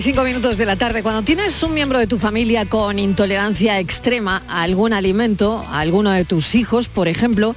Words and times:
Y 0.00 0.02
5 0.02 0.24
minutos 0.24 0.56
de 0.56 0.64
la 0.64 0.76
tarde. 0.76 1.02
Cuando 1.02 1.20
tienes 1.20 1.62
un 1.62 1.74
miembro 1.74 1.98
de 1.98 2.06
tu 2.06 2.16
familia 2.16 2.64
con 2.64 2.98
intolerancia 2.98 3.78
extrema 3.78 4.42
a 4.48 4.62
algún 4.62 4.94
alimento, 4.94 5.58
a 5.68 5.80
alguno 5.80 6.10
de 6.10 6.24
tus 6.24 6.54
hijos, 6.54 6.88
por 6.88 7.06
ejemplo, 7.06 7.54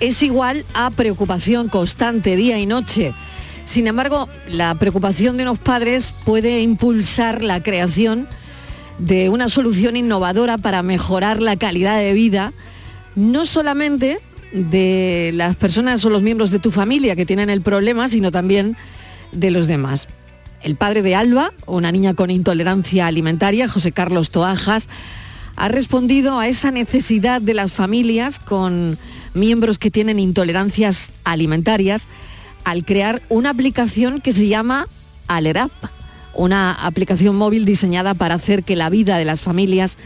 es 0.00 0.20
igual 0.24 0.64
a 0.74 0.90
preocupación 0.90 1.68
constante 1.68 2.34
día 2.34 2.58
y 2.58 2.66
noche. 2.66 3.14
Sin 3.66 3.86
embargo, 3.86 4.28
la 4.48 4.74
preocupación 4.74 5.36
de 5.36 5.44
unos 5.44 5.60
padres 5.60 6.12
puede 6.24 6.60
impulsar 6.60 7.44
la 7.44 7.62
creación 7.62 8.26
de 8.98 9.28
una 9.28 9.48
solución 9.48 9.96
innovadora 9.96 10.58
para 10.58 10.82
mejorar 10.82 11.40
la 11.40 11.56
calidad 11.56 11.98
de 11.98 12.14
vida, 12.14 12.52
no 13.14 13.46
solamente 13.46 14.18
de 14.52 15.30
las 15.34 15.54
personas 15.54 16.04
o 16.04 16.10
los 16.10 16.22
miembros 16.22 16.50
de 16.50 16.58
tu 16.58 16.72
familia 16.72 17.14
que 17.14 17.26
tienen 17.26 17.48
el 17.48 17.60
problema, 17.60 18.08
sino 18.08 18.32
también 18.32 18.76
de 19.30 19.52
los 19.52 19.68
demás. 19.68 20.08
El 20.62 20.76
padre 20.76 21.02
de 21.02 21.14
Alba, 21.14 21.52
una 21.66 21.92
niña 21.92 22.14
con 22.14 22.30
intolerancia 22.30 23.06
alimentaria, 23.06 23.68
José 23.68 23.92
Carlos 23.92 24.30
Toajas, 24.30 24.88
ha 25.56 25.68
respondido 25.68 26.38
a 26.38 26.48
esa 26.48 26.70
necesidad 26.70 27.40
de 27.40 27.54
las 27.54 27.72
familias 27.72 28.40
con 28.40 28.98
miembros 29.34 29.78
que 29.78 29.90
tienen 29.90 30.18
intolerancias 30.18 31.12
alimentarias 31.24 32.08
al 32.64 32.84
crear 32.84 33.22
una 33.28 33.50
aplicación 33.50 34.20
que 34.20 34.32
se 34.32 34.48
llama 34.48 34.86
Alerap, 35.28 35.70
una 36.34 36.72
aplicación 36.72 37.36
móvil 37.36 37.64
diseñada 37.64 38.14
para 38.14 38.34
hacer 38.34 38.64
que 38.64 38.76
la 38.76 38.90
vida 38.90 39.18
de 39.18 39.24
las 39.24 39.40
familias 39.40 39.96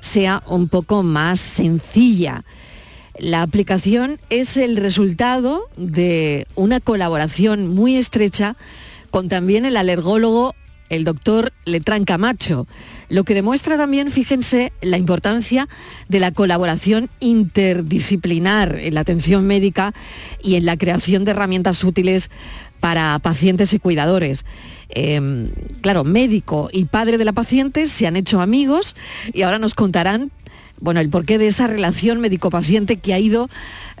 sea 0.00 0.42
un 0.46 0.68
poco 0.68 1.02
más 1.02 1.40
sencilla. 1.40 2.44
La 3.18 3.42
aplicación 3.42 4.18
es 4.30 4.56
el 4.56 4.76
resultado 4.76 5.68
de 5.76 6.46
una 6.54 6.80
colaboración 6.80 7.68
muy 7.68 7.96
estrecha 7.96 8.56
con 9.14 9.28
también 9.28 9.64
el 9.64 9.76
alergólogo, 9.76 10.56
el 10.88 11.04
doctor 11.04 11.52
Letrán 11.66 12.04
Camacho, 12.04 12.66
lo 13.08 13.22
que 13.22 13.34
demuestra 13.34 13.76
también, 13.76 14.10
fíjense, 14.10 14.72
la 14.82 14.98
importancia 14.98 15.68
de 16.08 16.18
la 16.18 16.32
colaboración 16.32 17.08
interdisciplinar 17.20 18.74
en 18.74 18.94
la 18.94 19.02
atención 19.02 19.46
médica 19.46 19.94
y 20.42 20.56
en 20.56 20.66
la 20.66 20.76
creación 20.76 21.24
de 21.24 21.30
herramientas 21.30 21.84
útiles 21.84 22.28
para 22.80 23.16
pacientes 23.20 23.72
y 23.72 23.78
cuidadores. 23.78 24.44
Eh, 24.88 25.48
claro, 25.80 26.02
médico 26.02 26.68
y 26.72 26.86
padre 26.86 27.16
de 27.16 27.24
la 27.24 27.32
paciente 27.32 27.86
se 27.86 28.08
han 28.08 28.16
hecho 28.16 28.40
amigos 28.40 28.96
y 29.32 29.42
ahora 29.42 29.60
nos 29.60 29.74
contarán 29.74 30.32
bueno, 30.80 30.98
el 30.98 31.08
porqué 31.08 31.38
de 31.38 31.46
esa 31.46 31.68
relación 31.68 32.20
médico-paciente 32.20 32.96
que 32.96 33.14
ha 33.14 33.20
ido 33.20 33.48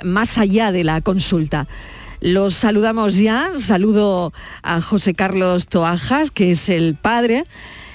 más 0.02 0.38
allá 0.38 0.72
de 0.72 0.82
la 0.82 1.00
consulta. 1.02 1.68
Los 2.24 2.54
saludamos 2.54 3.18
ya, 3.18 3.50
saludo 3.58 4.32
a 4.62 4.80
José 4.80 5.12
Carlos 5.12 5.66
Toajas, 5.66 6.30
que 6.30 6.52
es 6.52 6.70
el 6.70 6.94
padre 6.94 7.44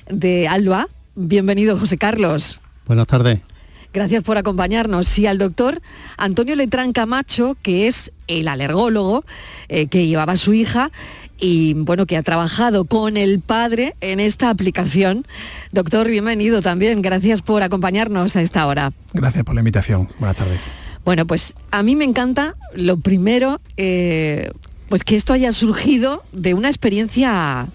de 0.08 0.48
Alba. 0.48 0.88
Bienvenido, 1.16 1.80
José 1.80 1.98
Carlos. 1.98 2.60
Buenas 2.86 3.08
tardes. 3.08 3.40
Gracias 3.92 4.24
por 4.24 4.38
acompañarnos. 4.38 5.18
Y 5.18 5.26
al 5.26 5.40
doctor 5.40 5.82
Antonio 6.16 6.56
Letrán 6.56 6.94
Camacho, 6.94 7.58
que 7.64 7.88
es 7.88 8.12
el 8.28 8.48
alergólogo 8.48 9.26
eh, 9.68 9.88
que 9.88 10.06
llevaba 10.06 10.34
a 10.34 10.38
su 10.38 10.54
hija 10.54 10.92
y 11.40 11.74
bueno, 11.74 12.06
que 12.06 12.16
ha 12.16 12.22
trabajado 12.22 12.86
con 12.86 13.18
el 13.18 13.40
padre 13.40 13.96
en 14.00 14.20
esta 14.20 14.52
aplicación. 14.52 15.26
Doctor, 15.72 16.08
bienvenido 16.08 16.62
también. 16.62 17.02
Gracias 17.02 17.42
por 17.42 17.64
acompañarnos 17.64 18.36
a 18.36 18.44
esta 18.44 18.68
hora. 18.68 18.94
Gracias 19.12 19.44
por 19.44 19.56
la 19.56 19.62
invitación. 19.62 20.08
Buenas 20.20 20.36
tardes. 20.36 20.68
Bueno, 21.10 21.26
pues 21.26 21.56
a 21.72 21.82
mí 21.82 21.96
me 21.96 22.06
encanta 22.06 22.56
lo 22.76 22.98
primero, 22.98 23.60
eh, 23.78 24.52
pues 24.90 25.04
que 25.04 25.16
esto 25.16 25.34
haya 25.34 25.52
surgido 25.54 26.22
de 26.34 26.54
una 26.54 26.68
experiencia 26.68 27.68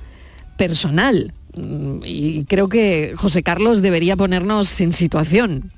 personal. 0.56 1.32
Mm, 1.56 1.98
Y 2.04 2.44
creo 2.44 2.68
que 2.68 3.14
José 3.16 3.42
Carlos 3.42 3.82
debería 3.82 4.16
ponernos 4.16 4.80
en 4.80 4.92
situación. 4.92 5.72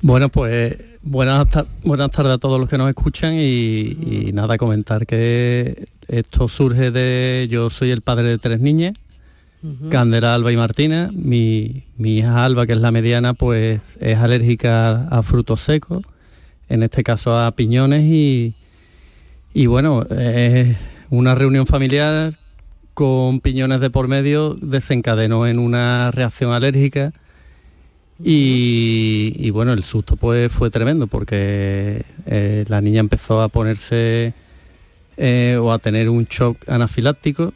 Bueno, 0.00 0.30
pues 0.30 0.78
buenas, 1.02 1.48
buenas 1.84 2.10
tardes 2.12 2.32
a 2.32 2.38
todos 2.38 2.58
los 2.58 2.70
que 2.70 2.78
nos 2.78 2.88
escuchan 2.88 3.34
y, 3.34 3.98
y 4.00 4.30
nada, 4.32 4.56
comentar 4.56 5.06
que 5.06 5.86
esto 6.08 6.48
surge 6.48 6.92
de, 6.92 7.46
yo 7.50 7.68
soy 7.68 7.90
el 7.90 8.00
padre 8.00 8.28
de 8.28 8.38
tres 8.38 8.60
niñas, 8.60 8.94
Candela, 9.90 10.34
Alba 10.34 10.52
y 10.52 10.56
Martina. 10.56 11.10
Mi, 11.12 11.84
hija 11.98 12.44
Alba, 12.44 12.66
que 12.66 12.74
es 12.74 12.78
la 12.78 12.90
mediana, 12.92 13.34
pues 13.34 13.96
es 14.00 14.18
alérgica 14.18 15.08
a 15.08 15.22
frutos 15.22 15.60
secos, 15.60 16.02
en 16.68 16.82
este 16.82 17.02
caso 17.02 17.38
a 17.38 17.50
piñones 17.52 18.04
y, 18.04 18.54
y 19.54 19.66
bueno, 19.66 20.06
es 20.10 20.76
una 21.10 21.34
reunión 21.34 21.66
familiar 21.66 22.34
con 22.94 23.40
piñones 23.40 23.80
de 23.80 23.90
por 23.90 24.08
medio 24.08 24.56
desencadenó 24.60 25.46
en 25.46 25.58
una 25.58 26.10
reacción 26.12 26.52
alérgica 26.52 27.12
y, 28.24 29.34
y 29.36 29.50
bueno, 29.50 29.74
el 29.74 29.84
susto 29.84 30.16
pues 30.16 30.50
fue 30.50 30.70
tremendo 30.70 31.06
porque 31.06 32.06
eh, 32.24 32.64
la 32.68 32.80
niña 32.80 33.00
empezó 33.00 33.42
a 33.42 33.48
ponerse 33.48 34.32
eh, 35.18 35.58
o 35.60 35.72
a 35.72 35.78
tener 35.78 36.08
un 36.08 36.24
shock 36.24 36.56
anafiláctico 36.68 37.52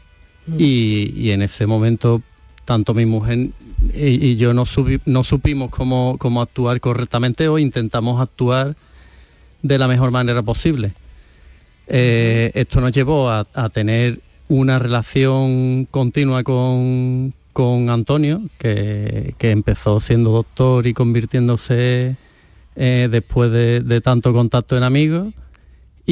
y, 0.59 1.31
en 1.31 1.43
ese 1.43 1.67
momento 1.67 2.23
tanto 2.65 2.95
mi 2.95 3.07
mujer 3.07 3.49
y, 3.95 4.37
yo 4.37 4.55
no, 4.55 4.65
subi- 4.65 5.01
no 5.07 5.25
supimos 5.25 5.71
cómo, 5.71 6.19
actuar 6.41 6.81
correctamente 6.81 7.49
o 7.49 7.59
intentamos 7.59 8.21
actuar 8.21 8.77
de 9.63 9.79
la 9.79 9.89
mejor 9.89 10.11
manera 10.11 10.43
posible. 10.43 10.93
Eh, 11.87 12.53
esto 12.55 12.81
nos 12.81 12.93
llevó 12.93 13.31
a, 13.31 13.47
a 13.55 13.69
tener 13.71 14.21
una 14.49 14.79
relación 14.79 15.87
continua 15.91 16.43
con, 16.45 17.35
con 17.53 17.91
Antonio, 17.91 18.43
que, 18.59 19.35
que 19.39 19.51
empezó 19.51 19.99
siendo 20.01 20.31
doctor 20.31 20.87
y 20.87 20.95
convirtiéndose 20.95 22.17
eh, 22.77 23.09
después 23.11 23.51
de, 23.51 23.81
de 23.81 24.01
tanto 24.01 24.33
contacto 24.33 24.77
en 24.77 24.85
amigos 24.85 25.35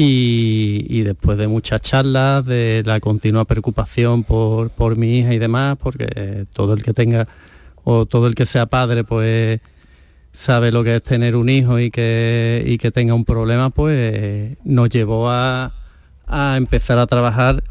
y, 0.01 1.01
después 1.01 1.37
de 1.37 1.47
muchas 1.47 1.81
charlas, 1.81 2.45
de 2.45 2.83
la 2.85 2.99
continua 3.01 3.43
preocupación 3.45 4.23
por, 4.23 4.69
por 4.69 4.95
mi 4.95 5.19
hija 5.19 5.33
y 5.33 5.39
demás, 5.39 5.77
porque 5.77 6.45
todo 6.53 6.73
el 6.73 6.83
que 6.83 6.93
tenga 6.93 7.27
o 7.83 8.05
todo 8.05 8.27
el 8.27 8.35
que 8.35 8.45
sea 8.45 8.65
padre, 8.65 9.03
pues 9.03 9.59
sabe 10.31 10.71
lo 10.71 10.85
que 10.85 10.95
es 10.95 11.03
tener 11.03 11.35
un 11.35 11.49
hijo 11.49 11.79
y 11.79 11.91
que, 11.91 12.63
y 12.65 12.77
que 12.77 12.91
tenga 12.91 13.13
un 13.13 13.25
problema, 13.25 13.71
pues 13.71 14.57
nos 14.63 14.89
llevó 14.89 15.29
a, 15.29 15.73
a 16.27 16.55
empezar 16.55 16.97
a 16.97 17.05
trabajar 17.05 17.61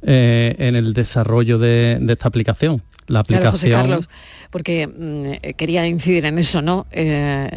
eh, 0.00 0.54
en 0.58 0.74
el 0.74 0.94
desarrollo 0.94 1.58
de, 1.58 1.98
de 2.00 2.12
esta 2.14 2.28
aplicación. 2.28 2.82
La 3.12 3.22
Claro, 3.22 3.50
José 3.50 3.66
aplicación 3.66 3.90
Carlos, 3.90 4.08
porque 4.50 4.86
mm, 4.86 5.54
quería 5.56 5.86
incidir 5.86 6.24
en 6.24 6.38
eso, 6.38 6.62
¿no? 6.62 6.86
Eh, 6.92 7.50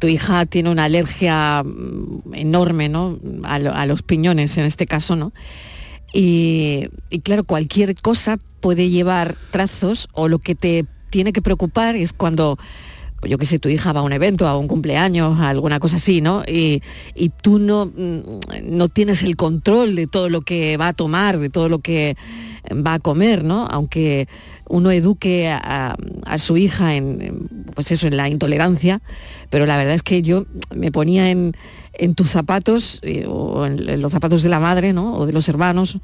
tu 0.00 0.08
hija 0.08 0.44
tiene 0.46 0.70
una 0.70 0.84
alergia 0.84 1.62
mm, 1.64 2.34
enorme, 2.34 2.88
¿no? 2.88 3.18
A, 3.44 3.58
lo- 3.60 3.74
a 3.74 3.86
los 3.86 4.02
piñones 4.02 4.58
en 4.58 4.64
este 4.64 4.86
caso, 4.86 5.14
¿no? 5.14 5.32
Y, 6.12 6.88
y 7.10 7.20
claro, 7.20 7.44
cualquier 7.44 7.94
cosa 7.94 8.38
puede 8.60 8.88
llevar 8.90 9.36
trazos 9.50 10.08
o 10.12 10.28
lo 10.28 10.38
que 10.38 10.54
te 10.54 10.84
tiene 11.10 11.32
que 11.32 11.42
preocupar 11.42 11.96
es 11.96 12.12
cuando, 12.12 12.58
yo 13.22 13.38
qué 13.38 13.46
sé, 13.46 13.58
tu 13.58 13.68
hija 13.68 13.92
va 13.92 14.00
a 14.00 14.02
un 14.04 14.12
evento, 14.12 14.46
a 14.46 14.56
un 14.56 14.68
cumpleaños, 14.68 15.38
a 15.40 15.48
alguna 15.48 15.80
cosa 15.80 15.96
así, 15.96 16.20
¿no? 16.20 16.42
Y, 16.46 16.82
y 17.14 17.30
tú 17.30 17.58
no, 17.58 17.86
mm, 17.86 18.68
no 18.70 18.88
tienes 18.88 19.22
el 19.22 19.36
control 19.36 19.96
de 19.96 20.06
todo 20.06 20.28
lo 20.28 20.42
que 20.42 20.76
va 20.76 20.88
a 20.88 20.92
tomar, 20.92 21.38
de 21.38 21.50
todo 21.50 21.68
lo 21.68 21.80
que 21.80 22.16
va 22.72 22.94
a 22.94 22.98
comer, 22.98 23.44
¿no? 23.44 23.66
Aunque 23.70 24.28
uno 24.68 24.90
eduque 24.90 25.48
a, 25.48 25.96
su 26.38 26.56
hija 26.56 26.94
en, 26.94 27.48
pues 27.74 27.90
eso, 27.90 28.06
en 28.06 28.16
la 28.16 28.28
intolerancia, 28.28 29.00
pero 29.50 29.66
la 29.66 29.76
verdad 29.76 29.94
es 29.94 30.02
que 30.02 30.22
yo 30.22 30.44
me 30.74 30.92
ponía 30.92 31.30
en, 31.30 31.54
en 31.94 32.14
tus 32.14 32.30
zapatos 32.30 33.00
eh, 33.02 33.24
o 33.26 33.64
en 33.66 34.00
los 34.00 34.12
zapatos 34.12 34.42
de 34.42 34.48
la 34.48 34.60
madre, 34.60 34.92
¿no? 34.92 35.14
O 35.14 35.26
de 35.26 35.32
los 35.32 35.48
hermanos 35.48 35.98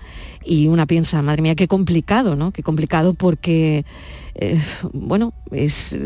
y 0.45 0.69
una 0.69 0.87
piensa, 0.87 1.21
madre 1.23 1.43
mía, 1.43 1.55
qué 1.55 1.69
complicado, 1.69 2.37
¿no? 2.37 2.53
Qué 2.53 2.63
complicado 2.63 3.15
porque, 3.15 3.85
eh, 4.35 4.61
bueno, 4.93 5.33
es, 5.51 5.97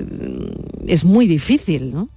es 0.87 1.05
muy 1.05 1.27
difícil, 1.27 1.93
¿no? 1.93 2.09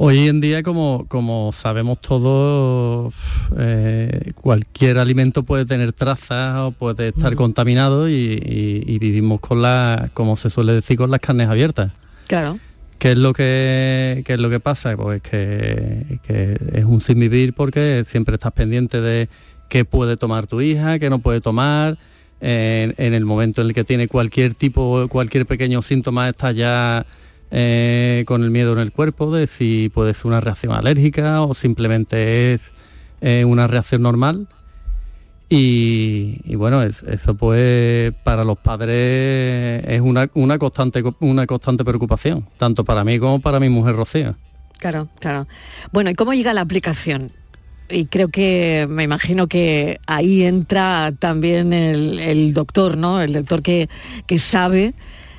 Hoy 0.00 0.28
en 0.28 0.40
día, 0.40 0.62
como, 0.62 1.06
como 1.08 1.50
sabemos 1.52 2.00
todos, 2.00 3.12
eh, 3.58 4.30
cualquier 4.36 4.96
alimento 4.98 5.42
puede 5.42 5.64
tener 5.66 5.92
trazas 5.92 6.56
o 6.60 6.70
puede 6.70 7.08
estar 7.08 7.34
contaminado 7.34 8.08
y, 8.08 8.12
y- 8.14 8.84
y 8.86 8.98
vivimos 9.00 9.40
con 9.40 9.60
la, 9.60 10.10
como 10.14 10.36
se 10.36 10.50
suele 10.50 10.74
decir, 10.74 10.96
con 10.96 11.10
las 11.10 11.18
carnes 11.18 11.48
abiertas. 11.48 11.90
Claro. 12.28 12.60
¿Qué 13.00 13.12
es 13.12 13.18
lo 13.18 13.32
que, 13.32 14.22
qué 14.24 14.34
es 14.34 14.38
lo 14.40 14.50
que 14.50 14.60
pasa? 14.60 14.96
Pues 14.96 15.20
que, 15.20 16.20
que 16.24 16.56
es 16.74 16.84
un 16.84 17.00
sin 17.00 17.18
vivir 17.18 17.52
porque 17.54 18.04
siempre 18.06 18.34
estás 18.36 18.52
pendiente 18.52 19.00
de 19.00 19.28
qué 19.68 19.84
puede 19.84 20.16
tomar 20.16 20.46
tu 20.46 20.60
hija, 20.60 21.00
qué 21.00 21.10
no 21.10 21.18
puede 21.18 21.40
tomar. 21.40 21.98
En, 22.40 22.94
el 23.14 23.24
momento 23.24 23.60
en 23.62 23.68
el 23.68 23.74
que 23.74 23.82
tiene 23.84 24.06
cualquier 24.06 24.54
tipo, 24.54 25.08
cualquier 25.08 25.44
pequeño 25.46 25.82
síntoma, 25.82 26.28
está 26.28 26.52
ya 26.52 27.04
eh, 27.50 28.22
con 28.26 28.44
el 28.44 28.50
miedo 28.50 28.72
en 28.74 28.78
el 28.78 28.92
cuerpo 28.92 29.34
de 29.34 29.46
si 29.46 29.90
puede 29.92 30.14
ser 30.14 30.26
una 30.26 30.40
reacción 30.40 30.72
alérgica 30.72 31.42
o 31.42 31.54
simplemente 31.54 32.54
es 32.54 32.62
eh, 33.20 33.44
una 33.44 33.66
reacción 33.66 34.02
normal. 34.02 34.46
Y, 35.50 36.54
bueno, 36.56 36.82
es- 36.82 37.02
eso 37.04 37.34
pues 37.34 38.12
para 38.22 38.44
los 38.44 38.58
padres 38.58 39.82
es 39.86 40.00
una, 40.00 40.28
una, 40.34 40.58
constante, 40.58 41.02
una 41.20 41.46
constante 41.46 41.84
preocupación, 41.84 42.46
tanto 42.58 42.84
para 42.84 43.02
mí 43.02 43.18
como 43.18 43.40
para 43.40 43.58
mi 43.58 43.68
mujer 43.70 43.96
Rocío. 43.96 44.36
Claro, 44.78 45.08
claro. 45.20 45.48
Bueno, 45.90 46.10
¿y 46.10 46.14
cómo 46.14 46.34
llega 46.34 46.52
la 46.52 46.60
aplicación? 46.60 47.32
Y 47.90 48.06
creo 48.06 48.28
que 48.28 48.86
me 48.88 49.04
imagino 49.04 49.46
que 49.46 50.00
ahí 50.06 50.44
entra 50.44 51.12
también 51.18 51.72
el, 51.72 52.52
doctor, 52.52 52.96
¿no? 52.96 53.20
El 53.20 53.32
doctor 53.32 53.62
que, 53.62 53.88
que 54.26 54.38
sabe, 54.38 54.94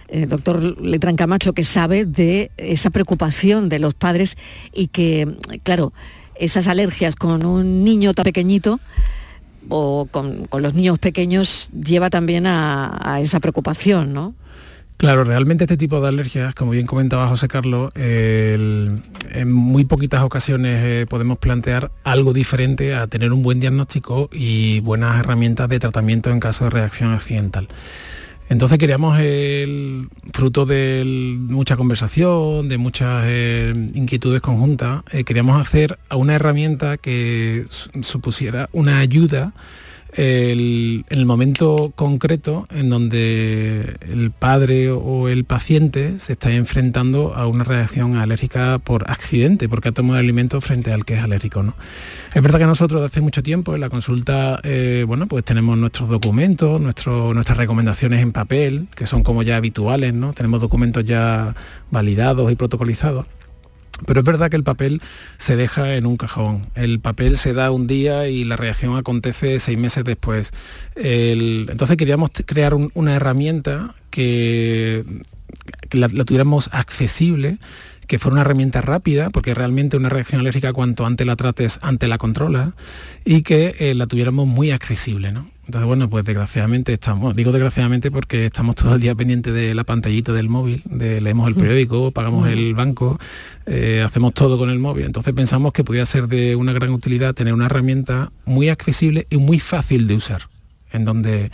el 0.08 0.28
doctor 0.28 0.82
Letrán 0.82 1.16
Camacho, 1.16 1.54
que 1.54 1.64
sabe 1.64 2.06
de 2.06 2.52
esa 2.58 2.90
preocupación 2.90 3.70
de 3.70 3.80
los 3.80 3.94
padres 3.94 4.36
y 4.74 4.88
que, 4.88 5.28
claro, 5.64 5.94
esas 6.36 6.68
alergias 6.68 7.16
con 7.16 7.46
un 7.46 7.84
niño 7.84 8.14
tan 8.14 8.24
pequeñito 8.24 8.80
o 9.68 10.08
con, 10.10 10.48
con 10.48 10.64
los 10.64 10.74
niños 10.74 10.98
pequeños 10.98 11.70
lleva 11.72 12.10
también 12.10 12.48
a, 12.48 12.98
a 13.04 13.22
esa 13.22 13.40
preocupación, 13.40 14.14
¿no? 14.14 14.34
Claro, 15.00 15.24
realmente 15.24 15.64
este 15.64 15.78
tipo 15.78 16.02
de 16.02 16.10
alergias, 16.10 16.54
como 16.54 16.72
bien 16.72 16.86
comentaba 16.86 17.26
José 17.30 17.48
Carlos, 17.48 17.90
en 17.96 19.02
muy 19.50 19.86
poquitas 19.86 20.24
ocasiones 20.24 20.82
eh, 20.84 21.06
podemos 21.08 21.38
plantear 21.38 21.90
algo 22.04 22.34
diferente 22.34 22.94
a 22.94 23.08
tener 23.08 23.32
un 23.32 23.42
buen 23.42 23.62
diagnóstico 23.62 24.30
y 24.34 24.82
buenas 24.82 25.18
herramientas 25.18 25.70
de 25.70 25.80
tratamiento 25.80 26.32
en 26.32 26.42
caso 26.42 26.66
de 26.66 26.72
reacción 26.72 27.14
accidental. 27.14 27.70
Entonces 28.50 28.78
queríamos, 28.78 29.18
el 29.22 30.10
fruto 30.34 30.66
de 30.66 31.06
mucha 31.06 31.78
conversación, 31.78 32.68
de 32.68 32.78
muchas 32.78 33.24
eh, 33.26 33.74
inquietudes 33.94 34.42
conjuntas, 34.42 35.04
eh, 35.14 35.24
queríamos 35.24 35.62
hacer 35.62 35.98
a 36.10 36.18
una 36.18 36.36
herramienta 36.36 36.98
que 36.98 37.68
su- 37.70 37.90
supusiera 38.04 38.68
una 38.74 39.00
ayuda 39.00 39.54
el- 40.16 41.06
en 41.10 41.20
el 41.20 41.26
momento 41.26 41.92
concreto 41.96 42.68
en 42.74 42.90
donde 42.90 43.98
el 44.10 44.32
padre 44.32 44.92
o 44.92 45.28
el 45.28 45.44
paciente 45.46 46.20
se 46.20 46.34
está 46.34 46.52
enfrentando 46.52 47.36
a 47.36 47.48
una 47.48 47.64
reacción 47.64 48.16
alérgica 48.18 48.80
por 48.80 49.10
accidente, 49.10 49.70
porque 49.70 49.90
ha 49.90 49.92
tomado 49.92 50.20
alimento 50.20 50.60
frente 50.62 50.92
al 50.92 51.06
que 51.06 51.16
es 51.16 51.24
alérgico. 51.24 51.64
¿no? 51.64 51.76
Es 52.34 52.42
verdad 52.42 52.60
que 52.60 52.66
nosotros 52.66 53.02
hace 53.02 53.22
mucho 53.22 53.44
tiempo 53.44 53.76
en 53.76 53.82
la 53.82 53.90
consulta, 53.90 54.60
eh, 54.64 55.04
bueno, 55.08 55.28
pues 55.28 55.44
tenemos 55.44 55.78
nuestros 55.78 56.10
documentos, 56.10 56.80
nuestras 56.82 57.58
recomendaciones 57.58 58.22
en 58.22 58.32
papel, 58.32 58.88
que 58.96 59.08
son 59.08 59.24
como 59.24 59.44
ya 59.44 59.58
habituales, 59.58 60.14
¿no? 60.14 60.34
Tenemos 60.34 60.62
documentos 60.62 61.06
ya 61.06 61.56
validados 61.92 62.52
y 62.52 62.56
protocolizados. 62.56 63.26
Pero 64.06 64.20
es 64.22 64.26
verdad 64.26 64.50
que 64.50 64.56
el 64.58 64.64
papel 64.64 65.02
se 65.38 65.56
deja 65.56 65.96
en 65.96 66.06
un 66.06 66.18
cajón. 66.18 66.68
El 66.76 67.00
papel 67.00 67.38
se 67.38 67.54
da 67.54 67.72
un 67.72 67.88
día 67.88 68.28
y 68.28 68.44
la 68.46 68.56
reacción 68.58 68.96
acontece 68.98 69.60
seis 69.60 69.78
meses 69.78 70.04
después. 70.04 70.52
Entonces 70.96 71.98
queríamos 71.98 72.30
crear 72.46 72.74
un- 72.74 72.92
una 72.94 73.16
herramienta 73.16 73.96
que, 74.10 75.04
que 75.90 75.98
la, 75.98 76.08
la 76.12 76.26
tuviéramos 76.26 76.70
accesible, 76.74 77.58
que 78.10 78.18
fuera 78.18 78.34
una 78.34 78.42
herramienta 78.42 78.82
rápida, 78.82 79.30
porque 79.30 79.54
realmente 79.54 79.96
una 79.96 80.10
reacción 80.10 80.42
alérgica 80.42 80.74
cuanto 80.74 81.06
antes 81.06 81.28
la 81.28 81.36
trates, 81.36 81.78
antes 81.84 82.10
la 82.10 82.18
controla, 82.18 82.74
y 83.24 83.44
que 83.44 83.76
eh, 83.78 83.94
la 83.94 84.08
tuviéramos 84.08 84.48
muy 84.48 84.72
accesible. 84.72 85.32
¿no? 85.32 85.46
Entonces, 85.68 85.86
bueno, 85.86 86.10
pues 86.10 86.26
desgraciadamente 86.26 86.92
estamos, 86.92 87.36
digo 87.36 87.52
desgraciadamente 87.52 88.10
porque 88.10 88.48
estamos 88.48 88.74
todo 88.74 88.96
el 88.96 89.02
día 89.02 89.14
pendientes 89.14 89.54
de 89.54 89.76
la 89.76 89.84
pantallita 89.84 90.34
del 90.34 90.50
móvil, 90.50 90.82
de 90.86 91.22
leemos 91.22 91.48
el 91.48 91.54
periódico, 91.54 92.10
pagamos 92.10 92.48
el 92.48 92.74
banco, 92.74 93.20
eh, 93.68 94.02
hacemos 94.04 94.34
todo 94.34 94.58
con 94.58 94.72
el 94.72 94.80
móvil. 94.80 95.06
Entonces 95.06 95.32
pensamos 95.36 95.72
que 95.72 95.84
podría 95.84 96.08
ser 96.08 96.28
de 96.28 96.56
una 96.56 96.74
gran 96.74 96.90
utilidad 96.90 97.36
tener 97.36 97.54
una 97.54 97.68
herramienta 97.68 98.32
muy 98.44 98.70
accesible 98.70 99.28
y 99.30 99.38
muy 99.38 99.60
fácil 99.60 100.08
de 100.08 100.16
usar 100.16 100.50
en 100.92 101.06
donde 101.06 101.52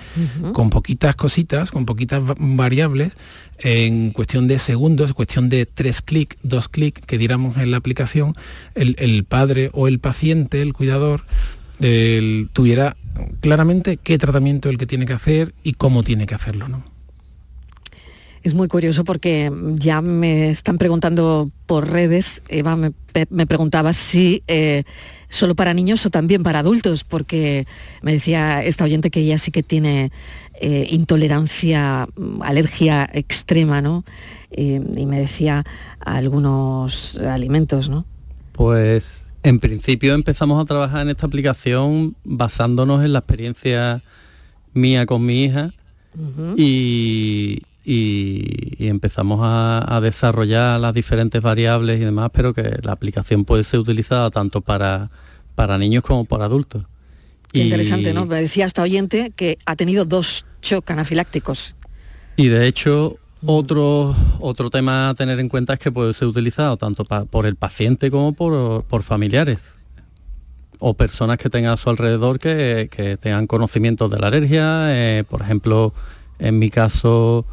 con 0.53 0.69
poquitas 0.69 1.15
cositas, 1.15 1.71
con 1.71 1.85
poquitas 1.85 2.21
va- 2.21 2.35
variables, 2.37 3.13
en 3.59 4.11
cuestión 4.11 4.47
de 4.47 4.59
segundos, 4.59 5.13
cuestión 5.13 5.49
de 5.49 5.65
tres 5.65 6.01
clics, 6.01 6.37
dos 6.43 6.67
clics 6.69 7.01
que 7.05 7.17
diéramos 7.17 7.57
en 7.57 7.71
la 7.71 7.77
aplicación, 7.77 8.33
el, 8.75 8.95
el 8.99 9.23
padre 9.23 9.69
o 9.73 9.87
el 9.87 9.99
paciente, 9.99 10.61
el 10.61 10.73
cuidador, 10.73 11.23
el- 11.79 12.49
tuviera 12.53 12.95
claramente 13.41 13.97
qué 13.97 14.17
tratamiento 14.17 14.69
el 14.69 14.77
que 14.77 14.85
tiene 14.87 15.05
que 15.05 15.13
hacer 15.13 15.53
y 15.63 15.73
cómo 15.73 16.03
tiene 16.03 16.25
que 16.25 16.35
hacerlo. 16.35 16.67
¿no? 16.67 16.83
Es 18.45 18.53
muy 18.53 18.67
curioso 18.67 19.03
porque 19.03 19.51
ya 19.79 20.03
me 20.03 20.51
están 20.51 20.77
preguntando 20.77 21.49
por 21.65 21.89
redes, 21.89 22.43
Eva 22.47 22.75
me, 22.75 22.91
me 23.31 23.47
preguntaba 23.47 23.91
si 23.91 24.43
eh, 24.47 24.83
solo 25.29 25.55
para 25.55 25.73
niños 25.73 26.05
o 26.05 26.11
también 26.11 26.43
para 26.43 26.59
adultos, 26.59 27.03
porque 27.03 27.65
me 28.03 28.13
decía 28.13 28.63
esta 28.63 28.83
oyente 28.83 29.09
que 29.09 29.21
ella 29.21 29.39
sí 29.39 29.49
que 29.49 29.63
tiene 29.63 30.11
eh, 30.61 30.85
intolerancia, 30.91 32.07
mm, 32.15 32.43
alergia 32.43 33.09
extrema, 33.13 33.81
¿no? 33.81 34.05
Eh, 34.51 34.79
y 34.95 35.05
me 35.07 35.21
decía 35.21 35.63
a 35.99 36.15
algunos 36.15 37.17
alimentos, 37.17 37.89
¿no? 37.89 38.05
Pues 38.51 39.23
en 39.41 39.57
principio 39.57 40.13
empezamos 40.13 40.61
a 40.61 40.65
trabajar 40.65 41.01
en 41.01 41.09
esta 41.09 41.25
aplicación 41.25 42.15
basándonos 42.23 43.03
en 43.03 43.13
la 43.13 43.19
experiencia 43.19 44.03
mía 44.75 45.07
con 45.07 45.25
mi 45.25 45.45
hija 45.45 45.71
y, 46.55 47.63
y- 47.85 48.73
y 48.83 48.87
empezamos 48.87 49.39
a, 49.43 49.95
a 49.95 50.01
desarrollar 50.01 50.79
las 50.79 50.93
diferentes 50.93 51.41
variables 51.41 51.99
y 52.01 52.03
demás, 52.05 52.31
pero 52.33 52.53
que 52.53 52.77
la 52.81 52.91
aplicación 52.91 53.45
puede 53.45 53.63
ser 53.63 53.79
utilizada 53.79 54.29
tanto 54.31 54.61
para, 54.61 55.11
para 55.55 55.77
niños 55.77 56.03
como 56.03 56.25
para 56.25 56.45
adultos. 56.45 56.83
Qué 57.51 57.59
Y- 57.59 57.63
interesante, 57.63 58.13
¿no? 58.13 58.25
Me 58.25 58.41
decía 58.41 58.65
esta 58.65 58.81
oyente 58.81 59.31
que 59.35 59.57
ha 59.65 59.75
tenido 59.75 60.03
dos 60.05 60.45
shock 60.61 60.89
anafilácticos. 60.91 61.75
Y 62.37 62.47
de 62.47 62.67
hecho, 62.67 63.17
otro, 63.45 64.15
otro 64.39 64.69
tema 64.69 65.09
a 65.09 65.13
tener 65.13 65.39
en 65.39 65.47
cuenta 65.47 65.73
es 65.73 65.79
que 65.79 65.91
puede 65.91 66.13
ser 66.13 66.27
utilizado 66.27 66.75
tanto 66.77 67.05
pa- 67.05 67.25
por 67.25 67.45
el 67.45 67.55
paciente 67.55 68.09
como 68.09 68.33
por, 68.33 68.83
por 68.85 69.03
familiares 69.03 69.59
o 70.79 70.93
personas 70.95 71.37
que 71.37 71.49
tengan 71.49 71.73
a 71.73 71.77
su 71.77 71.89
alrededor 71.89 72.39
que, 72.39 72.89
que 72.91 73.15
tengan 73.17 73.47
conocimientos 73.47 74.09
de 74.11 74.19
la 74.19 74.27
alergia. 74.27 74.87
eh, 74.89 75.23
por 75.29 75.41
ejemplo, 75.41 75.93
en 76.39 76.59
mi 76.59 76.69
caso, 76.69 77.45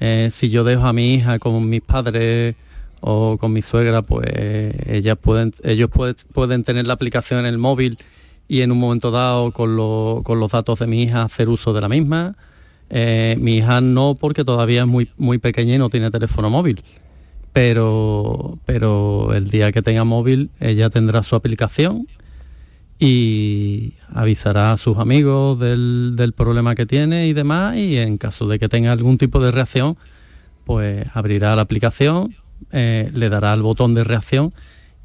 eh, 0.00 0.30
si 0.32 0.50
yo 0.50 0.64
dejo 0.64 0.86
a 0.86 0.92
mi 0.92 1.14
hija 1.14 1.38
con 1.38 1.68
mis 1.68 1.82
padres 1.82 2.56
o 3.00 3.38
con 3.38 3.52
mi 3.52 3.62
suegra, 3.62 4.02
pues 4.02 4.26
ellas 4.86 5.16
pueden, 5.20 5.54
ellos 5.62 5.90
pueden, 6.32 6.64
tener 6.64 6.86
la 6.86 6.94
aplicación 6.94 7.40
en 7.40 7.46
el 7.46 7.58
móvil 7.58 7.98
y 8.48 8.62
en 8.62 8.72
un 8.72 8.78
momento 8.78 9.10
dado 9.10 9.52
con, 9.52 9.76
los 9.76 10.50
datos 10.50 10.80
de 10.80 10.86
mi 10.86 11.04
hija 11.04 11.22
hacer 11.22 11.48
uso 11.48 11.72
de 11.72 11.80
la 11.80 11.88
misma. 11.88 12.36
Eh, 12.90 13.36
mi 13.38 13.58
hija 13.58 13.80
no 13.80 14.16
porque 14.18 14.44
todavía 14.44 14.80
es 14.80 14.86
muy, 14.86 15.08
muy 15.16 15.38
pequeña 15.38 15.76
y 15.76 15.78
no 15.78 15.88
tiene 15.90 16.10
teléfono 16.10 16.50
móvil. 16.50 16.82
Pero, 17.52 18.58
pero 18.66 19.34
el 19.34 19.50
día 19.50 19.72
que 19.72 19.82
tenga 19.82 20.04
móvil 20.04 20.50
ella 20.60 20.90
tendrá 20.90 21.22
su 21.22 21.36
aplicación 21.36 22.06
y 23.00 23.94
avisará 24.12 24.72
a 24.72 24.76
sus 24.76 24.98
amigos 24.98 25.58
del, 25.58 26.34
problema 26.36 26.74
que 26.74 26.84
tiene 26.84 27.28
y 27.28 27.32
demás 27.32 27.76
y 27.76 27.96
en 27.96 28.18
caso 28.18 28.46
de 28.46 28.58
que 28.58 28.68
tenga 28.68 28.92
algún 28.92 29.16
tipo 29.16 29.40
de 29.40 29.50
reacción 29.50 29.96
pues 30.64 31.06
abrirá 31.14 31.56
la 31.56 31.62
aplicación, 31.62 32.36
eh, 32.70 33.10
le 33.12 33.28
dará 33.30 33.54
el 33.54 33.62
botón 33.62 33.94
de 33.94 34.04
reacción 34.04 34.52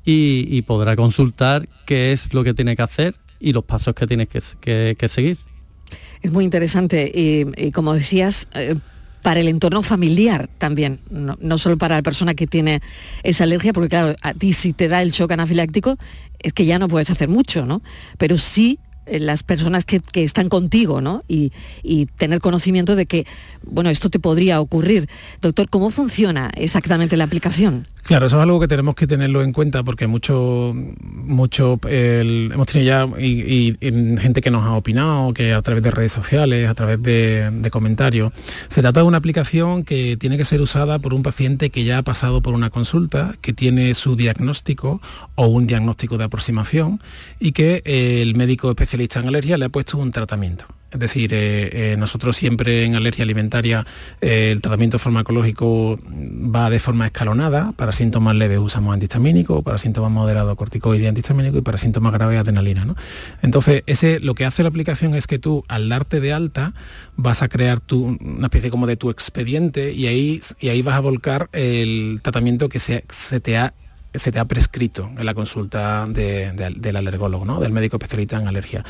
y, 0.04 0.62
podrá 0.64 0.96
consultar 0.96 1.68
qué 1.88 2.12
es 2.12 2.32
lo 2.34 2.44
que 2.44 2.54
tiene 2.54 2.76
que 2.76 2.84
hacer 2.84 3.16
y 3.40 3.54
los 3.54 3.64
pasos 3.64 3.96
que 3.96 4.06
tiene 4.06 4.28
que, 4.28 5.08
seguir. 5.10 5.40
Es 6.22 6.32
muy 6.32 6.44
interesante 6.44 7.12
y, 7.12 7.72
como 7.72 7.96
decías, 7.96 8.48
eh, 8.54 8.76
para 9.26 9.40
el 9.40 9.48
entorno 9.48 9.82
familiar 9.82 10.52
también, 10.60 11.00
no, 11.10 11.58
solo 11.58 11.80
para 11.80 11.96
la 11.96 12.04
persona 12.04 12.36
que 12.36 12.46
tiene 12.46 12.84
esa 13.24 13.46
alergia, 13.46 13.74
porque 13.74 13.90
claro, 13.90 14.16
a 14.22 14.36
ti 14.36 14.54
si 14.54 14.72
te 14.72 14.88
da 14.88 15.02
el 15.02 15.10
shock 15.10 15.32
anafiláctico 15.32 15.98
es 16.38 16.54
que 16.54 16.68
ya 16.68 16.78
no 16.78 16.88
puedes 16.88 17.10
hacer 17.10 17.28
mucho, 17.28 17.66
¿no? 17.66 17.82
Pero 18.20 18.38
sí 18.38 18.78
eh, 19.08 19.20
las 19.20 19.42
personas 19.42 19.84
que, 19.84 20.00
están 20.14 20.48
contigo, 20.48 21.02
¿no? 21.02 21.24
Y, 21.28 21.52
tener 22.20 22.40
conocimiento 22.40 22.96
de 22.96 23.08
que, 23.08 23.26
bueno, 23.64 23.90
esto 23.90 24.12
te 24.12 24.20
podría 24.20 24.62
ocurrir. 24.62 25.10
Doctor, 25.42 25.70
¿cómo 25.70 25.90
funciona 25.90 26.52
exactamente 26.56 27.18
la 27.18 27.24
aplicación? 27.24 27.88
Claro, 28.06 28.28
eso 28.28 28.38
es 28.38 28.44
algo 28.44 28.60
que 28.60 28.68
tenemos 28.68 28.94
que 28.94 29.08
tenerlo 29.08 29.42
en 29.42 29.52
cuenta 29.52 29.82
porque 29.82 30.06
mucho, 30.06 30.76
mucho, 30.76 31.80
hemos 31.90 32.68
tenido 32.68 32.86
ya 32.86 33.10
gente 33.18 34.42
que 34.42 34.52
nos 34.52 34.64
ha 34.64 34.74
opinado, 34.74 35.34
que 35.34 35.54
a 35.54 35.62
través 35.64 35.82
de 35.82 35.90
redes 35.90 36.12
sociales, 36.12 36.70
a 36.70 36.76
través 36.76 37.02
de, 37.02 37.68
comentarios. 37.72 38.32
Se 38.68 38.82
trata 38.82 39.00
de 39.00 39.08
una 39.08 39.18
aplicación 39.18 39.84
que 39.84 40.18
tiene 40.18 40.38
que 40.38 40.46
ser 40.46 40.62
usada 40.62 41.00
por 41.00 41.16
un 41.16 41.24
paciente 41.24 41.72
que 41.72 41.84
ya 41.84 41.98
ha 41.98 42.04
pasado 42.04 42.44
por 42.44 42.54
una 42.54 42.70
consulta, 42.70 43.34
que 43.42 43.54
tiene 43.54 43.96
su 43.96 44.16
diagnóstico 44.16 45.02
o 45.34 45.48
un 45.48 45.66
diagnóstico 45.66 46.20
de 46.20 46.26
aproximación 46.26 47.02
y 47.40 47.54
que 47.54 47.82
el 47.86 48.36
médico 48.36 48.70
especialista 48.70 49.20
en 49.20 49.30
alergia 49.30 49.58
le 49.58 49.66
ha 49.66 49.70
puesto 49.70 49.98
un 49.98 50.12
tratamiento. 50.12 50.68
Es 50.96 51.00
decir, 51.00 51.34
eh, 51.34 51.70
eh, 51.74 51.96
nosotros 51.98 52.38
siempre 52.38 52.86
en 52.86 52.96
alergia 52.96 53.24
alimentaria 53.24 53.86
eh, 54.22 54.52
el 54.54 54.62
tratamiento 54.62 54.98
farmacológico 54.98 56.00
va 56.08 56.70
de 56.70 56.80
forma 56.80 57.08
escalonada. 57.08 57.74
Para 57.74 57.92
síntomas 57.96 58.36
leves 58.36 58.60
usamos 58.60 58.94
antihistamínico, 58.94 59.62
para 59.62 59.78
síntomas 59.78 60.12
moderados 60.12 60.56
corticoide 60.56 61.08
antihistamínico 61.08 61.58
y 61.58 61.62
para 61.62 61.78
síntomas 61.78 62.14
graves 62.14 62.40
adrenalina. 62.40 62.86
¿no? 62.86 62.96
Entonces, 63.42 63.84
ese, 63.86 64.20
lo 64.20 64.36
que 64.36 64.46
hace 64.46 64.64
la 64.64 64.70
aplicación 64.70 65.16
es 65.16 65.28
que 65.28 65.40
tú 65.40 65.64
al 65.68 65.90
darte 65.90 66.20
de 66.20 66.34
alta 66.34 66.74
vas 67.16 67.42
a 67.42 67.48
crear 67.48 67.80
tu, 67.80 68.18
una 68.20 68.48
especie 68.48 68.70
como 68.70 68.88
de 68.88 68.98
tu 68.98 69.10
expediente 69.10 69.94
y 69.94 70.08
ahí, 70.08 70.42
y 70.60 70.70
ahí 70.70 70.82
vas 70.82 70.96
a 70.96 71.00
volcar 71.00 71.50
el 71.52 72.20
tratamiento 72.22 72.70
que 72.70 72.80
se, 72.80 73.04
se 73.10 73.40
te 73.40 73.58
ha 73.58 73.74
se 74.18 74.32
te 74.32 74.40
ha 74.40 74.46
prescrito 74.46 75.10
en 75.18 75.26
la 75.26 75.34
consulta 75.34 76.06
del 76.08 76.96
alergólogo, 76.96 77.46
¿no? 77.46 77.60
del 77.60 77.72
médico 77.72 77.98
especialista 77.98 78.38
en 78.38 78.48
alergia. 78.48 78.84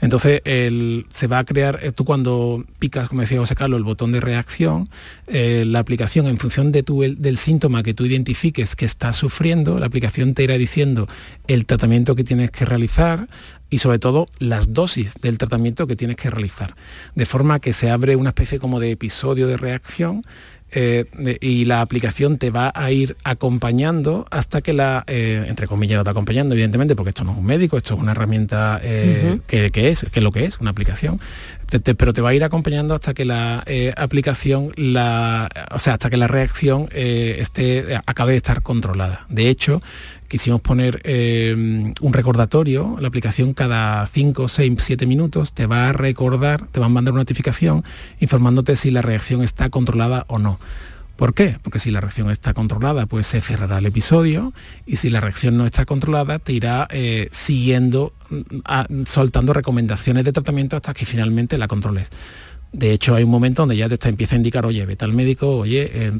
Entonces, 0.00 0.42
se 0.44 1.26
va 1.26 1.38
a 1.38 1.44
crear, 1.44 1.80
eh, 1.82 1.92
tú 1.92 2.04
cuando 2.04 2.64
picas, 2.78 3.08
como 3.08 3.22
decía 3.22 3.38
José 3.38 3.54
Carlos, 3.54 3.78
el 3.78 3.84
botón 3.84 4.12
de 4.12 4.20
reacción, 4.20 4.88
eh, 5.26 5.64
la 5.66 5.80
aplicación 5.80 6.26
en 6.26 6.38
función 6.38 6.72
de 6.72 6.82
tu, 6.82 7.00
del 7.00 7.38
síntoma 7.38 7.82
que 7.82 7.94
tú 7.94 8.04
identifiques 8.04 8.76
que 8.76 8.84
estás 8.84 9.16
sufriendo, 9.16 9.78
la 9.78 9.86
aplicación 9.86 10.34
te 10.34 10.44
irá 10.44 10.54
diciendo 10.54 11.08
el 11.46 11.66
tratamiento 11.66 12.14
que 12.14 12.24
tienes 12.24 12.50
que 12.50 12.64
realizar, 12.64 13.28
y 13.70 13.78
sobre 13.78 13.98
todo 13.98 14.28
las 14.38 14.72
dosis 14.72 15.14
del 15.20 15.38
tratamiento 15.38 15.86
que 15.86 15.96
tienes 15.96 16.16
que 16.16 16.30
realizar. 16.30 16.74
De 17.14 17.26
forma 17.26 17.60
que 17.60 17.72
se 17.72 17.90
abre 17.90 18.16
una 18.16 18.30
especie 18.30 18.58
como 18.58 18.80
de 18.80 18.90
episodio 18.90 19.46
de 19.46 19.56
reacción 19.56 20.24
eh, 20.70 21.06
y 21.40 21.64
la 21.64 21.80
aplicación 21.80 22.38
te 22.38 22.50
va 22.50 22.70
a 22.74 22.90
ir 22.90 23.16
acompañando 23.24 24.26
hasta 24.30 24.60
que 24.60 24.72
la, 24.72 25.04
eh, 25.06 25.44
entre 25.48 25.66
comillas, 25.66 25.96
no 25.96 26.02
está 26.02 26.10
acompañando, 26.10 26.54
evidentemente, 26.54 26.94
porque 26.94 27.10
esto 27.10 27.24
no 27.24 27.32
es 27.32 27.38
un 27.38 27.46
médico, 27.46 27.76
esto 27.76 27.94
es 27.94 28.00
una 28.00 28.12
herramienta 28.12 28.80
eh, 28.82 29.40
que, 29.46 29.66
es, 29.88 30.06
que 30.12 30.20
es 30.20 30.22
lo 30.22 30.32
que 30.32 30.44
es, 30.44 30.58
una 30.58 30.70
aplicación, 30.70 31.20
pero 31.96 32.12
te 32.12 32.20
va 32.20 32.30
a 32.30 32.34
ir 32.34 32.44
acompañando 32.44 32.94
hasta 32.94 33.14
que 33.14 33.24
la 33.24 33.64
aplicación, 33.96 34.72
la, 34.76 35.48
o 35.70 35.78
sea, 35.78 35.94
hasta 35.94 36.10
que 36.10 36.16
la 36.16 36.26
reacción 36.26 36.88
esté, 36.92 37.98
acabe 38.06 38.32
de 38.32 38.38
estar 38.38 38.62
controlada. 38.62 39.26
De 39.28 39.48
hecho, 39.48 39.80
quisimos 40.28 40.60
poner 40.60 41.00
eh, 41.04 41.54
un 42.00 42.12
recordatorio, 42.12 42.96
la 43.00 43.08
aplicación 43.08 43.54
cada 43.54 44.06
5, 44.06 44.48
6, 44.48 44.74
7 44.78 45.06
minutos 45.06 45.52
te 45.52 45.66
va 45.66 45.88
a 45.88 45.92
recordar, 45.92 46.66
te 46.68 46.80
va 46.80 46.86
a 46.86 46.90
mandar 46.90 47.12
una 47.12 47.22
notificación 47.22 47.82
informándote 48.20 48.76
si 48.76 48.90
la 48.90 49.02
reacción 49.02 49.42
está 49.42 49.70
controlada 49.70 50.24
o 50.28 50.38
no. 50.38 50.60
¿Por 51.18 51.34
qué? 51.34 51.56
Porque 51.64 51.80
si 51.80 51.90
la 51.90 52.00
reacción 52.00 52.30
está 52.30 52.54
controlada, 52.54 53.06
pues 53.06 53.26
se 53.26 53.40
cerrará 53.40 53.78
el 53.78 53.86
episodio 53.86 54.52
y 54.86 54.98
si 54.98 55.10
la 55.10 55.20
reacción 55.20 55.58
no 55.58 55.66
está 55.66 55.84
controlada, 55.84 56.38
te 56.38 56.52
irá 56.52 56.86
eh, 56.92 57.28
siguiendo, 57.32 58.12
mm, 58.30 59.02
soltando 59.04 59.52
recomendaciones 59.52 60.24
de 60.24 60.30
tratamiento 60.30 60.76
hasta 60.76 60.94
que 60.94 61.04
finalmente 61.06 61.58
la 61.58 61.66
controles. 61.66 62.10
De 62.72 62.92
hecho, 62.92 63.16
hay 63.16 63.24
un 63.24 63.30
momento 63.30 63.62
donde 63.62 63.76
ya 63.76 63.88
te 63.88 64.08
empieza 64.08 64.36
a 64.36 64.38
indicar, 64.38 64.64
oye, 64.64 64.86
vete 64.86 65.04
al 65.06 65.12
médico, 65.12 65.56
oye, 65.56 65.90
eh, 65.92 66.12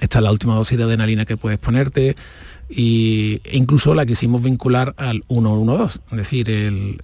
esta 0.00 0.18
es 0.18 0.24
la 0.24 0.32
última 0.32 0.56
dosis 0.56 0.78
de 0.78 0.82
adrenalina 0.82 1.24
que 1.26 1.36
puedes 1.36 1.60
ponerte, 1.60 2.16
y 2.68 3.40
incluso 3.52 3.94
la 3.94 4.06
quisimos 4.06 4.42
vincular 4.42 4.94
al 4.96 5.24
112, 5.28 6.00
es 6.10 6.16
decir, 6.16 6.48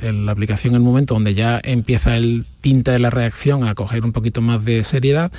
la 0.00 0.32
aplicación 0.32 0.74
en 0.74 0.80
el 0.80 0.82
momento 0.82 1.14
donde 1.14 1.34
ya 1.34 1.60
empieza 1.62 2.16
el 2.16 2.46
tinte 2.60 2.90
de 2.90 2.98
la 2.98 3.10
reacción 3.10 3.64
a 3.64 3.74
coger 3.74 4.04
un 4.04 4.12
poquito 4.12 4.40
más 4.40 4.64
de 4.64 4.84
seriedad, 4.84 5.30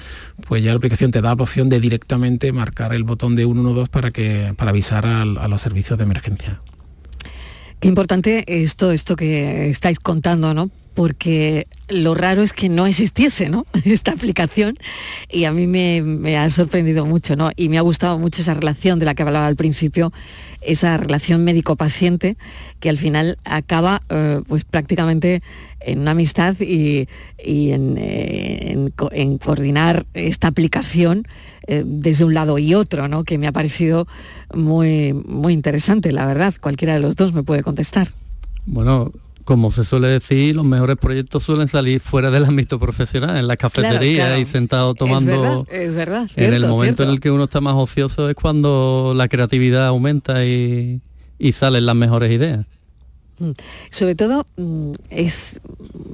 pues 0.47 0.63
ya 0.63 0.71
la 0.71 0.77
aplicación 0.77 1.11
te 1.11 1.21
da 1.21 1.35
la 1.35 1.43
opción 1.43 1.69
de 1.69 1.79
directamente 1.79 2.51
marcar 2.51 2.93
el 2.93 3.03
botón 3.03 3.35
de 3.35 3.43
112 3.43 3.89
para, 3.89 4.11
que, 4.11 4.53
para 4.57 4.71
avisar 4.71 5.05
a 5.05 5.25
los 5.25 5.61
servicios 5.61 5.97
de 5.97 6.03
emergencia. 6.03 6.61
Qué 7.79 7.87
importante 7.87 8.43
es 8.47 8.75
todo 8.75 8.91
esto 8.91 9.15
que 9.15 9.69
estáis 9.69 9.99
contando, 9.99 10.53
¿no? 10.53 10.69
Porque 10.93 11.67
lo 11.87 12.15
raro 12.15 12.41
es 12.41 12.53
que 12.53 12.69
no 12.69 12.85
existiese 12.85 13.49
¿no? 13.49 13.65
esta 13.85 14.11
aplicación 14.11 14.75
y 15.29 15.45
a 15.45 15.51
mí 15.51 15.67
me, 15.67 16.37
ha 16.37 16.49
sorprendido 16.49 17.05
mucho 17.05 17.35
¿no? 17.35 17.51
y 17.55 17.69
me 17.69 17.77
ha 17.77 17.81
gustado 17.81 18.17
mucho 18.19 18.41
esa 18.41 18.53
relación 18.53 18.99
de 18.99 19.05
la 19.05 19.15
que 19.15 19.23
hablaba 19.23 19.47
al 19.47 19.55
principio, 19.55 20.11
esa 20.61 20.97
relación 20.97 21.43
médico-paciente 21.43 22.37
que 22.79 22.89
al 22.89 22.97
final 22.97 23.37
acaba 23.43 24.01
eh, 24.09 24.41
pues 24.47 24.63
prácticamente 24.63 25.41
en 25.79 25.99
una 25.99 26.11
amistad 26.11 26.55
y, 26.59 27.07
eh, 27.37 28.89
en, 29.11 29.37
coordinar 29.39 30.05
esta 30.13 30.47
aplicación 30.47 31.27
eh, 31.67 31.83
desde 31.85 32.23
un 32.23 32.33
lado 32.33 32.59
y 32.59 32.75
otro, 32.75 33.07
¿no? 33.07 33.23
que 33.23 33.37
me 33.37 33.47
ha 33.47 33.51
parecido 33.51 34.07
muy, 34.53 35.13
muy 35.13 35.53
interesante, 35.53 36.11
la 36.11 36.25
verdad. 36.25 36.53
Cualquiera 36.59 36.93
de 36.93 36.99
los 36.99 37.15
dos 37.15 37.33
me 37.33 37.43
puede 37.43 37.63
contestar. 37.63 38.09
Bueno, 38.65 39.11
como 39.45 39.71
se 39.71 39.83
suele 39.83 40.07
decir, 40.07 40.55
los 40.55 40.65
mejores 40.65 40.97
proyectos 40.97 41.43
suelen 41.43 41.67
salir 41.67 41.99
fuera 41.99 42.31
del 42.31 42.45
ámbito 42.45 42.79
profesional, 42.79 43.37
en 43.37 43.47
la 43.47 43.57
cafetería 43.57 44.37
y 44.39 44.45
sentado 44.45 44.93
tomando... 44.93 45.65
Es 45.69 45.93
verdad, 45.93 46.29
en 46.35 46.53
el 46.53 46.67
momento 46.67 47.03
en 47.03 47.09
el 47.09 47.19
que 47.19 47.31
uno 47.31 47.45
está 47.45 47.61
más 47.61 47.75
ocioso 47.75 48.29
es 48.29 48.35
cuando 48.35 49.13
la 49.15 49.27
creatividad 49.27 49.87
aumenta 49.87 50.45
y, 50.45 51.01
y 51.39 51.51
salen 51.53 51.85
las 51.85 51.95
mejores 51.95 52.31
ideas. 52.31 52.65
Mm. 53.41 53.51
Sobre 53.89 54.13
todo 54.13 54.45
mm, 54.57 54.91
es 55.09 55.59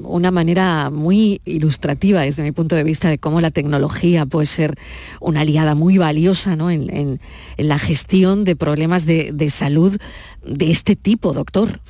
una 0.03 0.31
manera 0.31 0.89
muy 0.89 1.41
ilustrativa 1.43 2.21
desde 2.21 2.41
mi 2.41 2.53
punto 2.53 2.75
de 2.75 2.85
vista 2.85 3.09
de 3.09 3.17
cómo 3.17 3.41
la 3.41 3.51
tecnología 3.51 4.25
puede 4.25 4.45
ser 4.45 4.75
una 5.19 5.41
aliada 5.41 5.75
muy 5.75 5.97
valiosa 5.97 6.53
en, 6.53 7.19
la 7.57 7.79
gestión 7.79 8.45
de 8.45 8.55
problemas 8.55 9.05
de, 9.05 9.49
salud 9.49 9.97
de 10.45 10.71
este 10.71 10.95
tipo, 10.95 11.33
doctor. 11.33 11.81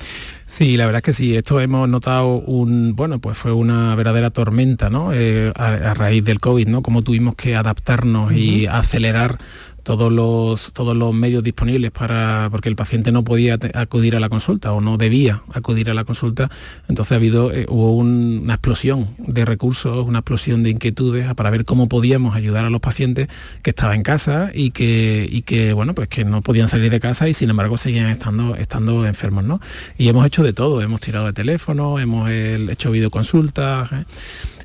Sí, 0.48 0.76
la 0.76 0.86
verdad 0.86 1.00
es 1.00 1.04
que 1.04 1.14
sí, 1.14 1.36
esto 1.36 1.60
hemos 1.60 1.88
notado 1.88 2.38
un, 2.40 2.96
bueno, 2.96 3.20
pues 3.20 3.38
fue 3.38 3.52
una 3.52 3.94
verdadera 3.96 4.32
tormenta, 4.32 4.90
¿no? 4.90 5.14
Eh, 5.14 5.52
a, 5.56 5.94
raíz 5.94 6.24
del 6.24 6.40
COVID, 6.40 6.68
¿no? 6.68 6.82
Cómo 6.82 7.04
tuvimos 7.04 7.36
que 7.36 7.56
adaptarnos 7.56 8.34
y 8.34 8.66
acelerar 8.66 9.40
todos 9.88 10.12
los, 10.12 10.74
todos 10.74 10.98
los 10.98 11.14
medios 11.14 11.42
disponibles 11.46 11.92
para, 11.92 12.50
porque 12.52 12.68
el 12.68 12.76
paciente 12.76 13.14
no 13.14 13.24
podía 13.24 13.58
acudir 13.74 14.18
a 14.18 14.20
la 14.20 14.28
consulta 14.28 14.74
o 14.74 14.82
no 14.82 14.98
debía 14.98 15.44
acudir 15.54 15.90
a 15.90 15.94
la 15.94 16.04
consulta, 16.04 16.52
entonces 16.90 17.14
ha 17.14 17.16
habido, 17.16 17.54
eh, 17.54 17.68
hubo 17.70 17.96
una 17.96 18.56
explosión 18.56 19.08
de 19.18 19.46
recursos, 19.46 20.06
una 20.06 20.20
explosión 20.20 20.62
de 20.62 20.72
inquietudes 20.72 21.34
para 21.36 21.52
ver 21.52 21.64
cómo 21.64 21.88
podíamos 21.88 22.36
ayudar 22.36 22.66
a 22.66 22.70
los 22.70 22.82
pacientes 22.82 23.30
que 23.62 23.70
estaban 23.70 23.96
en 23.96 24.04
casa 24.04 24.52
y 24.54 24.72
que, 24.72 25.26
y 25.32 25.44
que 25.44 25.72
bueno, 25.72 25.96
pues 25.96 26.10
que 26.10 26.26
no 26.26 26.42
podían 26.42 26.68
salir 26.68 26.92
de 26.92 27.00
casa 27.00 27.30
y 27.30 27.34
sin 27.34 27.50
embargo 27.50 27.78
seguían 27.78 28.10
estando, 28.10 28.58
estando 28.58 29.06
enfermos, 29.06 29.46
¿no? 29.46 29.62
Y 29.98 30.10
hemos 30.10 30.26
hecho 30.26 30.44
de 30.44 30.52
todo, 30.52 30.82
hemos 30.82 31.00
tirado 31.00 31.28
de 31.28 31.34
teléfono, 31.34 31.98
hemos 31.98 32.30
hecho 32.30 32.92
videoconsultas, 32.92 33.90
¿eh? 33.94 34.06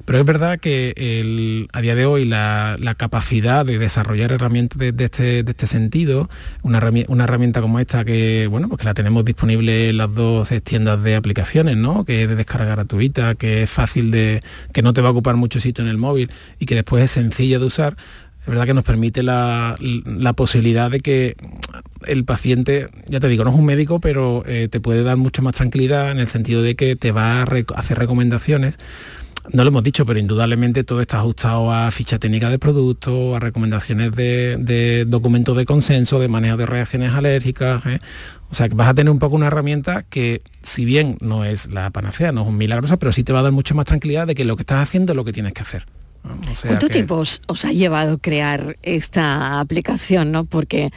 Pero 0.05 0.19
es 0.19 0.25
verdad 0.25 0.59
que 0.59 0.93
el, 0.97 1.69
a 1.73 1.81
día 1.81 1.95
de 1.95 2.07
hoy 2.07 2.25
la, 2.25 2.77
la 2.81 2.95
capacidad 2.95 3.65
de 3.65 3.79
desarrollar 3.79 4.33
herramientas 4.33 4.79
de, 4.79 5.05
este, 5.05 5.43
de 5.43 5.51
este 5.51 5.67
sentido, 5.67 6.29
una, 6.63 6.81
herrami- 6.81 7.05
una 7.09 7.25
herramienta 7.25 7.61
como 7.61 7.79
esta 7.79 8.05
que, 8.05 8.47
bueno, 8.51 8.69
pues 8.69 8.81
que 8.81 8.85
la 8.85 8.95
tenemos 8.95 9.25
disponible 9.25 9.91
en 9.91 9.99
las 9.99 10.13
dos 10.13 10.51
tiendas 10.65 11.03
de 11.03 11.15
aplicaciones, 11.17 11.77
¿no? 11.77 12.05
Que 12.05 12.25
es 12.25 12.29
de 12.29 12.35
descarga 12.35 12.75
gratuita, 12.75 13.37
que 13.37 13.63
es 13.63 13.71
fácil 13.71 14.11
de, 14.11 14.43
que 14.73 14.83
no 14.83 14.93
te 14.93 15.01
va 15.01 15.09
a 15.09 15.13
ocupar 15.13 15.37
mucho 15.37 15.61
sitio 15.61 15.85
en 15.85 15.91
el 15.91 15.99
móvil 15.99 16.31
y 16.59 16.67
que 16.67 16.75
después 16.75 17.05
es 17.05 17.11
sencilla 17.13 17.59
de 17.59 17.65
usar, 17.65 17.97
es 18.41 18.47
verdad 18.49 18.67
que 18.67 18.75
nos 18.75 18.83
permite 18.83 19.23
la, 19.23 19.77
la 20.05 20.33
posibilidad 20.33 20.91
de 20.91 20.99
que 20.99 21.37
el 22.09 22.25
paciente, 22.25 22.89
ya 23.07 23.21
te 23.21 23.29
digo, 23.29 23.45
no 23.45 23.51
es 23.51 23.57
un 23.57 23.65
médico, 23.65 24.01
pero 24.01 24.43
eh, 24.47 24.67
te 24.69 24.81
puede 24.81 25.05
dar 25.05 25.17
mucha 25.17 25.43
más 25.43 25.55
tranquilidad 25.55 26.11
en 26.11 26.19
el 26.19 26.27
sentido 26.27 26.61
de 26.61 26.75
que 26.75 26.97
te 26.97 27.13
va 27.13 27.43
a 27.43 27.47
hacer 27.77 27.99
recomendaciones. 27.99 28.79
No 29.51 29.65
lo 29.65 29.69
hemos 29.71 29.83
dicho, 29.83 30.07
pero 30.07 30.21
indudablemente 30.21 30.85
todo 30.85 31.01
está 31.01 31.19
ajustado 31.19 31.73
a 31.73 31.91
ficha 31.91 32.19
técnica 32.19 32.49
de 32.49 32.59
producto, 32.61 33.35
a 33.35 33.41
recomendaciones 33.41 34.13
de, 34.13 34.57
de 34.59 35.05
documentos 35.05 35.57
de 35.57 35.65
consenso, 35.65 36.21
de 36.21 36.29
manejo 36.29 36.57
de 36.57 36.67
reacciones 36.67 37.13
alérgicas. 37.13 37.85
¿eh? 37.87 37.99
O 38.51 38.55
sea 38.55 38.69
que 38.69 38.75
vas 38.77 38.89
a 38.89 38.95
tener 38.95 39.11
un 39.11 39.19
poco 39.19 39.35
una 39.35 39.49
herramienta 39.49 40.05
que, 40.09 40.43
si 40.63 40.85
bien 40.85 41.19
no 41.21 41.45
es 41.45 41.67
la 41.73 41.91
panacea, 41.91 42.31
no 42.31 42.43
es 42.43 42.49
un 42.49 42.57
milagrosa, 42.57 42.99
pero 42.99 43.13
sí 43.13 43.25
te 43.25 43.33
va 43.33 43.41
a 43.41 43.43
dar 43.43 43.53
mucha 43.53 43.75
más 43.75 43.85
tranquilidad 43.87 44.27
de 44.29 44.35
que 44.37 44.45
lo 44.45 44.55
que 44.57 44.63
estás 44.63 44.81
haciendo 44.81 45.13
es 45.13 45.17
lo 45.17 45.25
que 45.25 45.33
tienes 45.33 45.53
que 45.55 45.63
hacer. 45.63 45.87
O 46.51 46.55
sea 46.55 46.69
¿Cuánto 46.71 46.87
que- 46.87 46.93
tiempo 46.93 47.17
os, 47.17 47.43
os 47.49 47.65
ha 47.65 47.73
llevado 47.73 48.19
crear 48.19 48.77
esta 48.85 49.59
aplicación? 49.59 50.31
¿no? 50.31 50.45
Porque, 50.45 50.91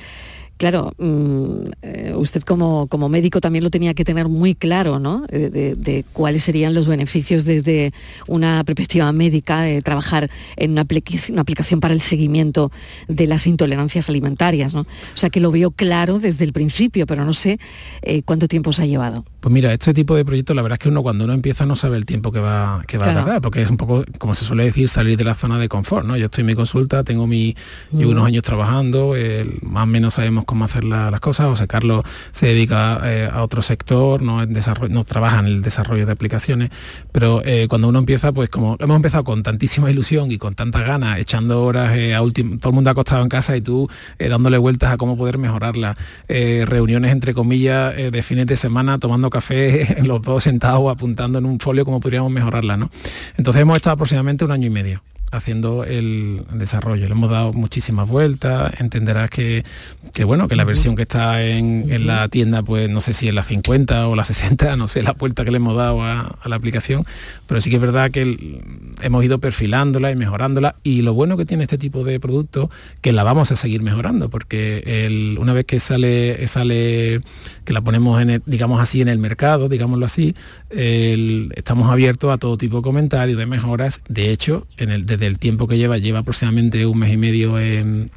claro, 0.58 0.94
mm, 0.98 1.68
eh, 1.82 2.14
usted 2.16 2.42
como, 2.44 2.88
como 2.88 3.10
médico 3.10 3.42
también 3.42 3.64
lo 3.64 3.70
tenía 3.70 3.94
que 3.94 4.06
tener 4.06 4.28
muy 4.28 4.56
claro, 4.56 5.00
¿no? 5.00 5.26
De, 5.30 5.50
de- 5.50 6.06
cuáles 6.14 6.44
serían 6.44 6.74
los 6.74 6.88
beneficios 6.88 7.46
desde 7.46 7.94
una 8.28 8.64
perspectiva 8.64 9.12
médica 9.12 9.62
de 9.62 9.82
trabajar 9.82 10.30
en 10.56 10.72
una, 10.72 10.82
aplicación 10.82 11.80
para 11.80 11.94
el 11.94 12.02
seguimiento 12.02 12.72
de 13.08 13.28
las 13.28 13.48
intolerancias 13.48 14.10
alimentarias, 14.10 14.74
¿no? 14.74 14.82
O 14.82 15.18
sea 15.18 15.30
que 15.30 15.40
lo 15.40 15.52
veo 15.52 15.72
claro 15.72 16.20
desde 16.20 16.46
el 16.46 16.54
principio, 16.54 17.06
pero 17.06 17.26
no 17.26 17.34
sé 17.34 17.60
eh, 18.02 18.22
cuánto 18.24 18.48
tiempo 18.48 18.70
os 18.70 18.80
ha 18.80 18.86
llevado. 18.86 19.26
Pues 19.46 19.54
mira, 19.54 19.72
este 19.72 19.94
tipo 19.94 20.16
de 20.16 20.26
proyectos, 20.26 20.56
la 20.56 20.64
verdad 20.64 20.78
es 20.78 20.80
que 20.80 20.90
uno 20.90 21.04
cuando 21.04 21.24
uno 21.24 21.34
empieza 21.34 21.68
no 21.68 21.76
sabe 21.76 21.98
el 21.98 22.06
tiempo 22.08 22.32
que 22.32 22.40
va, 22.40 22.82
que 22.88 22.98
va 22.98 23.04
Claro. 23.04 23.20
a 23.20 23.24
tardar, 23.26 23.42
porque 23.44 23.62
es 23.62 23.70
un 23.70 23.78
poco, 23.78 24.04
como 24.18 24.34
se 24.34 24.44
suele 24.44 24.64
decir, 24.66 24.90
salir 24.90 25.20
de 25.20 25.24
la 25.24 25.36
zona 25.36 25.60
de 25.60 25.70
confort, 25.70 26.04
¿no? 26.04 26.18
Yo 26.18 26.26
estoy 26.26 26.42
en 26.42 26.48
mi 26.48 26.56
consulta, 26.56 27.04
tengo 27.04 27.28
mi, 27.28 27.56
llevo 27.92 28.10
Mm. 28.10 28.14
unos 28.16 28.26
años 28.26 28.42
trabajando, 28.42 29.14
más 29.62 29.84
o 29.84 29.86
menos 29.86 30.16
sabemos 30.16 30.46
cómo 30.46 30.66
hacer 30.66 30.84
la- 30.84 31.12
las 31.12 31.20
cosas, 31.20 31.46
José 31.46 31.68
Carlos 31.68 32.04
se 32.32 32.48
dedica 32.48 33.02
eh, 33.04 33.30
a 33.32 33.44
otro 33.44 33.62
sector, 33.62 34.20
no, 34.24 34.42
en 34.42 34.52
desarrollo, 34.52 34.92
no 34.92 35.04
trabaja 35.04 35.42
en 35.42 35.46
el 35.46 35.62
desarrollo 35.62 36.08
de 36.08 36.12
aplicaciones, 36.14 36.72
pero 37.12 37.44
eh, 37.46 37.68
cuando 37.70 37.88
uno 37.90 38.00
empieza, 38.00 38.32
pues 38.32 38.50
como 38.50 38.78
hemos 38.80 38.96
empezado 38.96 39.24
con 39.26 39.44
tantísima 39.44 39.92
ilusión 39.92 40.32
y 40.32 40.40
con 40.40 40.56
tantas 40.56 40.88
ganas, 40.88 41.20
echando 41.20 41.64
horas 41.64 41.96
eh, 41.96 42.16
a 42.16 42.24
último, 42.24 42.58
todo 42.58 42.70
el 42.72 42.76
mundo 42.78 42.90
acostado 42.90 43.22
en 43.22 43.30
casa 43.30 43.56
y 43.56 43.62
tú 43.62 43.88
dándole 44.18 44.58
vueltas 44.58 44.92
a 44.92 44.98
cómo 44.98 45.16
poder 45.16 45.38
mejorarla, 45.38 45.96
reuniones 46.28 47.12
entre 47.12 47.36
comillas 47.36 47.96
de 47.96 48.24
fines 48.24 48.48
de 48.48 48.56
semana 48.56 48.98
tomando 48.98 49.30
café 49.40 49.98
los 50.04 50.22
dos 50.22 50.44
sentados 50.44 50.92
apuntando 50.92 51.40
en 51.40 51.46
un 51.46 51.60
folio 51.60 51.86
cómo 51.86 52.00
podríamos 52.00 52.32
mejorarla, 52.32 52.78
¿no? 52.78 52.90
Entonces 53.38 53.62
hemos 53.62 53.76
estado 53.76 53.94
aproximadamente 53.96 54.46
un 54.46 54.52
año 54.52 54.68
y 54.68 54.72
medio 54.72 55.02
haciendo 55.32 55.84
el 55.84 56.44
desarrollo. 56.54 57.08
Le 57.08 57.12
hemos 57.12 57.30
dado 57.30 57.52
muchísimas 57.52 58.08
vueltas, 58.08 58.72
entenderás 58.80 59.30
que, 59.30 59.66
que 60.14 60.24
bueno, 60.24 60.48
que 60.48 60.56
la 60.56 60.64
versión 60.64 60.96
que 60.96 61.02
está 61.02 61.44
en, 61.44 61.92
en 61.92 62.08
la 62.08 62.30
tienda, 62.30 62.64
pues 62.64 62.90
no 62.90 63.02
sé 63.02 63.14
si 63.14 63.28
es 63.28 63.34
la 63.34 63.44
50 63.44 64.08
o 64.08 64.16
la 64.16 64.24
60, 64.24 64.76
no 64.78 64.88
sé 64.88 65.04
la 65.04 65.12
vuelta 65.12 65.44
que 65.44 65.52
le 65.52 65.58
hemos 65.58 65.76
dado 65.76 66.04
a, 66.04 66.38
a 66.42 66.48
la 66.48 66.56
aplicación, 66.56 67.06
pero 67.48 67.60
sí 67.60 67.70
que 67.70 67.78
es 67.78 67.82
verdad 67.82 68.12
que 68.12 68.22
el- 68.22 68.62
hemos 69.02 69.26
ido 69.26 69.40
perfilándola 69.40 70.10
y 70.12 70.16
mejorándola 70.16 70.76
y 70.84 71.02
lo 71.02 71.14
bueno 71.14 71.36
que 71.36 71.44
tiene 71.46 71.64
este 71.64 71.78
tipo 71.78 72.06
de 72.06 72.18
productos 72.22 72.70
que 73.02 73.12
la 73.12 73.24
vamos 73.26 73.52
a 73.52 73.58
seguir 73.58 73.82
mejorando 73.82 74.30
porque 74.30 74.84
el- 74.86 75.38
una 75.38 75.52
vez 75.52 75.66
que 75.66 75.82
sale 75.82 76.48
sale 76.48 77.20
que 77.66 77.74
la 77.74 77.82
ponemos 77.82 78.22
en 78.22 78.30
el- 78.30 78.44
digamos 78.46 78.80
así 78.82 79.02
en 79.02 79.10
el 79.10 79.18
mercado 79.20 79.68
digámoslo 79.68 80.06
así 80.06 80.34
el- 80.70 81.52
estamos 81.56 81.92
abiertos 81.92 82.32
a 82.34 82.38
todo 82.38 82.58
tipo 82.58 82.78
de 82.78 82.84
comentarios 82.84 83.38
de 83.38 83.46
mejoras 83.46 84.02
de 84.08 84.32
hecho 84.32 84.68
en 84.78 84.92
el, 84.92 85.06
desde 85.06 85.28
el 85.28 85.40
tiempo 85.40 85.68
que 85.68 85.78
lleva 85.78 85.98
lleva 85.98 86.20
aproximadamente 86.20 86.86
un 86.86 87.00
mes 87.00 87.12
y 87.14 87.18
medio 87.18 87.60
en 87.60 88.12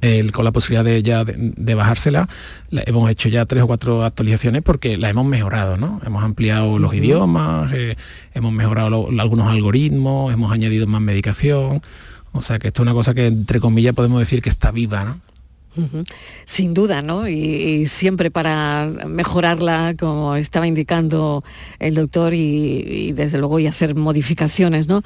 el- 0.00 0.30
con 0.32 0.44
la 0.44 0.52
posibilidad 0.52 0.84
de 0.84 1.02
ya 1.02 1.24
de, 1.24 1.34
de 1.56 1.74
bajársela, 1.74 2.28
la- 2.70 2.82
hemos 2.86 3.10
hecho 3.10 3.28
ya 3.28 3.46
tres 3.46 3.64
o 3.64 3.66
cuatro 3.66 4.04
actualizaciones 4.04 4.62
porque 4.62 4.96
la 4.96 5.08
hemos 5.10 5.26
mejorado, 5.26 5.76
¿no? 5.76 6.00
Hemos 6.06 6.22
ampliado 6.22 6.78
los 6.78 6.94
idiomas, 6.94 7.72
eh, 7.74 7.96
hemos 8.32 8.52
mejorado 8.52 8.90
lo- 8.90 9.20
algunos 9.20 9.48
algoritmos, 9.50 10.32
hemos 10.32 10.52
añadido 10.52 10.86
más 10.86 11.00
medicación. 11.00 11.82
O 12.30 12.42
sea 12.42 12.60
que 12.60 12.68
esto 12.68 12.82
es 12.82 12.84
una 12.84 12.92
cosa 12.94 13.12
que 13.12 13.26
entre 13.26 13.58
comillas 13.58 13.92
podemos 13.94 14.20
decir 14.20 14.40
que 14.40 14.50
está 14.50 14.70
viva, 14.70 15.02
¿no? 15.04 15.20
Sin 16.44 16.74
duda, 16.74 17.02
¿no? 17.02 17.28
Y, 17.28 17.86
siempre 17.86 18.30
para 18.30 18.90
mejorarla, 19.06 19.94
como 19.98 20.36
estaba 20.36 20.66
indicando 20.66 21.44
el 21.78 21.94
doctor, 21.94 22.34
y, 22.34 22.84
y 22.86 23.12
desde 23.12 23.38
luego 23.38 23.58
y 23.58 23.66
hacer 23.66 23.94
modificaciones, 23.94 24.88
¿no? 24.88 25.02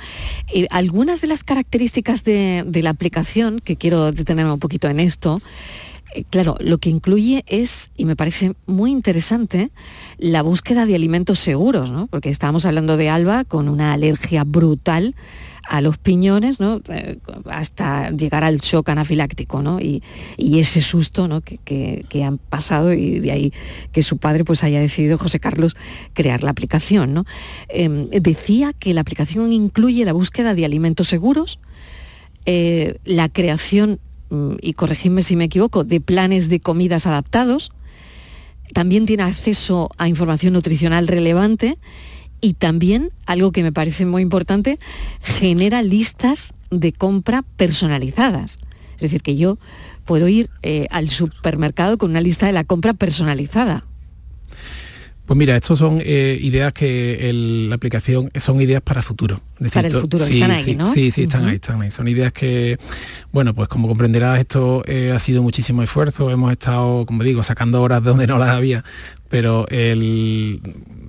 Y 0.53 0.67
algunas 0.71 1.21
de 1.21 1.27
las 1.27 1.45
características 1.45 2.25
de, 2.25 2.65
de 2.67 2.83
la 2.83 2.91
aplicación, 2.91 3.61
que 3.61 3.77
quiero 3.77 4.13
detenerme 4.13 4.53
un 4.53 4.61
poquito 4.61 4.89
en 4.89 5.01
esto, 5.01 5.41
eh, 6.15 6.25
claro, 6.29 6.57
lo 6.61 6.79
que 6.79 6.91
incluye 6.91 7.45
es, 7.47 7.91
y 7.97 8.05
me 8.05 8.17
parece 8.17 8.53
muy 8.67 8.91
interesante, 8.91 9.71
la 10.19 10.43
búsqueda 10.43 10.85
de 10.85 10.95
alimentos 10.95 11.39
seguros, 11.39 11.91
¿no? 11.91 12.07
Porque 12.07 12.29
estábamos 12.29 12.65
hablando 12.65 12.97
de 12.97 13.09
Alba 13.09 13.45
con 13.45 13.69
una 13.69 13.93
alergia 13.93 14.45
brutal 14.45 15.15
a 15.69 15.81
los 15.81 15.99
piñones, 15.99 16.61
¿no? 16.61 16.81
Eh, 16.89 17.19
hasta 17.47 18.11
llegar 18.11 18.45
al 18.45 18.59
shock 18.59 18.89
anafiláctico, 18.89 19.63
¿no? 19.63 19.81
Y, 19.81 20.03
ese 20.39 20.81
susto 20.83 21.27
¿no? 21.27 21.41
que 21.41 22.25
han 22.25 22.39
pasado 22.39 22.93
y 22.93 23.19
de 23.19 23.33
ahí 23.33 23.53
que 23.91 24.03
su 24.03 24.19
padre 24.19 24.45
pues 24.45 24.63
haya 24.63 24.81
decidido, 24.81 25.19
José 25.19 25.41
Carlos, 25.41 25.77
crear 26.13 26.43
la 26.43 26.51
aplicación. 26.51 27.15
¿no? 27.15 27.25
Em, 27.69 28.09
decía 28.11 28.73
que 28.73 28.95
la 28.95 29.01
aplicación 29.01 29.53
incluye 29.53 30.05
la 30.05 30.13
búsqueda 30.13 30.55
de 30.55 30.65
alimentos 30.65 31.09
seguros, 31.09 31.59
eh, 32.47 32.99
la 33.05 33.29
creación, 33.29 34.01
mm, 34.31 34.55
y 34.61 34.73
corregidme 34.75 35.23
si 35.23 35.37
me 35.37 35.45
equivoco, 35.45 35.85
de 35.85 36.01
planes 36.01 36.49
de 36.49 36.61
comidas 36.61 37.07
adaptados, 37.07 37.73
también 38.73 39.07
tiene 39.07 39.25
acceso 39.25 39.91
a 39.99 40.09
información 40.09 40.55
nutricional 40.55 41.07
relevante 41.07 41.79
y 42.43 42.53
también, 42.55 43.11
algo 43.25 43.53
que 43.53 43.63
me 43.63 43.73
parece 43.73 44.05
muy 44.05 44.21
importante, 44.21 44.79
genera 45.23 45.81
listas 45.81 46.53
de 46.71 46.93
compra 46.93 47.43
personalizadas. 47.57 48.59
Es 48.97 49.01
decir, 49.03 49.23
que 49.23 49.37
yo 49.37 49.59
puedo 50.05 50.29
ir 50.29 50.51
eh, 50.63 50.87
al 50.91 51.09
supermercado 51.09 51.97
con 51.97 52.11
una 52.11 52.21
lista 52.21 52.45
de 52.47 52.53
la 52.53 52.65
compra 52.65 52.93
personalizada. 52.93 53.85
Pues 55.25 55.39
mira, 55.39 55.55
estos 55.57 55.79
son 55.79 56.01
eh, 56.05 56.37
ideas 56.43 56.73
que 56.73 57.31
el- 57.31 57.69
la 57.71 57.77
aplicación 57.77 58.29
son 58.35 58.61
ideas 58.61 58.83
para 58.83 59.03
futuro. 59.03 59.41
Es 59.61 59.71
Para 59.71 59.87
el 59.87 59.95
futuro, 59.95 60.25
sí, 60.27 60.35
están 60.35 60.51
ahí, 60.51 60.63
sí, 60.65 60.75
¿no? 60.75 60.93
Sí, 60.93 61.11
sí, 61.13 61.23
están 61.23 61.45
ahí, 61.47 61.55
están 61.55 61.81
ahí. 61.81 61.91
Son 61.93 62.09
ideas 62.09 62.33
que, 62.33 62.77
bueno, 63.31 63.55
pues 63.55 63.69
como 63.69 63.87
comprenderás, 63.87 64.41
esto 64.41 64.83
eh, 64.87 65.13
ha 65.15 65.19
sido 65.21 65.41
muchísimo 65.43 65.81
esfuerzo. 65.83 66.29
Hemos 66.31 66.51
estado, 66.51 67.07
como 67.07 67.23
digo, 67.23 67.43
sacando 67.45 67.81
horas 67.81 68.03
de 68.03 68.11
donde 68.11 68.27
no 68.27 68.37
las 68.37 68.49
había, 68.51 68.85
pero 69.29 69.67
el- 69.69 70.61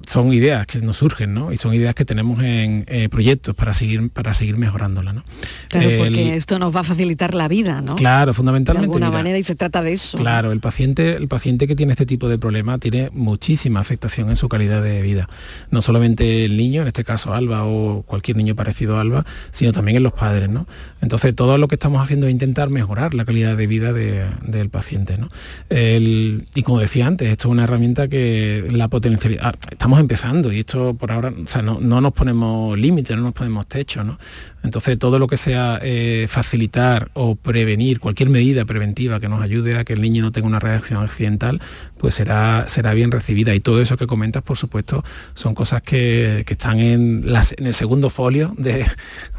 son 0.05 0.33
ideas 0.33 0.67
que 0.67 0.79
nos 0.79 0.97
surgen, 0.97 1.33
¿no? 1.33 1.51
Y 1.51 1.57
son 1.57 1.73
ideas 1.73 1.95
que 1.95 2.05
tenemos 2.05 2.43
en 2.43 2.83
eh, 2.87 3.09
proyectos 3.09 3.55
para 3.55 3.73
seguir, 3.73 4.09
para 4.11 4.33
seguir 4.33 4.57
mejorándola, 4.57 5.13
¿no? 5.13 5.23
Claro, 5.69 5.89
El- 5.89 5.97
porque 5.97 6.35
esto 6.35 6.59
nos 6.59 6.75
va 6.75 6.81
a 6.81 6.83
facilitar 6.83 7.33
la 7.33 7.47
vida, 7.47 7.81
¿no? 7.81 7.95
Claro, 7.95 8.31
de 8.31 8.33
fundamentalmente. 8.35 8.85
alguna 8.85 9.07
mira, 9.07 9.17
manera 9.19 9.37
y 9.37 9.43
se 9.43 9.55
trata 9.55 9.81
de 9.81 9.93
eso. 9.93 10.17
Claro, 10.17 10.51
el 10.51 10.59
paciente, 10.59 11.15
el 11.15 11.27
paciente 11.27 11.67
que 11.67 11.75
tiene 11.75 11.93
este 11.93 12.05
tipo 12.05 12.27
de 12.29 12.37
problema 12.37 12.77
tiene 12.77 13.09
muchísima 13.13 13.79
afectación 13.79 14.29
en 14.29 14.35
su 14.35 14.49
calidad 14.49 14.81
de 14.83 15.01
vida. 15.01 15.27
No 15.71 15.81
solamente 15.81 16.45
el 16.45 16.57
niño, 16.57 16.81
en 16.81 16.87
este 16.87 17.03
caso 17.03 17.33
Alba 17.33 17.63
o 17.65 18.03
cualquier 18.03 18.37
niño 18.37 18.55
parecido 18.55 18.97
a 18.97 19.01
Alba, 19.01 19.25
sino 19.51 19.71
también 19.71 19.97
en 19.97 20.03
los 20.03 20.13
padres, 20.13 20.49
¿no? 20.49 20.67
Entonces 21.01 21.35
todo 21.35 21.57
lo 21.57 21.67
que 21.67 21.75
estamos 21.75 22.01
haciendo 22.03 22.27
es 22.27 22.33
intentar 22.33 22.69
mejorar 22.69 23.13
la 23.13 23.25
calidad 23.25 23.55
de 23.57 23.67
vida 23.67 23.93
de- 23.93 24.25
del 24.45 24.69
paciente, 24.69 25.17
¿no? 25.17 25.29
El- 25.69 26.45
y 26.55 26.63
como 26.63 26.79
decía 26.79 27.07
antes, 27.07 27.29
esto 27.29 27.47
es 27.47 27.51
una 27.51 27.63
herramienta 27.63 28.07
que 28.07 28.67
la 28.71 28.87
potencialidad. 28.87 29.55
Estamos 29.71 29.92
empezando 29.99 30.51
y 30.51 30.59
esto 30.59 30.93
por 30.93 31.11
ahora, 31.11 31.31
no, 31.63 31.79
no 31.79 32.01
nos 32.01 32.13
ponemos 32.13 32.77
límites, 32.77 33.15
no 33.17 33.23
nos 33.23 33.33
ponemos 33.33 33.67
techo, 33.67 34.03
¿no? 34.03 34.17
Entonces 34.63 34.97
todo 34.97 35.19
lo 35.19 35.27
que 35.27 35.35
sea 35.37 35.79
eh, 35.81 36.27
facilitar 36.29 37.09
o 37.13 37.35
prevenir 37.35 37.99
cualquier 37.99 38.29
medida 38.29 38.63
preventiva 38.65 39.19
que 39.19 39.27
nos 39.27 39.41
ayude 39.41 39.77
a 39.77 39.83
que 39.83 39.93
el 39.93 40.01
niño 40.01 40.21
no 40.23 40.31
tenga 40.31 40.47
una 40.47 40.59
reacción 40.59 41.03
accidental, 41.03 41.61
pues 41.97 42.15
será, 42.15 42.65
será 42.69 42.93
bien 42.93 43.11
recibida. 43.11 43.53
Y 43.55 43.59
todo 43.59 43.81
eso 43.81 43.97
que 43.97 44.07
comentas, 44.07 44.41
por 44.43 44.57
supuesto, 44.57 45.03
son 45.33 45.53
cosas 45.53 45.81
que, 45.81 46.43
que 46.45 46.53
están 46.53 46.79
en, 46.79 47.31
las- 47.33 47.53
en 47.57 47.67
el 47.67 47.73
segundo 47.73 48.09
folio 48.09 48.53
de, 48.57 48.85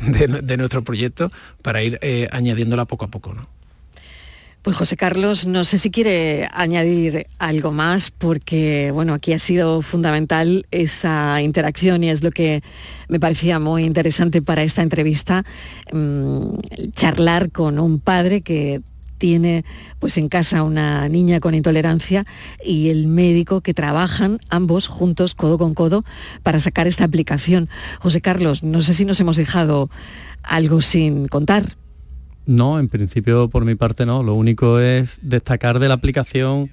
de- 0.02 0.42
de 0.42 0.56
nuestro 0.56 0.84
proyecto 0.84 1.30
para 1.62 1.82
ir 1.82 1.98
eh, 2.02 2.28
añadiéndola 2.32 2.84
poco 2.84 3.06
a 3.06 3.08
poco. 3.08 3.32
¿no? 3.32 3.48
Pues 4.64 4.78
José 4.78 4.96
Carlos, 4.96 5.46
no 5.46 5.62
sé 5.64 5.78
si 5.78 5.90
quiere 5.90 6.48
añadir 6.50 7.26
algo 7.38 7.70
más, 7.70 8.10
porque 8.10 8.92
bueno, 8.92 9.12
aquí 9.12 9.34
ha 9.34 9.38
sido 9.38 9.82
fundamental 9.82 10.64
esa 10.70 11.42
interacción 11.42 12.02
y 12.02 12.08
es 12.08 12.22
lo 12.22 12.30
que 12.30 12.62
me 13.08 13.20
parecía 13.20 13.58
muy 13.58 13.84
interesante 13.84 14.40
para 14.40 14.62
esta 14.62 14.80
entrevista, 14.80 15.44
mm, 15.92 16.54
charlar 16.94 17.50
con 17.52 17.78
un 17.78 18.00
padre 18.00 18.40
que 18.40 18.80
tiene 19.18 19.66
pues 19.98 20.16
en 20.16 20.30
casa 20.30 20.62
una 20.62 21.10
niña 21.10 21.40
con 21.40 21.54
intolerancia 21.54 22.24
y 22.64 22.88
el 22.88 23.06
médico 23.06 23.60
que 23.60 23.74
trabajan 23.74 24.38
ambos 24.48 24.88
juntos 24.88 25.34
codo 25.34 25.58
con 25.58 25.74
codo 25.74 26.06
para 26.42 26.58
sacar 26.58 26.86
esta 26.86 27.04
aplicación. 27.04 27.68
José 28.00 28.22
Carlos, 28.22 28.62
no 28.62 28.80
sé 28.80 28.94
si 28.94 29.04
nos 29.04 29.20
hemos 29.20 29.36
dejado 29.36 29.90
algo 30.42 30.80
sin 30.80 31.28
contar. 31.28 31.76
No, 32.46 32.78
en 32.78 32.88
principio 32.88 33.48
por 33.48 33.64
mi 33.64 33.74
parte 33.74 34.04
no. 34.06 34.22
Lo 34.22 34.34
único 34.34 34.78
es 34.78 35.18
destacar 35.22 35.78
de 35.78 35.88
la 35.88 35.94
aplicación 35.94 36.70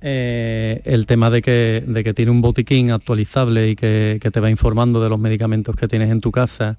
eh, 0.00 0.82
el 0.84 1.06
tema 1.06 1.30
de 1.30 1.42
que, 1.42 1.84
de 1.86 2.04
que, 2.04 2.12
tiene 2.12 2.30
un 2.30 2.42
botiquín 2.42 2.90
actualizable 2.90 3.70
y 3.70 3.76
que, 3.76 4.20
te 4.20 4.40
va 4.40 4.50
informando 4.50 5.02
de 5.02 5.08
los 5.08 5.18
medicamentos 5.18 5.74
que 5.76 5.88
tienes 5.88 6.10
en 6.10 6.20
tu 6.20 6.32
casa 6.32 6.76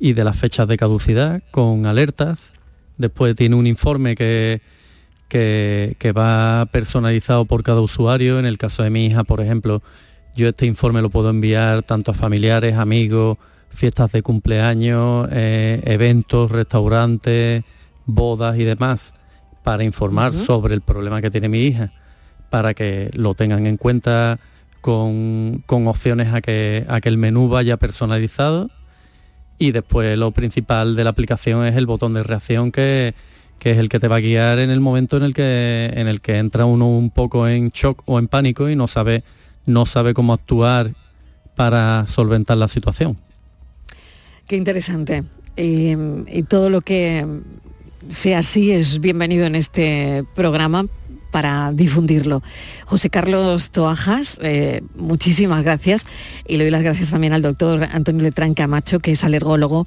y 0.00 0.14
de 0.14 0.24
las 0.24 0.36
fechas 0.36 0.66
de 0.68 0.76
caducidad 0.76 1.42
con 1.50 1.86
alertas. 1.86 2.50
Después 2.98 3.36
tiene 3.36 3.56
un 3.56 3.66
informe 3.66 4.14
que, 4.14 4.62
que, 5.28 5.96
que 5.98 6.12
va 6.12 6.66
personalizado 6.72 7.44
por 7.44 7.62
cada 7.62 7.80
usuario. 7.80 8.38
En 8.38 8.46
el 8.46 8.58
caso 8.58 8.82
de 8.82 8.90
mi 8.90 9.06
hija, 9.06 9.22
por 9.22 9.40
ejemplo, 9.40 9.82
yo 10.34 10.48
este 10.48 10.66
informe 10.66 11.02
lo 11.02 11.10
puedo 11.10 11.30
enviar 11.30 11.82
tanto 11.82 12.10
a 12.10 12.14
familiares, 12.14 12.74
amigos, 12.74 13.38
fiestas 13.76 14.10
de 14.12 14.22
cumpleaños, 14.22 15.28
eh, 15.30 15.82
eventos, 15.84 16.50
restaurantes, 16.50 17.62
bodas 18.06 18.58
y 18.58 18.64
demás, 18.64 19.14
para 19.62 19.84
informar 19.84 20.32
sobre 20.32 20.74
el 20.74 20.80
problema 20.80 21.20
que 21.20 21.30
tiene 21.30 21.48
mi 21.48 21.62
hija, 21.62 21.92
para 22.50 22.74
que 22.74 23.10
lo 23.14 23.34
tengan 23.34 23.66
en 23.66 23.76
cuenta 23.76 24.38
con, 24.80 25.64
opciones 25.68 26.32
a 26.32 26.40
que, 26.40 26.86
a 26.88 27.00
que 27.00 27.08
el 27.08 27.18
menú 27.18 27.48
vaya 27.48 27.76
personalizado. 27.76 28.70
Y 29.58 29.72
después 29.72 30.16
lo 30.18 30.30
principal 30.32 30.96
de 30.96 31.04
la 31.04 31.10
aplicación 31.10 31.66
es 31.66 31.76
el 31.76 31.86
botón 31.86 32.14
de 32.14 32.22
reacción 32.22 32.72
que, 32.72 33.14
que 33.58 33.72
es 33.72 33.78
el 33.78 33.88
que 33.88 33.98
te 33.98 34.08
va 34.08 34.16
a 34.16 34.20
guiar 34.20 34.58
en 34.58 34.70
el 34.70 34.80
momento 34.80 35.16
en 35.16 35.22
el 35.22 35.34
que, 35.34 35.90
en 35.94 36.08
el 36.08 36.20
que 36.20 36.38
entra 36.38 36.64
uno 36.64 36.88
un 36.88 37.10
poco 37.10 37.48
en 37.48 37.70
shock 37.70 38.02
o 38.06 38.18
en 38.18 38.28
pánico 38.28 38.68
y 38.68 38.76
no 38.76 38.86
sabe, 38.86 39.24
no 39.64 39.86
sabe 39.86 40.14
cómo 40.14 40.32
actuar 40.32 40.92
para 41.54 42.06
solventar 42.06 42.58
la 42.58 42.68
situación. 42.68 43.16
Qué 44.46 44.54
interesante. 44.54 45.24
Y, 45.56 45.96
todo 46.44 46.70
lo 46.70 46.80
que 46.80 47.26
sea 48.08 48.38
así 48.38 48.70
es 48.70 49.00
bienvenido 49.00 49.44
en 49.44 49.56
este 49.56 50.24
programa 50.36 50.86
para 51.32 51.72
difundirlo. 51.72 52.42
José 52.84 53.10
Carlos 53.10 53.70
Toajas, 53.70 54.38
eh, 54.42 54.82
muchísimas 54.94 55.64
gracias 55.64 56.06
y 56.46 56.58
le 56.58 56.64
doy 56.64 56.70
las 56.70 56.84
gracias 56.84 57.10
también 57.10 57.32
al 57.32 57.42
doctor 57.42 57.88
Antonio 57.90 58.22
Letrán 58.22 58.54
Camacho, 58.54 59.00
que 59.00 59.12
es 59.12 59.24
alergólogo, 59.24 59.86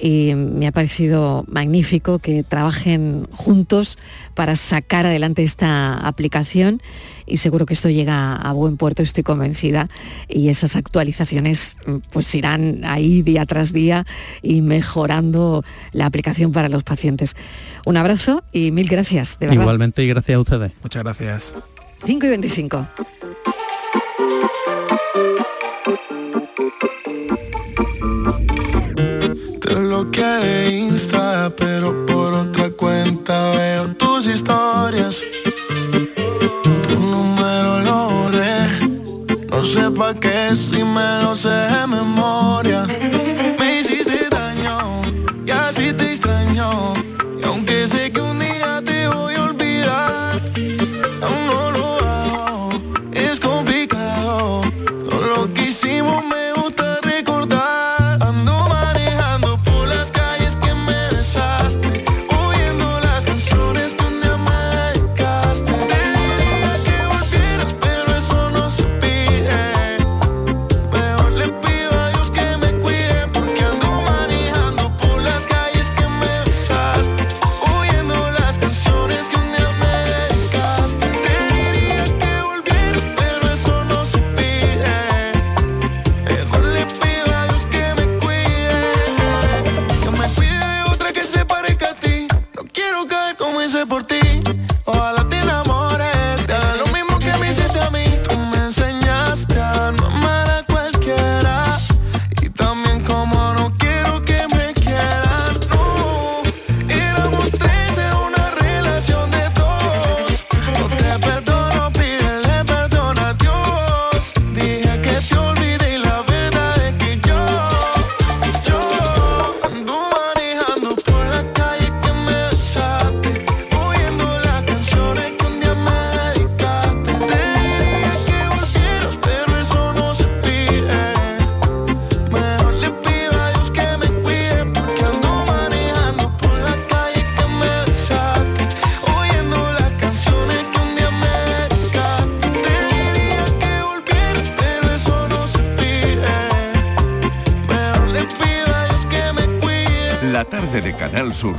y 0.00 0.34
me 0.34 0.66
ha 0.66 0.72
parecido 0.72 1.46
magnífico 1.48 2.18
que 2.18 2.42
trabajen 2.42 3.26
juntos 3.32 3.96
para 4.34 4.54
sacar 4.54 5.06
adelante 5.06 5.42
esta 5.42 5.94
aplicación 5.94 6.82
y 7.26 7.38
seguro 7.38 7.66
que 7.66 7.74
esto 7.74 7.88
llega 7.88 8.34
a 8.34 8.52
buen 8.52 8.76
puerto, 8.76 9.02
estoy 9.02 9.22
convencida, 9.22 9.88
y 10.28 10.48
esas 10.48 10.76
actualizaciones 10.76 11.76
pues 12.12 12.34
irán 12.34 12.82
ahí 12.84 13.22
día 13.22 13.46
tras 13.46 13.72
día 13.72 14.06
y 14.42 14.62
mejorando 14.62 15.64
la 15.92 16.06
aplicación 16.06 16.52
para 16.52 16.68
los 16.68 16.82
pacientes. 16.82 17.36
Un 17.86 17.96
abrazo 17.96 18.42
y 18.52 18.70
mil 18.70 18.88
gracias, 18.88 19.38
de 19.38 19.46
verdad. 19.46 19.62
Igualmente 19.62 20.04
y 20.04 20.08
gracias 20.08 20.36
a 20.36 20.40
ustedes. 20.40 20.72
Muchas 20.82 21.02
gracias. 21.02 21.56
5 22.06 22.26
y 22.26 22.28
25. 22.28 22.88
Te 29.60 29.74
bloqueé 29.74 30.78
Insta, 30.78 31.50
pero 31.56 32.04
por 32.06 32.34
otra 32.34 32.70
cuenta 32.70 33.52
veo 33.52 33.94
tus 33.94 34.26
historias 34.26 35.22
sepa 39.94 40.14
que 40.14 40.56
si 40.56 40.82
me 40.82 41.22
lo 41.22 41.36
sé 41.36 41.48
de 41.48 41.86
memoria 41.86 42.73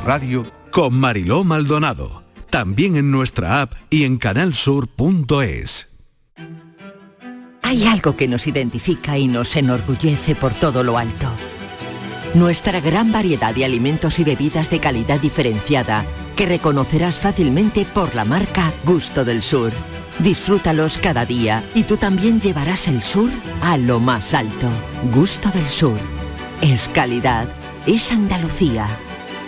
Radio 0.05 0.51
con 0.69 0.93
Mariló 0.93 1.43
Maldonado. 1.43 2.23
También 2.51 2.95
en 2.95 3.09
nuestra 3.09 3.61
app 3.61 3.73
y 3.89 4.03
en 4.03 4.17
canalsur.es. 4.17 5.89
Hay 7.63 7.87
algo 7.87 8.15
que 8.15 8.27
nos 8.27 8.45
identifica 8.45 9.17
y 9.17 9.27
nos 9.27 9.55
enorgullece 9.55 10.35
por 10.35 10.53
todo 10.53 10.83
lo 10.83 10.99
alto. 10.99 11.27
Nuestra 12.35 12.81
gran 12.81 13.11
variedad 13.11 13.55
de 13.55 13.65
alimentos 13.65 14.19
y 14.19 14.23
bebidas 14.23 14.69
de 14.69 14.79
calidad 14.79 15.19
diferenciada 15.19 16.05
que 16.35 16.45
reconocerás 16.45 17.17
fácilmente 17.17 17.83
por 17.85 18.13
la 18.13 18.25
marca 18.25 18.71
Gusto 18.83 19.25
del 19.25 19.41
Sur. 19.41 19.71
Disfrútalos 20.19 20.99
cada 20.99 21.25
día 21.25 21.63
y 21.73 21.81
tú 21.81 21.97
también 21.97 22.39
llevarás 22.39 22.87
el 22.87 23.01
sur 23.01 23.31
a 23.61 23.75
lo 23.77 23.99
más 23.99 24.35
alto. 24.35 24.69
Gusto 25.11 25.49
del 25.49 25.67
Sur. 25.67 25.97
Es 26.61 26.89
calidad. 26.89 27.49
Es 27.87 28.11
Andalucía. 28.11 28.87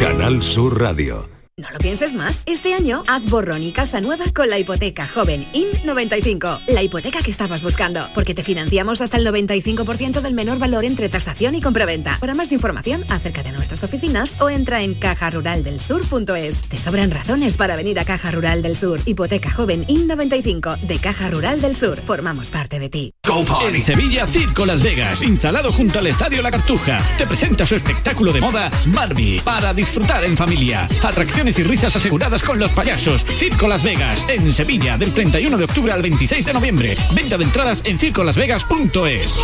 Canal 0.00 0.42
Sur 0.42 0.78
Radio. 0.78 1.39
No 1.60 1.70
lo 1.70 1.78
pienses 1.78 2.14
más. 2.14 2.42
Este 2.46 2.72
año 2.72 3.04
haz 3.06 3.22
borrón 3.26 3.62
y 3.62 3.72
casa 3.72 4.00
nueva 4.00 4.24
con 4.34 4.48
la 4.48 4.58
hipoteca 4.58 5.06
joven 5.06 5.46
IN95. 5.52 6.62
La 6.68 6.82
hipoteca 6.82 7.20
que 7.20 7.30
estabas 7.30 7.62
buscando. 7.62 8.08
Porque 8.14 8.34
te 8.34 8.42
financiamos 8.42 9.02
hasta 9.02 9.18
el 9.18 9.26
95% 9.26 10.22
del 10.22 10.32
menor 10.32 10.58
valor 10.58 10.86
entre 10.86 11.10
tasación 11.10 11.54
y 11.54 11.60
compraventa. 11.60 12.16
Para 12.18 12.34
más 12.34 12.50
información, 12.50 13.04
acércate 13.10 13.50
a 13.50 13.52
nuestras 13.52 13.84
oficinas 13.84 14.40
o 14.40 14.48
entra 14.48 14.82
en 14.82 14.94
cajaruraldelsur.es. 14.94 16.62
Te 16.62 16.78
sobran 16.78 17.10
razones 17.10 17.58
para 17.58 17.76
venir 17.76 18.00
a 18.00 18.06
Caja 18.06 18.30
Rural 18.30 18.62
del 18.62 18.74
Sur. 18.74 19.00
Hipoteca 19.04 19.50
joven 19.50 19.86
IN95 19.86 20.80
de 20.80 20.98
Caja 20.98 21.28
Rural 21.28 21.60
del 21.60 21.76
Sur. 21.76 22.00
Formamos 22.00 22.48
parte 22.50 22.78
de 22.78 22.88
ti. 22.88 23.12
En 23.62 23.82
Sevilla, 23.82 24.26
Circo 24.26 24.64
Las 24.64 24.82
Vegas, 24.82 25.20
instalado 25.22 25.72
junto 25.72 25.98
al 25.98 26.06
Estadio 26.06 26.40
La 26.40 26.50
Cartuja, 26.50 27.02
te 27.18 27.26
presenta 27.26 27.66
su 27.66 27.76
espectáculo 27.76 28.32
de 28.32 28.40
moda 28.40 28.70
Barbie 28.86 29.40
para 29.44 29.74
disfrutar 29.74 30.24
en 30.24 30.36
familia. 30.36 30.88
Atracciones 31.02 31.49
y 31.58 31.62
risas 31.62 31.96
aseguradas 31.96 32.42
con 32.42 32.58
los 32.58 32.70
payasos. 32.72 33.24
Circo 33.24 33.66
Las 33.66 33.82
Vegas, 33.82 34.24
en 34.28 34.52
Sevilla, 34.52 34.96
del 34.96 35.12
31 35.12 35.56
de 35.56 35.64
octubre 35.64 35.92
al 35.92 36.02
26 36.02 36.46
de 36.46 36.52
noviembre. 36.52 36.96
Venta 37.14 37.36
de 37.36 37.44
entradas 37.44 37.82
en 37.84 37.98
circolasvegas.es. 37.98 39.34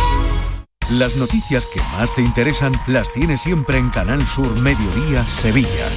Las 0.91 1.17
noticias 1.17 1.65
que 1.65 1.81
más 1.81 2.13
te 2.15 2.21
interesan 2.21 2.73
las 2.87 3.11
tienes 3.11 3.41
siempre 3.41 3.77
en 3.77 3.89
Canal 3.89 4.25
Sur 4.25 4.59
Mediodía 4.61 5.23
Sevilla. 5.25 5.87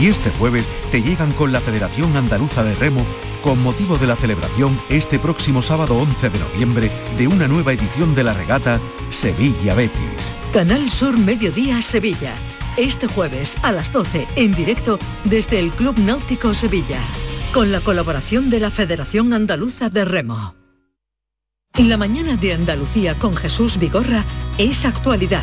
Y 0.00 0.06
este 0.06 0.30
jueves 0.30 0.68
te 0.92 1.02
llegan 1.02 1.32
con 1.32 1.50
la 1.50 1.60
Federación 1.60 2.16
Andaluza 2.16 2.62
de 2.62 2.74
Remo 2.76 3.04
con 3.42 3.62
motivo 3.62 3.98
de 3.98 4.06
la 4.06 4.16
celebración 4.16 4.78
este 4.88 5.18
próximo 5.18 5.62
sábado 5.62 5.96
11 5.96 6.30
de 6.30 6.38
noviembre 6.38 6.90
de 7.16 7.26
una 7.26 7.48
nueva 7.48 7.72
edición 7.72 8.14
de 8.14 8.24
la 8.24 8.34
regata 8.34 8.80
Sevilla 9.10 9.74
Betis. 9.74 10.34
Canal 10.52 10.90
Sur 10.90 11.18
Mediodía 11.18 11.80
Sevilla. 11.82 12.34
Este 12.78 13.08
jueves 13.08 13.56
a 13.64 13.72
las 13.72 13.92
12 13.92 14.28
en 14.36 14.54
directo 14.54 15.00
desde 15.24 15.58
el 15.58 15.72
Club 15.72 15.98
Náutico 15.98 16.54
Sevilla. 16.54 17.00
Con 17.52 17.72
la 17.72 17.80
colaboración 17.80 18.50
de 18.50 18.60
la 18.60 18.70
Federación 18.70 19.32
Andaluza 19.32 19.90
de 19.90 20.04
Remo. 20.04 20.54
La 21.76 21.96
mañana 21.96 22.36
de 22.36 22.52
Andalucía 22.52 23.14
con 23.14 23.34
Jesús 23.34 23.78
Vigorra 23.78 24.22
es 24.58 24.84
actualidad, 24.84 25.42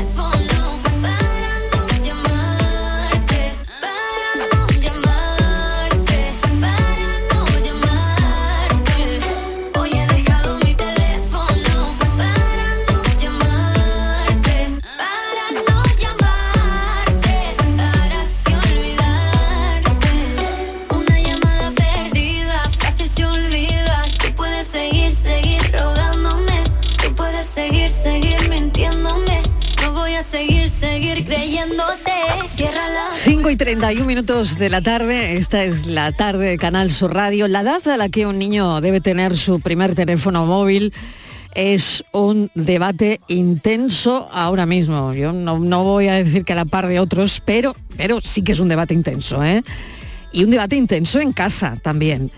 31 33.61 34.07
minutos 34.07 34.57
de 34.57 34.71
la 34.71 34.81
tarde, 34.81 35.37
esta 35.37 35.63
es 35.63 35.85
la 35.85 36.11
tarde 36.11 36.49
de 36.49 36.57
Canal 36.57 36.89
Sur 36.89 37.13
Radio. 37.13 37.47
La 37.47 37.61
edad 37.61 37.87
a 37.89 37.97
la 37.97 38.09
que 38.09 38.25
un 38.25 38.39
niño 38.39 38.81
debe 38.81 39.01
tener 39.01 39.37
su 39.37 39.59
primer 39.59 39.93
teléfono 39.93 40.47
móvil 40.47 40.91
es 41.53 42.03
un 42.11 42.49
debate 42.55 43.21
intenso 43.27 44.27
ahora 44.31 44.65
mismo. 44.65 45.13
Yo 45.13 45.31
no, 45.31 45.83
voy 45.83 46.07
a 46.07 46.15
decir 46.15 46.43
que 46.43 46.53
a 46.53 46.55
la 46.55 46.65
par 46.65 46.87
de 46.87 46.99
otros, 46.99 47.39
pero, 47.45 47.75
pero 47.97 48.19
sí 48.21 48.41
que 48.41 48.53
es 48.53 48.59
un 48.59 48.67
debate 48.67 48.95
intenso, 48.95 49.43
¿eh? 49.43 49.61
Y 50.31 50.43
un 50.43 50.49
debate 50.49 50.75
intenso 50.75 51.19
en 51.19 51.31
casa 51.31 51.77
también. 51.83 52.31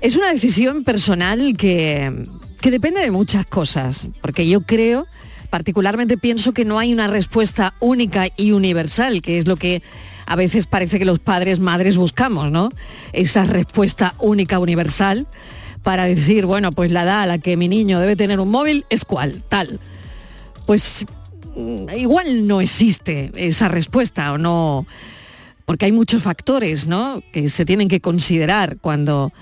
Es 0.00 0.16
una 0.16 0.32
decisión 0.32 0.84
personal 0.84 1.54
que, 1.58 2.28
que 2.62 2.70
depende 2.70 3.02
de 3.02 3.10
muchas 3.10 3.44
cosas, 3.44 4.08
porque 4.22 4.48
yo 4.48 4.62
creo, 4.62 5.06
particularmente 5.52 6.16
pienso 6.16 6.54
que 6.54 6.64
no 6.64 6.78
hay 6.78 6.94
una 6.94 7.08
respuesta 7.08 7.74
única 7.78 8.26
y 8.38 8.52
universal, 8.52 9.20
que 9.20 9.36
es 9.36 9.46
lo 9.46 9.56
que 9.56 9.82
a 10.24 10.34
veces 10.34 10.66
parece 10.66 10.98
que 10.98 11.04
los 11.04 11.18
padres, 11.18 11.58
madres 11.58 11.98
buscamos, 11.98 12.50
¿no? 12.50 12.70
Esa 13.12 13.44
respuesta 13.44 14.14
única, 14.18 14.58
universal, 14.58 15.26
para 15.82 16.04
decir, 16.04 16.46
bueno, 16.46 16.72
pues 16.72 16.90
la 16.90 17.02
edad 17.02 17.20
a 17.20 17.26
la 17.26 17.36
que 17.36 17.58
mi 17.58 17.68
niño 17.68 18.00
debe 18.00 18.16
tener 18.16 18.40
un 18.40 18.48
móvil 18.48 18.86
es 18.88 19.04
cuál, 19.04 19.42
tal. 19.50 19.78
Pues 20.64 21.04
mm, 21.54 21.98
igual 21.98 22.46
no 22.46 22.62
existe 22.62 23.30
esa 23.34 23.68
respuesta 23.68 24.32
o 24.32 24.38
no, 24.38 24.86
porque 25.66 25.84
hay 25.84 25.92
muchos 25.92 26.22
factores, 26.22 26.86
¿no? 26.86 27.22
Que 27.30 27.50
se 27.50 27.66
tienen 27.66 27.88
que 27.88 28.00
considerar 28.00 28.78
cuando 28.80 29.34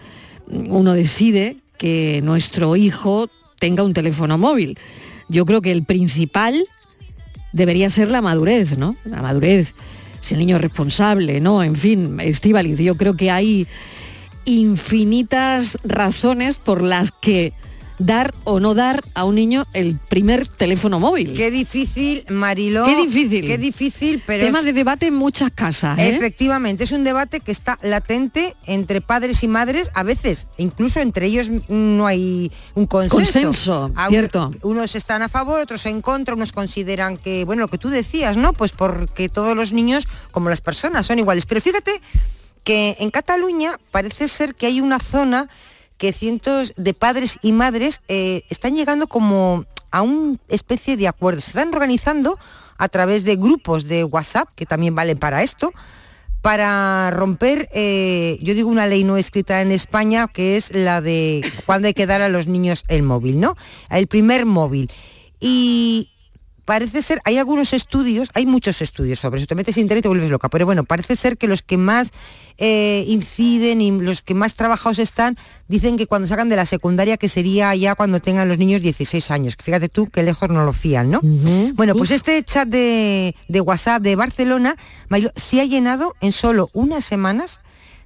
uno 0.49 0.93
decide 0.95 1.59
que 1.79 2.21
nuestro 2.25 2.75
hijo 2.75 3.31
tenga 3.61 3.85
un 3.85 3.95
teléfono 3.95 4.39
móvil. 4.39 4.77
Yo 5.31 5.47
creo 5.47 5.63
que 5.63 5.71
el 5.71 5.85
principal 5.85 6.67
debería 7.53 7.89
ser 7.89 8.11
la 8.11 8.21
madurez, 8.21 8.77
¿no? 8.77 8.97
La 9.05 9.23
madurez, 9.23 9.75
si 10.21 10.35
el 10.35 10.41
niño 10.41 10.57
es 10.57 10.63
responsable, 10.63 11.41
¿no? 11.41 11.63
En 11.63 11.77
fin, 11.77 12.19
Estíbaliz, 12.21 12.79
yo 12.79 12.97
creo 12.97 13.17
que 13.17 13.31
hay 13.31 13.69
infinitas 14.45 15.79
razones 15.85 16.59
por 16.59 16.83
las 16.83 17.13
que 17.13 17.53
dar 18.01 18.35
o 18.45 18.61
no 18.61 18.75
dar 18.75 19.05
a 19.15 19.25
un 19.25 19.35
niño 19.35 19.67
el 19.75 19.97
primer 20.09 20.47
teléfono 20.49 20.99
móvil. 20.99 21.35
Qué 21.37 21.51
difícil, 21.51 22.25
Mariló. 22.31 22.87
Qué 22.87 22.97
difícil. 22.97 23.47
Qué 23.47 23.59
difícil, 23.59 24.23
pero 24.27 24.45
Tema 24.47 24.61
es- 24.61 24.65
de 24.65 24.73
debate 24.73 25.07
en 25.09 25.15
muchas 25.15 25.51
casas. 25.53 25.99
¿eh? 25.99 26.09
Efectivamente, 26.17 26.85
es 26.85 26.93
un 26.93 27.05
debate 27.05 27.41
que 27.41 27.53
está 27.53 27.79
latente 27.83 28.57
entre 28.65 29.03
padres 29.03 29.43
y 29.43 29.49
madres, 29.49 29.91
a 29.95 30.03
veces 30.03 30.47
incluso 30.57 31.01
entre 31.01 31.27
ellos 31.27 31.51
no 31.69 32.07
hay 32.07 32.51
un 32.75 32.87
consenso. 32.87 33.17
Consenso, 33.17 33.93
cierto. 34.09 34.51
Unos 34.63 34.95
están 34.97 35.21
a 35.21 35.29
favor, 35.29 35.61
otros 35.61 35.85
en 35.85 36.01
contra, 36.01 36.35
unos 36.35 36.53
consideran 36.53 37.19
que, 37.19 37.45
bueno, 37.45 37.61
lo 37.63 37.69
que 37.69 37.79
tú 37.79 37.91
decías, 37.91 38.37
¿no? 38.39 38.55
Pues 38.55 38.73
porque 38.73 39.29
todos 39.29 39.55
los 39.55 39.73
niños, 39.75 40.09
como 40.31 40.49
las 40.49 40.63
personas, 40.63 41.07
son 41.07 41.19
iguales. 41.19 41.45
Pero 41.45 41.61
fíjate 41.61 42.01
que 42.65 42.97
en 42.99 43.11
Cataluña 43.11 43.79
parece 43.91 44.27
ser 44.29 44.55
que 44.55 44.67
hay 44.67 44.81
una 44.81 44.99
zona 45.01 45.49
que 46.01 46.15
cientos 46.15 46.73
de 46.79 46.95
padres 46.95 47.39
y 47.43 47.53
madres 47.53 48.01
eh, 48.09 48.43
están 48.49 48.75
llegando 48.75 49.07
como 49.07 49.67
a 49.91 50.01
una 50.01 50.39
especie 50.49 50.97
de 50.97 51.07
acuerdo. 51.07 51.43
Se 51.43 51.51
están 51.51 51.69
organizando 51.75 52.39
a 52.79 52.89
través 52.89 53.23
de 53.25 53.37
grupos 53.37 53.85
de 53.85 54.03
WhatsApp, 54.05 54.49
que 54.57 54.65
también 54.65 54.95
valen 54.95 55.19
para 55.19 55.43
esto, 55.43 55.73
para 56.41 57.11
romper, 57.11 57.69
eh, 57.75 58.39
yo 58.41 58.55
digo 58.55 58.71
una 58.71 58.87
ley 58.87 59.05
no 59.05 59.19
escrita 59.19 59.61
en 59.61 59.73
España, 59.73 60.27
que 60.27 60.57
es 60.57 60.75
la 60.75 61.03
de 61.03 61.45
cuando 61.67 61.89
hay 61.89 61.95
que 61.95 62.07
dar 62.07 62.23
a 62.23 62.31
los 62.31 62.47
niños 62.47 62.85
el 62.89 63.03
móvil, 63.03 63.39
¿no? 63.39 63.57
El 63.91 64.07
primer 64.07 64.47
móvil. 64.47 64.91
Y 65.39 66.09
parece 66.65 67.03
ser, 67.03 67.21
hay 67.25 67.37
algunos 67.37 67.73
estudios, 67.75 68.31
hay 68.33 68.47
muchos 68.47 68.81
estudios 68.81 69.19
sobre 69.19 69.41
eso, 69.41 69.49
te 69.49 69.55
metes 69.55 69.77
en 69.77 69.83
internet 69.83 70.01
y 70.01 70.03
te 70.03 70.09
vuelves 70.09 70.31
loca, 70.31 70.49
pero 70.49 70.65
bueno, 70.65 70.85
parece 70.85 71.17
ser 71.17 71.37
que 71.37 71.47
los 71.49 71.63
que 71.63 71.77
más 71.77 72.13
eh, 72.63 73.05
inciden 73.09 73.81
y 73.81 73.91
los 73.91 74.21
que 74.21 74.35
más 74.35 74.55
trabajados 74.55 74.99
están, 74.99 75.39
dicen 75.67 75.97
que 75.97 76.07
cuando 76.07 76.29
sacan 76.29 76.51
de 76.51 76.57
la 76.57 76.67
secundaria, 76.67 77.17
que 77.17 77.29
sería 77.29 77.75
ya 77.75 77.95
cuando 77.95 78.21
tengan 78.21 78.49
los 78.49 78.59
niños 78.59 78.83
16 78.83 79.31
años, 79.31 79.57
que 79.57 79.65
fíjate 79.65 79.89
tú 79.89 80.09
que 80.09 80.23
lejos 80.23 80.51
no 80.51 80.65
lo 80.67 80.75
fían, 80.75 81.11
¿no? 81.11 81.21
Bueno, 81.75 81.95
pues 81.95 82.11
este 82.11 82.43
chat 82.45 82.69
de, 82.69 83.35
de 83.49 83.61
WhatsApp 83.63 84.03
de 84.03 84.15
Barcelona 84.15 84.77
Mariló, 85.09 85.33
se 85.37 85.63
ha 85.63 85.65
llenado 85.65 86.15
en 86.21 86.33
solo 86.33 86.69
unas 86.75 87.03
semanas 87.03 87.61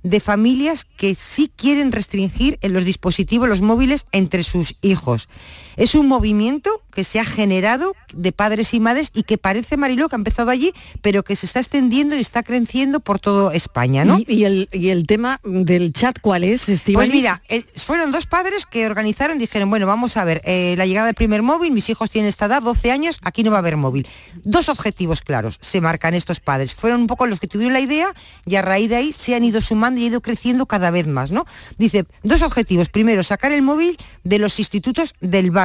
de 0.05 0.21
familias 0.21 0.85
que 0.85 1.17
sí 1.17 1.51
quieren 1.57 1.91
restringir 1.91 2.59
en 2.63 2.75
los 2.75 2.85
dispositivos, 2.85 3.49
los 3.49 3.61
móviles, 3.61 4.07
entre 4.13 4.45
sus 4.45 4.77
hijos. 4.83 5.29
Es 5.77 5.95
un 5.95 6.07
movimiento 6.09 6.71
que 6.93 7.05
se 7.05 7.19
ha 7.21 7.25
generado 7.25 7.95
de 8.13 8.33
padres 8.33 8.75
y 8.75 8.81
madres 8.81 9.11
y 9.15 9.25
que 9.25 9.39
parece, 9.39 9.77
Mariló, 9.77 10.09
que 10.09 10.15
ha 10.15 10.19
empezado 10.19 10.51
allí, 10.51 10.73
pero 11.03 11.23
que 11.25 11.35
se 11.37 11.47
está 11.47 11.59
extendiendo 11.61 12.15
y 12.17 12.21
está 12.21 12.43
creciendo 12.43 13.01
por 13.01 13.19
toda 13.19 13.55
España, 13.55 14.05
¿no? 14.05 14.19
¿Y, 14.19 14.27
y 14.29 14.45
el, 14.45 14.69
y 14.73 14.91
el 14.91 15.07
tema 15.07 15.41
del 15.43 15.93
chat 15.93 16.19
cuál 16.21 16.45
es, 16.45 16.67
Pues 16.67 16.79
Estíbaliz? 16.79 17.13
mira, 17.13 17.43
el- 17.49 17.67
fueron 17.77 18.13
dos 18.13 18.27
padres 18.27 18.67
que 18.67 18.87
organizaron, 18.87 19.39
dijeron, 19.39 19.71
bueno, 19.71 19.87
vamos 19.87 20.17
a 20.17 20.25
ver, 20.25 20.41
eh, 20.45 20.75
la 20.79 20.87
llegada 20.87 21.07
del 21.07 21.17
primer 21.17 21.43
móvil, 21.43 21.73
mis 21.73 21.89
hijos 21.91 22.11
tienen 22.11 22.29
esta 22.29 22.47
edad, 22.47 22.63
12 22.63 22.93
años, 22.93 23.19
aquí 23.23 23.43
no 23.43 23.51
va 23.51 23.57
a 23.57 23.61
haber 23.61 23.77
móvil. 23.77 24.07
Dos 24.45 24.69
objetivos 24.69 25.23
claros 25.23 25.59
se 25.61 25.81
marcan 25.81 26.15
estos 26.15 26.39
padres. 26.39 26.75
Fueron 26.75 27.01
un 27.01 27.07
poco 27.09 27.27
los 27.27 27.41
que 27.41 27.49
tuvieron 27.49 27.73
la 27.73 27.81
idea 27.81 28.15
y 28.47 28.55
a 28.55 28.63
raíz 28.63 28.89
de 28.91 28.97
ahí 28.97 29.13
se 29.13 29.35
han 29.35 29.43
ido 29.43 29.61
sumando 29.61 30.01
y 30.01 30.05
ha 30.05 30.07
ido 30.09 30.21
creciendo 30.21 30.67
cada 30.67 30.91
vez 30.93 31.09
más, 31.09 31.33
¿no? 31.33 31.47
Dice, 31.79 32.05
dos 32.23 32.43
objetivos. 32.43 32.89
Primero, 32.91 33.25
sacar 33.25 33.51
el 33.51 33.63
móvil 33.63 33.97
de 34.23 34.39
los 34.39 34.59
institutos 34.61 35.15
del 35.21 35.51
barrio 35.51 35.64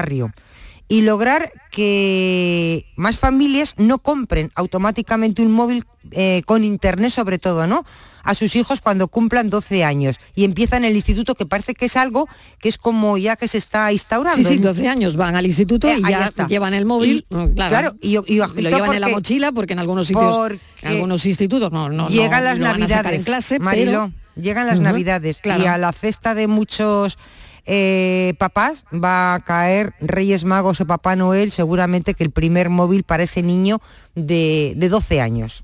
y 0.87 1.01
lograr 1.01 1.51
que 1.71 2.85
más 2.95 3.17
familias 3.17 3.75
no 3.77 3.99
compren 3.99 4.51
automáticamente 4.55 5.41
un 5.41 5.51
móvil 5.51 5.83
eh, 6.11 6.41
con 6.45 6.63
internet 6.63 7.11
sobre 7.11 7.37
todo, 7.39 7.67
¿no? 7.67 7.85
A 8.23 8.33
sus 8.35 8.55
hijos 8.55 8.81
cuando 8.81 9.07
cumplan 9.07 9.49
12 9.49 9.83
años 9.83 10.19
y 10.35 10.43
empiezan 10.43 10.83
el 10.85 10.93
instituto 10.95 11.35
que 11.35 11.45
parece 11.45 11.73
que 11.73 11.85
es 11.85 11.95
algo 11.95 12.27
que 12.59 12.69
es 12.69 12.77
como 12.77 13.17
ya 13.17 13.35
que 13.35 13.47
se 13.47 13.57
está 13.57 13.91
instaurando. 13.93 14.47
Sí, 14.49 14.55
sí, 14.55 14.61
12 14.61 14.87
años 14.89 15.15
van 15.15 15.35
al 15.35 15.45
instituto 15.45 15.87
Eh, 15.87 15.97
y 15.99 16.09
ya 16.09 16.25
está. 16.25 16.47
llevan 16.47 16.73
el 16.73 16.85
móvil. 16.85 17.25
Y- 17.29 17.33
no, 17.33 17.51
claro, 17.53 17.69
claro, 17.69 17.95
y- 18.01 18.17
y 18.33 18.37
lo 18.37 18.47
llevan 18.69 18.93
en 18.95 19.01
la 19.01 19.09
mochila 19.09 19.51
porque 19.51 19.73
en 19.73 19.79
algunos 19.79 20.07
sitios, 20.07 20.51
en 20.81 20.87
algunos 20.87 21.25
institutos 21.25 21.71
no, 21.71 21.89
no, 21.89 22.09
llegan 22.09 22.43
no 22.43 22.49
las 22.49 22.59
navidades 22.59 23.19
en 23.19 23.23
clase, 23.23 23.59
Mariló, 23.59 24.11
pero 24.35 24.41
llegan 24.43 24.67
las 24.67 24.79
navidades 24.79 25.39
claro. 25.39 25.63
y 25.63 25.67
a 25.67 25.77
la 25.77 25.91
cesta 25.93 26.33
de 26.35 26.47
muchos 26.47 27.17
eh, 27.65 28.33
papás 28.37 28.85
va 28.93 29.35
a 29.35 29.39
caer 29.39 29.93
Reyes 29.99 30.45
Magos 30.45 30.81
o 30.81 30.85
Papá 30.85 31.15
Noel 31.15 31.51
seguramente 31.51 32.13
que 32.13 32.23
el 32.23 32.31
primer 32.31 32.69
móvil 32.69 33.03
para 33.03 33.23
ese 33.23 33.41
niño 33.41 33.79
de, 34.15 34.73
de 34.75 34.89
12 34.89 35.21
años 35.21 35.63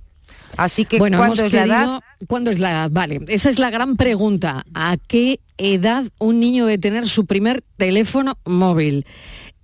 así 0.58 0.86
que 0.86 0.98
bueno, 0.98 1.18
¿cuándo 1.18 1.42
hemos 1.42 1.46
es 1.46 1.54
la 1.54 1.64
edad? 1.66 2.00
¿Cuándo 2.28 2.52
es 2.52 2.60
la 2.60 2.72
edad? 2.72 2.90
Vale, 2.92 3.22
esa 3.28 3.50
es 3.50 3.60
la 3.60 3.70
gran 3.70 3.98
pregunta. 3.98 4.66
¿A 4.74 4.98
qué 4.98 5.40
edad 5.58 6.06
un 6.18 6.40
niño 6.40 6.66
debe 6.66 6.78
tener 6.78 7.08
su 7.08 7.26
primer 7.26 7.64
teléfono 7.78 8.38
móvil? 8.46 9.06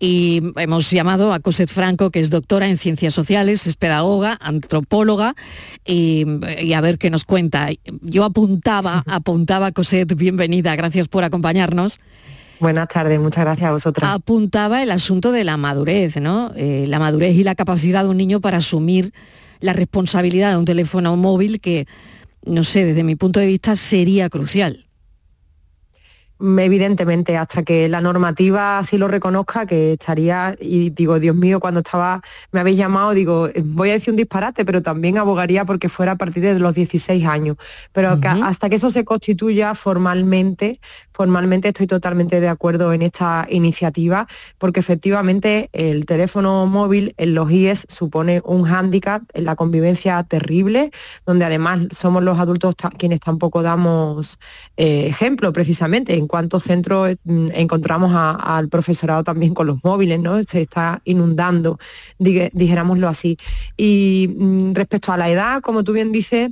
Y 0.04 0.42
hemos 0.56 0.90
llamado 0.90 1.32
a 1.32 1.40
Cosette 1.40 1.70
Franco, 1.70 2.10
que 2.10 2.20
es 2.20 2.32
doctora 2.32 2.68
en 2.68 2.80
ciencias 2.80 3.14
sociales, 3.14 3.68
es 3.68 3.76
pedagoga, 3.76 4.36
antropóloga, 4.42 5.36
y, 5.86 6.26
y 6.60 6.74
a 6.74 6.82
ver 6.82 6.98
qué 6.98 7.12
nos 7.12 7.24
cuenta. 7.24 7.70
Yo 8.02 8.24
apuntaba, 8.24 9.04
apuntaba, 9.08 9.72
Cosette, 9.72 10.16
bienvenida, 10.16 10.76
gracias 10.76 11.08
por 11.08 11.24
acompañarnos. 11.24 12.00
Buenas 12.60 12.88
tardes, 12.88 13.20
muchas 13.20 13.46
gracias 13.46 13.70
a 13.70 13.74
vosotras. 13.74 14.12
Apuntaba 14.12 14.82
el 14.82 14.90
asunto 14.90 15.32
de 15.32 15.44
la 15.44 15.58
madurez, 15.58 16.20
¿no? 16.20 16.52
Eh, 16.56 16.86
la 16.88 16.98
madurez 16.98 17.36
y 17.36 17.44
la 17.44 17.54
capacidad 17.54 18.04
de 18.04 18.10
un 18.10 18.18
niño 18.18 18.42
para 18.42 18.58
asumir 18.58 19.14
la 19.60 19.74
responsabilidad 19.74 20.50
de 20.50 20.58
un 20.58 20.66
teléfono 20.66 21.16
móvil 21.16 21.62
que, 21.62 21.86
no 22.44 22.64
sé, 22.64 22.86
desde 22.86 23.04
mi 23.04 23.16
punto 23.16 23.40
de 23.40 23.46
vista 23.46 23.76
sería 23.76 24.30
crucial. 24.30 24.88
Evidentemente, 26.42 27.38
hasta 27.38 27.64
que 27.64 27.88
la 27.88 28.02
normativa 28.02 28.80
así 28.80 28.98
lo 28.98 29.08
reconozca, 29.08 29.66
que 29.66 29.94
estaría, 29.94 30.56
y 30.60 30.90
digo, 30.90 31.20
Dios 31.20 31.36
mío, 31.36 31.60
cuando 31.60 31.82
estaba, 31.82 32.22
me 32.52 32.60
habéis 32.60 32.78
llamado, 32.78 33.12
digo, 33.12 33.50
voy 33.64 33.92
a 33.92 33.94
decir 33.94 34.12
un 34.12 34.18
disparate, 34.18 34.66
pero 34.66 34.82
también 34.82 35.18
abogaría 35.18 35.66
porque 35.66 35.90
fuera 35.90 36.14
a 36.14 36.16
partir 36.16 36.44
de 36.44 36.58
los 36.58 36.74
16 36.74 37.26
años. 37.26 37.58
Pero 37.94 38.20
que 38.20 38.28
hasta 38.28 38.70
que 38.70 38.78
eso 38.78 38.90
se 38.90 39.06
constituya 39.06 39.76
formalmente, 39.76 40.80
formalmente 41.12 41.68
estoy 41.68 41.88
totalmente 41.88 42.40
de 42.40 42.48
acuerdo 42.48 42.92
en 42.94 43.04
esta 43.04 43.46
iniciativa, 43.50 44.28
porque 44.58 44.80
efectivamente 44.80 45.70
el 45.74 46.06
teléfono 46.06 46.66
móvil 46.66 47.14
en 47.18 47.36
los 47.36 47.52
IES 47.52 47.86
supone 47.88 48.42
un 48.46 48.64
hándicap 48.64 49.22
en 49.34 49.46
la 49.46 49.56
convivencia 49.56 50.24
terrible, 50.24 50.92
donde 51.26 51.46
además 51.46 51.82
somos 51.92 52.24
los 52.24 52.40
adultos 52.40 52.76
quienes 52.98 53.20
tampoco 53.20 53.62
damos 53.62 54.40
eh, 54.78 55.06
ejemplo 55.08 55.54
precisamente 55.54 56.16
en 56.16 56.28
cuántos 56.32 56.64
centros 56.64 57.18
mm, 57.26 57.50
encontramos 57.54 58.14
al 58.16 58.70
profesorado 58.70 59.22
también 59.22 59.54
con 59.54 59.68
los 59.68 59.84
móviles, 59.84 60.18
¿no? 60.18 60.42
Se 60.44 60.62
está 60.62 61.02
inundando, 61.04 61.78
dijéramoslo 62.18 63.10
así. 63.10 63.38
Y 63.76 64.34
mm, 64.34 64.74
respecto 64.74 65.12
a 65.12 65.18
la 65.18 65.30
edad, 65.30 65.62
como 65.62 65.84
tú 65.84 65.92
bien 65.92 66.14
dices, 66.14 66.52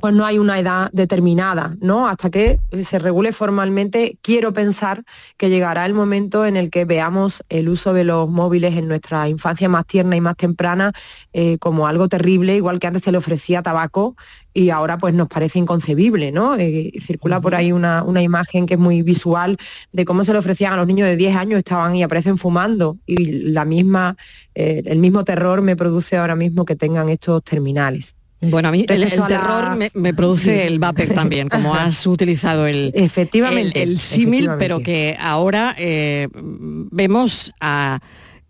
pues 0.00 0.14
no 0.14 0.24
hay 0.24 0.38
una 0.38 0.58
edad 0.58 0.90
determinada, 0.92 1.76
¿no? 1.80 2.08
Hasta 2.08 2.30
que 2.30 2.60
se 2.82 2.98
regule 2.98 3.32
formalmente, 3.32 4.18
quiero 4.22 4.52
pensar 4.52 5.04
que 5.36 5.50
llegará 5.50 5.86
el 5.86 5.94
momento 5.94 6.46
en 6.46 6.56
el 6.56 6.70
que 6.70 6.84
veamos 6.84 7.44
el 7.48 7.68
uso 7.68 7.92
de 7.92 8.04
los 8.04 8.28
móviles 8.28 8.76
en 8.76 8.88
nuestra 8.88 9.28
infancia 9.28 9.68
más 9.68 9.86
tierna 9.86 10.16
y 10.16 10.20
más 10.20 10.36
temprana 10.36 10.92
eh, 11.32 11.58
como 11.58 11.86
algo 11.86 12.08
terrible, 12.08 12.56
igual 12.56 12.78
que 12.78 12.86
antes 12.86 13.02
se 13.02 13.12
le 13.12 13.18
ofrecía 13.18 13.62
tabaco 13.62 14.16
y 14.52 14.70
ahora 14.70 14.98
pues 14.98 15.14
nos 15.14 15.28
parece 15.28 15.58
inconcebible, 15.58 16.32
¿no? 16.32 16.56
Eh, 16.56 16.92
circula 17.00 17.40
por 17.40 17.54
ahí 17.54 17.72
una, 17.72 18.02
una 18.02 18.22
imagen 18.22 18.66
que 18.66 18.74
es 18.74 18.80
muy 18.80 19.02
visual 19.02 19.56
de 19.92 20.04
cómo 20.04 20.24
se 20.24 20.32
le 20.32 20.38
ofrecían 20.38 20.72
a 20.72 20.76
los 20.76 20.86
niños 20.86 21.08
de 21.08 21.16
10 21.16 21.36
años, 21.36 21.58
estaban 21.58 21.94
y 21.94 22.02
aparecen 22.02 22.38
fumando 22.38 22.98
y 23.06 23.50
la 23.50 23.64
misma, 23.64 24.16
eh, 24.54 24.82
el 24.86 24.98
mismo 24.98 25.24
terror 25.24 25.62
me 25.62 25.76
produce 25.76 26.16
ahora 26.16 26.36
mismo 26.36 26.64
que 26.64 26.76
tengan 26.76 27.08
estos 27.08 27.44
terminales. 27.44 28.16
Bueno, 28.42 28.68
a 28.68 28.72
mí 28.72 28.86
el, 28.88 29.00
la- 29.18 29.26
terror 29.26 29.76
me, 29.76 29.90
me 29.94 30.14
produce 30.14 30.62
Sí. 30.62 30.66
el 30.66 30.78
vapor 30.78 31.08
también, 31.08 31.48
como 31.48 31.74
has 31.74 32.06
utilizado 32.06 32.66
el, 32.66 32.90
Efectivamente, 32.94 33.82
el, 33.82 33.90
el 33.92 33.98
símil, 34.00 34.48
pero 34.58 34.80
que 34.80 35.16
ahora 35.20 35.74
eh, 35.78 36.28
vemos 36.34 37.52
a 37.60 38.00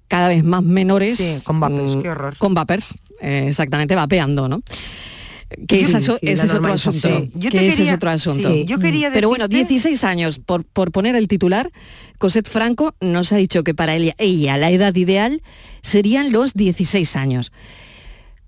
cada 0.09 0.29
vez 0.29 0.45
más 0.45 0.63
menores 0.63 1.17
Sí, 1.17 1.41
con 1.45 1.61
vapers, 1.61 1.83
mm, 1.97 2.03
qué 2.03 2.11
horror. 2.11 2.37
con 2.39 2.55
vapers, 2.55 2.99
eh, 3.21 3.47
exactamente 3.49 3.95
vapeando, 3.95 4.49
¿no? 4.49 4.63
Que 5.67 5.79
Sí, 5.79 5.83
ese, 5.85 5.99
es- 5.99 6.05
sí, 6.05 6.13
ese 6.23 6.37
la 6.37 6.45
es 6.45 6.55
otro 6.55 6.73
asunto. 6.73 7.09
Sí. 7.09 7.31
Yo 7.35 7.51
que 7.51 7.67
ese 7.69 7.83
es 7.89 7.93
otro 7.93 8.11
asunto. 8.11 8.49
sí, 8.49 8.65
yo 8.67 8.79
quería 8.79 9.11
Pero 9.13 9.29
bueno, 9.29 9.49
decirte- 9.49 9.69
16 9.75 10.05
años, 10.05 10.39
por, 10.39 10.65
por 10.65 10.93
poner 10.93 11.17
el 11.17 11.27
titular, 11.27 11.71
Cosette 12.19 12.49
Franco 12.49 12.95
nos 13.01 13.33
ha 13.33 13.37
dicho 13.37 13.65
que 13.65 13.75
para 13.75 13.97
ella, 13.97 14.15
ella 14.19 14.57
la 14.59 14.71
edad 14.71 14.95
ideal 14.95 15.43
serían 15.83 16.31
los 16.31 16.55
16 16.55 17.17
años. 17.17 17.51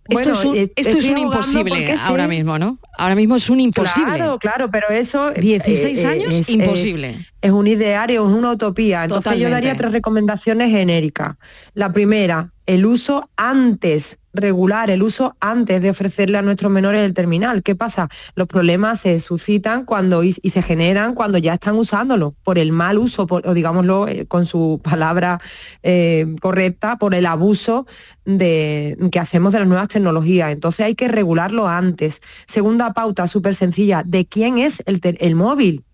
Esto 0.08 0.14
Bueno, 0.14 0.32
es 0.32 0.44
un, 0.44 0.56
eh, 0.56 0.72
esto 0.74 0.98
es 0.98 1.08
un 1.08 1.18
imposible 1.18 1.94
ahora 2.00 2.26
mismo, 2.26 2.58
¿no? 2.58 2.78
Ahora 2.98 3.14
mismo 3.14 3.36
es 3.36 3.48
un 3.50 3.60
imposible. 3.60 4.16
Claro, 4.16 4.38
claro, 4.38 4.70
pero 4.70 4.88
eso... 4.90 5.30
eh, 5.30 5.40
16 5.40 5.98
eh, 5.98 6.06
años, 6.06 6.34
es, 6.34 6.48
eh, 6.48 6.52
imposible. 6.52 7.26
es 7.40 7.50
un 7.50 7.66
ideario, 7.66 8.26
es 8.28 8.34
una 8.34 8.52
utopía. 8.52 9.04
Entonces 9.04 9.38
yo 9.38 9.48
daría 9.50 9.74
tres 9.76 9.92
recomendaciones 9.92 10.70
genéricas. 10.70 11.36
La 11.74 11.92
primera, 11.92 12.50
el 12.66 12.84
uso 12.86 13.28
antes, 13.36 14.18
regular 14.34 14.88
el 14.90 15.02
uso 15.02 15.36
antes 15.40 15.80
de 15.82 15.90
ofrecerle 15.90 16.38
a 16.38 16.42
nuestros 16.42 16.70
menores 16.70 17.02
el 17.04 17.12
terminal. 17.14 17.62
¿Qué 17.62 17.74
pasa? 17.74 18.08
Los 18.34 18.46
problemas 18.48 19.00
se 19.00 19.20
suscitan 19.20 19.84
cuando 19.84 20.22
y, 20.22 20.34
y 20.42 20.50
se 20.50 20.62
generan 20.62 21.14
cuando 21.14 21.38
ya 21.38 21.54
están 21.54 21.76
usándolo, 21.76 22.34
por 22.44 22.58
el 22.58 22.72
mal 22.72 22.98
uso, 22.98 23.26
por- 23.26 23.46
o 23.46 23.52
digámoslo 23.54 24.06
eh, 24.08 24.26
con 24.26 24.46
su 24.46 24.80
palabra 24.82 25.40
eh, 25.82 26.26
correcta, 26.40 26.96
por 26.96 27.14
el 27.14 27.26
abuso 27.26 27.86
de, 28.24 28.96
que 29.10 29.18
hacemos 29.18 29.52
de 29.52 29.58
las 29.58 29.68
nuevas 29.68 29.88
tecnologías. 29.88 30.52
Entonces 30.52 30.86
hay 30.86 30.94
que 30.94 31.08
regularlo 31.08 31.68
antes. 31.68 32.22
Segunda 32.46 32.81
pauta, 32.90 33.26
súper 33.26 33.54
sencilla, 33.54 34.02
¿de 34.04 34.26
quién 34.26 34.58
es 34.58 34.82
el, 34.86 35.00
el 35.02 35.34
móvil? 35.34 35.84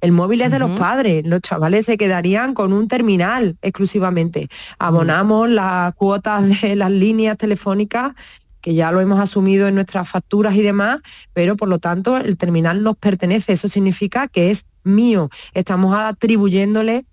El 0.00 0.12
móvil 0.12 0.42
es 0.42 0.50
de 0.50 0.58
los 0.58 0.78
padres, 0.78 1.24
los 1.24 1.40
chavales 1.40 1.86
se 1.86 1.96
quedarían 1.96 2.52
con 2.52 2.74
un 2.74 2.88
terminal 2.88 3.56
exclusivamente. 3.62 4.48
Abonamos 4.78 5.48
las 5.48 5.94
cuotas 5.94 6.60
de 6.60 6.76
las 6.76 6.90
líneas 6.90 7.38
telefónicas, 7.38 8.12
que 8.60 8.74
ya 8.74 8.92
lo 8.92 9.00
hemos 9.00 9.18
asumido 9.18 9.66
en 9.66 9.74
nuestras 9.74 10.08
facturas 10.08 10.54
y 10.56 10.62
demás, 10.62 10.98
pero 11.32 11.56
por 11.56 11.68
lo 11.68 11.78
tanto 11.78 12.18
el 12.18 12.36
terminal 12.36 12.82
nos 12.82 12.98
pertenece, 12.98 13.54
eso 13.54 13.68
significa 13.68 14.28
que 14.28 14.50
es 14.50 14.66
mío. 14.82 15.30
Estamos 15.54 15.96
atribuyéndole, 15.96 17.06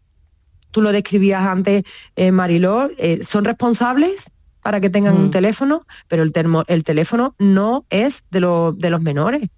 tú 0.71 0.81
lo 0.81 0.91
describías 0.91 1.43
antes, 1.43 1.83
eh, 2.17 2.31
Mariló, 2.31 2.89
eh, 2.97 3.23
son 3.23 3.45
responsables 3.45 4.31
para 4.61 4.79
que 4.81 4.89
tengan 4.89 5.15
un 5.15 5.31
teléfono, 5.31 5.85
pero 6.07 6.23
el, 6.23 6.31
termo- 6.33 6.63
el 6.67 6.83
teléfono 6.83 7.35
no 7.39 7.85
es 7.89 8.23
de, 8.31 8.39
lo- 8.39 8.71
de 8.73 8.89
los 8.89 9.01
menores. 9.01 9.49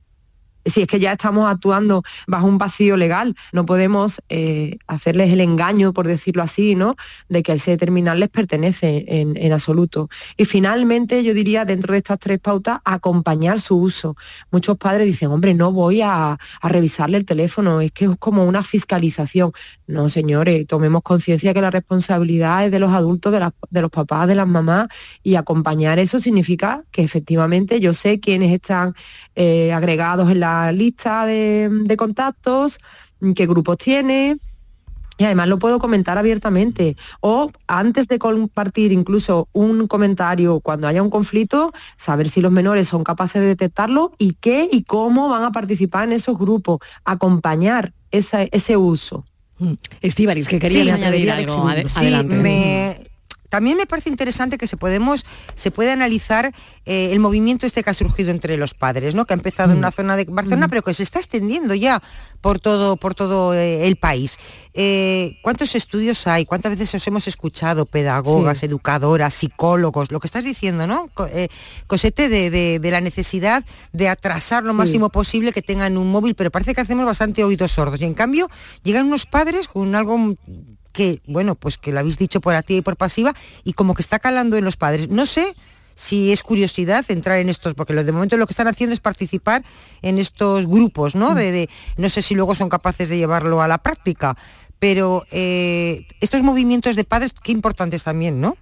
Si 0.66 0.82
es 0.84 0.88
que 0.88 1.00
ya 1.00 1.14
estamos 1.14 1.50
actuando 1.50 2.04
bajo 2.28 2.48
un 2.48 2.58
vacío 2.58 2.98
legal, 2.98 3.36
no 3.52 3.66
podemos 3.66 4.22
eh, 4.30 4.78
hacerles 4.88 5.32
el 5.32 5.42
engaño, 5.42 5.94
por 5.94 6.08
decirlo 6.08 6.44
así, 6.44 6.76
¿no? 6.76 6.96
De 7.30 7.44
que 7.44 7.54
ese 7.54 7.78
terminal 7.78 8.20
les 8.20 8.30
pertenece 8.30 9.06
en, 9.08 9.54
absoluto. 9.54 10.10
Y 10.38 10.46
finalmente, 10.46 11.24
yo 11.24 11.34
diría, 11.34 11.66
dentro 11.66 11.94
de 11.94 12.00
estas 12.00 12.20
tres 12.20 12.40
pautas, 12.40 12.80
acompañar 12.86 13.60
su 13.60 13.78
uso. 13.78 14.16
Muchos 14.52 14.78
padres 14.78 15.06
dicen, 15.06 15.30
hombre, 15.30 15.54
no 15.54 15.72
voy 15.72 16.02
a, 16.02 16.38
revisarle 16.62 17.18
el 17.18 17.26
teléfono, 17.26 17.82
es 17.82 17.92
que 17.92 18.06
es 18.06 18.12
como 18.20 18.46
una 18.46 18.64
fiscalización. 18.64 19.52
No, 19.86 20.10
señores, 20.10 20.66
tomemos 20.66 21.04
conciencia 21.04 21.54
que 21.54 21.62
la 21.62 21.72
responsabilidad 21.72 22.66
es 22.66 22.72
de 22.72 22.80
los 22.80 22.92
adultos, 22.92 23.34
de 23.70 23.82
los 23.82 23.92
papás, 23.92 24.28
de 24.28 24.36
las 24.36 24.48
mamás, 24.48 24.88
y 25.22 25.36
acompañar 25.36 26.00
eso 26.00 26.20
significa 26.20 26.84
que 26.92 27.04
efectivamente 27.04 27.80
yo 27.80 27.94
sé 27.94 28.20
quiénes 28.20 28.52
están 28.52 28.94
eh, 29.36 29.74
agregados 29.74 30.32
en 30.32 30.40
la 30.40 30.53
lista 30.72 31.26
de, 31.26 31.70
de 31.72 31.98
contactos, 31.98 32.78
qué 33.36 33.46
grupos 33.48 33.78
tiene, 33.78 34.38
y 35.18 35.26
además 35.26 35.48
lo 35.48 35.60
puedo 35.60 35.78
comentar 35.80 36.18
abiertamente. 36.18 36.98
O 37.22 37.52
antes 37.68 38.08
de 38.08 38.18
compartir 38.18 38.92
incluso 38.92 39.48
un 39.54 39.88
comentario 39.88 40.60
cuando 40.60 40.88
haya 40.88 41.04
un 41.04 41.12
conflicto, 41.12 41.72
saber 41.98 42.30
si 42.30 42.42
los 42.42 42.52
menores 42.52 42.88
son 42.88 43.04
capaces 43.04 43.42
de 43.42 43.48
detectarlo 43.50 44.12
y 44.18 44.34
qué 44.42 44.68
y 44.72 44.84
cómo 44.84 45.30
van 45.30 45.44
a 45.44 45.52
participar 45.52 46.06
en 46.06 46.14
esos 46.14 46.38
grupos, 46.38 46.80
acompañar 47.06 47.94
esa- 48.12 48.44
ese 48.44 48.76
uso. 48.76 49.24
Estíbaliz, 50.02 50.48
que 50.48 50.60
querías 50.60 50.86
Sí, 50.88 50.90
añadir 50.92 51.32
algo. 51.32 51.70
sí, 51.86 52.00
adelante. 52.00 52.40
me- 52.42 53.03
también 53.54 53.78
me 53.78 53.86
parece 53.86 54.10
interesante 54.10 54.58
que 54.58 54.66
se 54.66 54.78
podemos 54.78 55.24
se 55.54 55.70
puede 55.70 55.92
analizar 55.92 56.52
eh, 56.88 57.10
el 57.12 57.20
movimiento 57.20 57.68
este 57.68 57.84
que 57.84 57.92
ha 57.92 57.94
surgido 57.94 58.32
entre 58.32 58.58
los 58.58 58.74
padres, 58.74 59.14
¿no? 59.14 59.26
Que 59.26 59.36
ha 59.36 59.38
empezado 59.38 59.74
en 59.74 59.78
una 59.78 59.92
zona 59.92 60.16
de 60.18 60.26
Barcelona, 60.26 60.68
pero 60.70 60.82
que 60.82 60.92
se 60.96 61.04
está 61.04 61.20
extendiendo 61.20 61.76
ya 61.76 62.02
por 62.42 62.58
todo 62.60 62.98
por 62.98 63.14
todo 63.14 63.54
eh, 63.54 63.86
el 63.86 63.96
país. 63.98 64.38
Eh, 64.74 65.38
¿Cuántos 65.44 65.76
estudios 65.76 66.26
hay? 66.26 66.46
¿Cuántas 66.48 66.72
veces 66.72 66.96
os 66.96 67.06
hemos 67.06 67.28
escuchado 67.28 67.86
pedagogas, 67.86 68.58
Sí. 68.58 68.66
educadoras, 68.66 69.36
psicólogos? 69.36 70.12
Lo 70.12 70.20
que 70.20 70.26
estás 70.26 70.44
diciendo, 70.44 70.88
¿no? 70.88 71.10
Co- 71.14 71.30
Cosete 71.86 72.30
de, 72.30 72.50
de- 72.50 72.80
de 72.80 72.92
la 72.92 73.02
necesidad 73.02 73.64
de 73.92 74.10
atrasar 74.10 74.64
lo 74.64 74.72
Sí. 74.72 74.78
máximo 74.80 75.10
posible 75.10 75.54
que 75.54 75.62
tengan 75.62 75.96
un 75.98 76.10
móvil, 76.10 76.34
pero 76.34 76.50
parece 76.50 76.74
que 76.74 76.82
hacemos 76.82 77.06
bastante 77.06 77.44
oídos 77.44 77.72
sordos. 77.72 78.02
Y 78.02 78.06
en 78.06 78.16
cambio 78.16 78.50
llegan 78.82 79.06
unos 79.06 79.28
padres 79.28 79.68
con 79.68 79.94
algo 79.94 80.18
que, 80.94 81.22
bueno, 81.28 81.56
pues 81.56 81.78
que 81.78 81.92
lo 81.92 82.00
habéis 82.00 82.18
dicho 82.18 82.40
por 82.40 82.56
activa 82.56 82.78
y 82.80 82.82
por 82.82 82.96
pasiva 82.96 83.34
y 83.66 83.74
como 83.74 83.94
que 83.96 84.02
está 84.02 84.20
calando 84.20 84.56
en 84.56 84.64
los 84.64 84.78
padres. 84.78 85.10
No 85.10 85.26
sé 85.26 85.54
si 85.96 86.32
es 86.32 86.42
curiosidad 86.42 87.06
entrar 87.10 87.40
en 87.40 87.50
estos, 87.50 87.74
porque 87.76 87.94
lo 87.94 88.04
de 88.04 88.12
momento 88.12 88.38
lo 88.38 88.48
que 88.48 88.54
están 88.54 88.68
haciendo 88.68 88.94
es 88.94 89.00
participar 89.00 89.64
en 90.02 90.18
estos 90.18 90.66
grupos, 90.66 91.14
¿no? 91.16 91.36
De, 91.36 91.52
de- 91.52 91.70
no 91.98 92.10
sé 92.10 92.22
si 92.22 92.34
luego 92.34 92.56
son 92.56 92.70
capaces 92.70 93.10
de 93.10 93.18
llevarlo 93.18 93.62
a 93.62 93.68
la 93.68 93.78
práctica, 93.78 94.36
pero 94.80 95.26
eh, 95.32 96.08
estos 96.20 96.42
movimientos 96.42 96.96
de 96.96 97.04
padres, 97.04 97.34
qué 97.34 97.52
importantes 97.52 98.04
también, 98.04 98.42
¿no? 98.42 98.58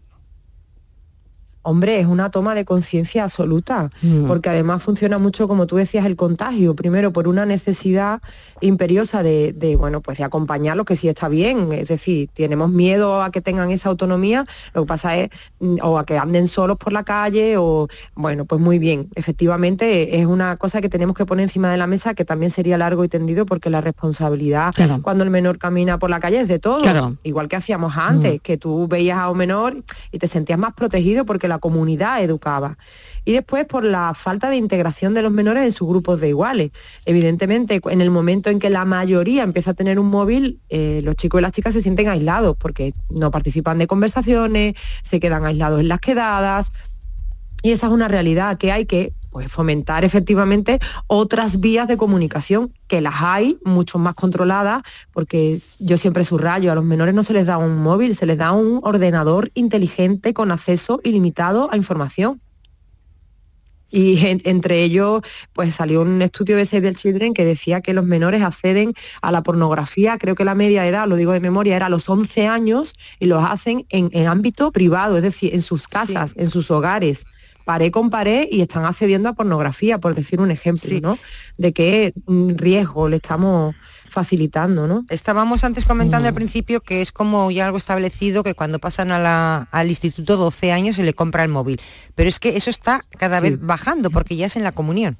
Hombre, 1.63 1.99
es 1.99 2.07
una 2.07 2.31
toma 2.31 2.55
de 2.55 2.65
conciencia 2.65 3.23
absoluta, 3.23 3.89
Mm. 4.01 4.25
porque 4.27 4.49
además 4.49 4.81
funciona 4.83 5.17
mucho, 5.19 5.47
como 5.47 5.67
tú 5.67 5.75
decías, 5.75 6.05
el 6.05 6.15
contagio. 6.15 6.75
Primero, 6.75 7.11
por 7.13 7.27
una 7.27 7.45
necesidad 7.45 8.21
imperiosa 8.61 9.23
de, 9.23 9.53
de, 9.53 9.75
bueno, 9.75 10.01
pues 10.01 10.17
de 10.17 10.23
acompañarlos, 10.23 10.85
que 10.85 10.95
sí 10.95 11.07
está 11.07 11.27
bien. 11.29 11.71
Es 11.73 11.87
decir, 11.87 12.29
tenemos 12.33 12.69
miedo 12.71 13.21
a 13.23 13.29
que 13.31 13.41
tengan 13.41 13.71
esa 13.71 13.89
autonomía, 13.89 14.45
lo 14.73 14.83
que 14.83 14.87
pasa 14.87 15.17
es, 15.17 15.29
mm, 15.59 15.77
o 15.83 15.97
a 15.97 16.05
que 16.05 16.17
anden 16.17 16.47
solos 16.47 16.77
por 16.77 16.93
la 16.93 17.03
calle, 17.03 17.57
o, 17.57 17.87
bueno, 18.15 18.45
pues 18.45 18.61
muy 18.61 18.79
bien. 18.79 19.09
Efectivamente, 19.15 20.19
es 20.19 20.25
una 20.25 20.57
cosa 20.57 20.81
que 20.81 20.89
tenemos 20.89 21.15
que 21.15 21.25
poner 21.25 21.43
encima 21.43 21.71
de 21.71 21.77
la 21.77 21.87
mesa, 21.87 22.13
que 22.13 22.25
también 22.25 22.51
sería 22.51 22.77
largo 22.77 23.03
y 23.03 23.07
tendido, 23.07 23.45
porque 23.45 23.69
la 23.69 23.81
responsabilidad 23.81 24.73
cuando 25.01 25.23
el 25.23 25.29
menor 25.29 25.57
camina 25.57 25.97
por 25.97 26.09
la 26.09 26.19
calle 26.19 26.39
es 26.41 26.47
de 26.47 26.59
todos. 26.59 26.81
Claro. 26.83 27.17
Igual 27.23 27.47
que 27.47 27.55
hacíamos 27.55 27.93
antes, 27.97 28.35
Mm. 28.35 28.39
que 28.39 28.57
tú 28.57 28.87
veías 28.87 29.17
a 29.17 29.29
un 29.29 29.37
menor 29.37 29.83
y 30.11 30.19
te 30.19 30.27
sentías 30.27 30.59
más 30.59 30.73
protegido 30.73 31.25
porque 31.25 31.47
la 31.51 31.59
comunidad 31.59 32.23
educaba. 32.23 32.77
Y 33.23 33.33
después 33.33 33.65
por 33.65 33.83
la 33.83 34.13
falta 34.15 34.49
de 34.49 34.55
integración 34.55 35.13
de 35.13 35.21
los 35.21 35.31
menores 35.31 35.63
en 35.63 35.71
sus 35.71 35.87
grupos 35.87 36.19
de 36.19 36.29
iguales. 36.29 36.71
Evidentemente, 37.05 37.79
en 37.83 38.01
el 38.01 38.09
momento 38.09 38.49
en 38.49 38.57
que 38.59 38.69
la 38.69 38.85
mayoría 38.85 39.43
empieza 39.43 39.71
a 39.71 39.73
tener 39.75 39.99
un 39.99 40.07
móvil, 40.07 40.59
eh, 40.69 41.01
los 41.03 41.15
chicos 41.15 41.39
y 41.39 41.43
las 41.43 41.51
chicas 41.51 41.73
se 41.73 41.81
sienten 41.81 42.07
aislados 42.07 42.57
porque 42.57 42.93
no 43.09 43.29
participan 43.29 43.77
de 43.77 43.85
conversaciones, 43.85 44.73
se 45.03 45.19
quedan 45.19 45.45
aislados 45.45 45.81
en 45.81 45.87
las 45.87 45.99
quedadas. 45.99 46.71
Y 47.61 47.71
esa 47.71 47.87
es 47.87 47.93
una 47.93 48.07
realidad 48.07 48.57
que 48.57 48.71
hay 48.71 48.85
que 48.85 49.13
pues, 49.31 49.51
fomentar 49.51 50.03
efectivamente 50.05 50.79
otras 51.07 51.59
vías 51.59 51.87
de 51.87 51.97
comunicación, 51.97 52.73
que 52.87 53.01
las 53.01 53.15
hay, 53.21 53.57
mucho 53.63 53.97
más 53.97 54.13
controladas, 54.13 54.83
porque 55.13 55.59
yo 55.79 55.97
siempre 55.97 56.25
subrayo, 56.25 56.71
a 56.71 56.75
los 56.75 56.83
menores 56.83 57.15
no 57.15 57.23
se 57.23 57.33
les 57.33 57.45
da 57.45 57.57
un 57.57 57.77
móvil, 57.77 58.15
se 58.15 58.25
les 58.25 58.37
da 58.37 58.51
un 58.51 58.81
ordenador 58.83 59.49
inteligente 59.55 60.33
con 60.33 60.51
acceso 60.51 60.99
ilimitado 61.03 61.69
a 61.71 61.77
información. 61.77 62.41
Y 63.93 64.25
en- 64.25 64.41
entre 64.45 64.83
ellos, 64.83 65.21
pues 65.51 65.75
salió 65.75 66.01
un 66.01 66.21
estudio 66.21 66.55
de 66.55 66.65
Save 66.65 66.89
the 66.91 66.95
Children 66.95 67.33
que 67.33 67.43
decía 67.43 67.81
que 67.81 67.93
los 67.93 68.05
menores 68.05 68.41
acceden 68.41 68.93
a 69.21 69.31
la 69.33 69.43
pornografía, 69.43 70.17
creo 70.17 70.33
que 70.35 70.45
la 70.45 70.55
media 70.55 70.87
edad, 70.87 71.07
lo 71.07 71.17
digo 71.17 71.33
de 71.33 71.41
memoria, 71.41 71.75
era 71.75 71.87
a 71.87 71.89
los 71.89 72.07
11 72.07 72.47
años 72.47 72.93
y 73.19 73.25
los 73.25 73.43
hacen 73.43 73.85
en, 73.89 74.09
en 74.13 74.27
ámbito 74.27 74.71
privado, 74.71 75.17
es 75.17 75.23
decir, 75.23 75.53
en 75.53 75.61
sus 75.61 75.87
casas, 75.89 76.33
en 76.37 76.49
sus 76.49 76.71
hogares 76.71 77.25
paré 77.65 77.91
con 77.91 78.09
pared 78.09 78.47
y 78.51 78.61
están 78.61 78.85
accediendo 78.85 79.29
a 79.29 79.33
pornografía, 79.33 79.97
por 79.99 80.15
decir 80.15 80.39
un 80.41 80.51
ejemplo, 80.51 80.87
¿no? 81.01 81.17
De 81.57 81.73
qué 81.73 82.13
mm, 82.27 82.55
riesgo 82.55 83.09
le 83.09 83.17
estamos 83.17 83.75
facilitando, 84.09 84.87
¿no? 84.87 85.05
Estábamos 85.09 85.63
antes 85.63 85.85
comentando 85.85 86.27
al 86.27 86.33
principio 86.33 86.81
que 86.81 87.01
es 87.01 87.11
como 87.11 87.49
ya 87.49 87.65
algo 87.65 87.77
establecido 87.77 88.43
que 88.43 88.53
cuando 88.53 88.77
pasan 88.79 89.11
a 89.11 89.19
la- 89.19 89.67
al 89.71 89.87
instituto 89.89 90.35
12 90.37 90.71
años 90.73 90.97
se 90.97 91.03
le 91.03 91.13
compra 91.13 91.43
el 91.43 91.49
móvil. 91.49 91.79
Pero 92.13 92.27
es 92.27 92.37
que 92.39 92.57
eso 92.57 92.69
está 92.69 93.01
cada 93.17 93.39
vez 93.39 93.57
bajando 93.61 94.09
porque 94.11 94.35
ya 94.35 94.47
es 94.47 94.55
en 94.57 94.63
la 94.63 94.73
comunión. 94.73 95.17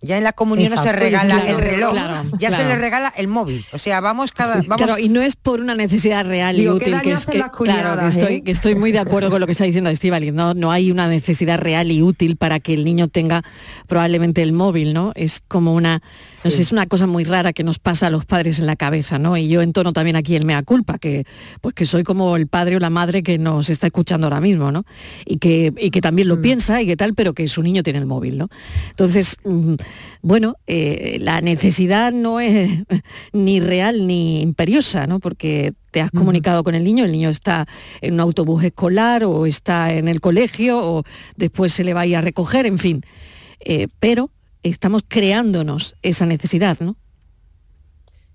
Ya 0.00 0.16
en 0.16 0.22
la 0.22 0.32
comunión 0.32 0.72
no 0.72 0.80
se 0.80 0.92
regala 0.92 1.40
claro, 1.40 1.58
el 1.58 1.64
reloj, 1.64 1.90
claro, 1.90 2.22
ya 2.38 2.52
se 2.52 2.64
le 2.64 2.76
regala 2.76 3.12
el 3.16 3.26
móvil. 3.26 3.64
O 3.72 3.78
sea, 3.78 4.00
vamos 4.00 4.30
cada... 4.30 4.62
Vamos, 4.62 4.76
Claro, 4.76 4.98
y 4.98 5.08
no 5.08 5.20
es 5.20 5.34
por 5.34 5.60
una 5.60 5.74
necesidad 5.74 6.24
real 6.24 6.56
Digo, 6.56 6.76
y 6.76 6.78
¿qué 6.78 6.90
útil, 6.90 7.00
que 7.02 7.12
es 7.12 7.26
que, 7.26 7.38
estoy, 8.06 8.34
eh? 8.34 8.42
que 8.42 8.52
estoy 8.52 8.76
muy 8.76 8.92
de 8.92 9.00
acuerdo 9.00 9.28
con 9.28 9.40
lo 9.40 9.46
que 9.46 9.52
está 9.52 9.64
diciendo 9.64 9.90
Estivali, 9.90 10.30
no, 10.30 10.54
no 10.54 10.70
hay 10.70 10.92
una 10.92 11.08
necesidad 11.08 11.58
real 11.58 11.90
y 11.90 12.02
útil 12.02 12.36
para 12.36 12.60
que 12.60 12.74
el 12.74 12.84
niño 12.84 13.08
tenga 13.08 13.42
probablemente 13.88 14.40
el 14.42 14.52
móvil, 14.52 14.94
¿no? 14.94 15.10
Es 15.16 15.42
como 15.48 15.74
una, 15.74 16.00
no 16.44 16.50
sé, 16.50 16.62
es 16.62 16.70
una 16.70 16.86
cosa 16.86 17.08
muy 17.08 17.24
rara 17.24 17.52
que 17.52 17.64
nos 17.64 17.80
pasa 17.80 18.06
a 18.06 18.10
los 18.10 18.24
padres 18.24 18.60
en 18.60 18.66
la 18.66 18.76
cabeza, 18.76 19.18
¿no? 19.18 19.36
Y 19.36 19.48
yo 19.48 19.62
entono 19.62 19.92
también 19.92 20.14
aquí 20.14 20.36
el 20.36 20.44
mea 20.44 20.62
culpa, 20.62 20.98
que 20.98 21.26
pues 21.60 21.74
que 21.74 21.86
soy 21.86 22.04
como 22.04 22.36
el 22.36 22.46
padre 22.46 22.76
o 22.76 22.78
la 22.78 22.90
madre 22.90 23.24
que 23.24 23.38
nos 23.38 23.68
está 23.68 23.88
escuchando 23.88 24.28
ahora 24.28 24.40
mismo, 24.40 24.70
¿no? 24.70 24.84
Y 25.26 25.38
que, 25.38 25.72
y 25.76 25.90
que 25.90 26.00
también 26.00 26.28
lo 26.28 26.40
piensa 26.40 26.80
y 26.80 26.86
que 26.86 26.96
tal, 26.96 27.14
pero 27.14 27.34
que 27.34 27.48
su 27.48 27.62
niño 27.62 27.82
tiene 27.82 27.98
el 27.98 28.06
móvil, 28.06 28.38
¿no? 28.38 28.48
Entonces, 28.90 29.38
mm, 29.44 29.74
bueno, 30.22 30.56
eh, 30.66 31.18
la 31.20 31.40
necesidad 31.40 32.12
no 32.12 32.40
es 32.40 32.70
ni 33.32 33.60
real 33.60 34.06
ni 34.06 34.40
imperiosa, 34.40 35.06
¿no? 35.06 35.20
Porque 35.20 35.74
te 35.90 36.00
has 36.00 36.10
comunicado 36.10 36.64
con 36.64 36.74
el 36.74 36.84
niño, 36.84 37.04
el 37.04 37.12
niño 37.12 37.30
está 37.30 37.66
en 38.00 38.14
un 38.14 38.20
autobús 38.20 38.64
escolar 38.64 39.24
o 39.24 39.46
está 39.46 39.92
en 39.92 40.08
el 40.08 40.20
colegio 40.20 40.78
o 40.78 41.04
después 41.36 41.72
se 41.72 41.84
le 41.84 41.94
va 41.94 42.02
a 42.02 42.06
ir 42.06 42.16
a 42.16 42.20
recoger, 42.20 42.66
en 42.66 42.78
fin. 42.78 43.02
Eh, 43.60 43.88
pero 44.00 44.30
estamos 44.62 45.02
creándonos 45.06 45.96
esa 46.02 46.26
necesidad, 46.26 46.78
¿no? 46.80 46.96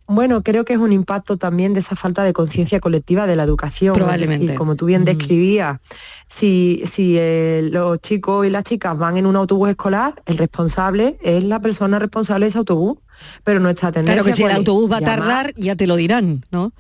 Bueno, 0.06 0.44
creo 0.44 0.66
que 0.66 0.74
es 0.74 0.80
un 0.80 0.92
impacto 0.92 1.38
también 1.38 1.74
de 1.74 1.80
esa 1.80 1.96
falta 1.96 2.24
de 2.24 2.34
conciencia 2.34 2.80
colectiva 2.80 3.26
de 3.26 3.36
la 3.36 3.44
educación. 3.44 3.94
Probablemente. 3.94 4.48
decir, 4.48 4.58
como 4.58 4.76
tú 4.76 4.86
bien 4.86 5.06
describías, 5.06 5.80
si, 6.28 6.82
si 6.86 7.16
eh, 7.18 7.68
los 7.72 8.00
chicos 8.00 8.46
y 8.46 8.50
las 8.50 8.66
chicas 8.66 8.98
van 8.98 9.18
en 9.18 9.26
un 9.26 9.36
autobús 9.36 9.70
escolar, 9.70 10.22
el 10.26 10.38
responsable 10.38 11.18
es 11.22 11.44
la 11.44 11.60
persona 11.60 12.00
responsable 12.00 12.46
de 12.46 12.50
ese 12.50 12.58
autobús, 12.58 12.98
pero 13.44 13.60
nuestra 13.60 13.92
tendencia 13.92 14.22
Claro 14.22 14.26
que 14.26 14.34
si 14.34 14.44
el 14.44 14.52
autobús 14.52 14.92
va 14.92 14.98
a 14.98 15.02
tardar, 15.02 15.54
ya 15.56 15.76
te 15.76 15.88
lo 15.88 15.96
dirán, 15.96 16.46
¿no? 16.52 16.74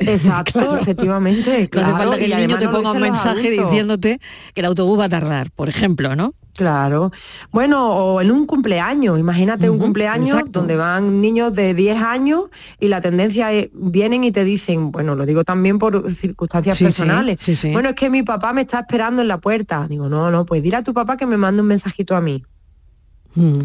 Exacto, 0.00 0.52
Claro. 0.60 0.78
efectivamente. 0.78 1.50
No 1.50 1.56
hace 1.56 1.68
claro, 1.68 1.96
falta 1.96 2.18
que 2.18 2.28
y 2.28 2.32
el 2.32 2.46
niño 2.46 2.58
te 2.58 2.68
ponga 2.68 2.92
un 2.92 3.00
mensaje 3.00 3.50
diciéndote 3.50 4.20
que 4.54 4.60
el 4.60 4.66
autobús 4.66 4.98
va 4.98 5.04
a 5.04 5.08
tardar, 5.08 5.50
por 5.50 5.68
ejemplo, 5.68 6.14
¿no? 6.16 6.34
Claro. 6.58 7.12
Bueno, 7.52 7.88
o 7.92 8.20
en 8.20 8.32
un 8.32 8.44
cumpleaños, 8.44 9.16
imagínate 9.16 9.70
un 9.70 9.78
cumpleaños 9.78 10.30
exacto. 10.30 10.58
donde 10.58 10.74
van 10.74 11.20
niños 11.20 11.54
de 11.54 11.72
10 11.72 12.02
años 12.02 12.46
y 12.80 12.88
la 12.88 13.00
tendencia 13.00 13.52
es, 13.52 13.68
vienen 13.72 14.24
y 14.24 14.32
te 14.32 14.42
dicen, 14.42 14.90
bueno, 14.90 15.14
lo 15.14 15.24
digo 15.24 15.44
también 15.44 15.78
por 15.78 16.12
circunstancias 16.12 16.76
sí, 16.76 16.84
personales, 16.84 17.38
sí, 17.40 17.54
sí. 17.54 17.70
bueno, 17.72 17.90
es 17.90 17.94
que 17.94 18.10
mi 18.10 18.24
papá 18.24 18.52
me 18.52 18.62
está 18.62 18.80
esperando 18.80 19.22
en 19.22 19.28
la 19.28 19.38
puerta. 19.38 19.86
Digo, 19.88 20.08
no, 20.08 20.32
no, 20.32 20.44
pues 20.46 20.60
dile 20.60 20.78
a 20.78 20.82
tu 20.82 20.92
papá 20.92 21.16
que 21.16 21.26
me 21.26 21.36
mande 21.36 21.62
un 21.62 21.68
mensajito 21.68 22.16
a 22.16 22.20
mí. 22.20 22.42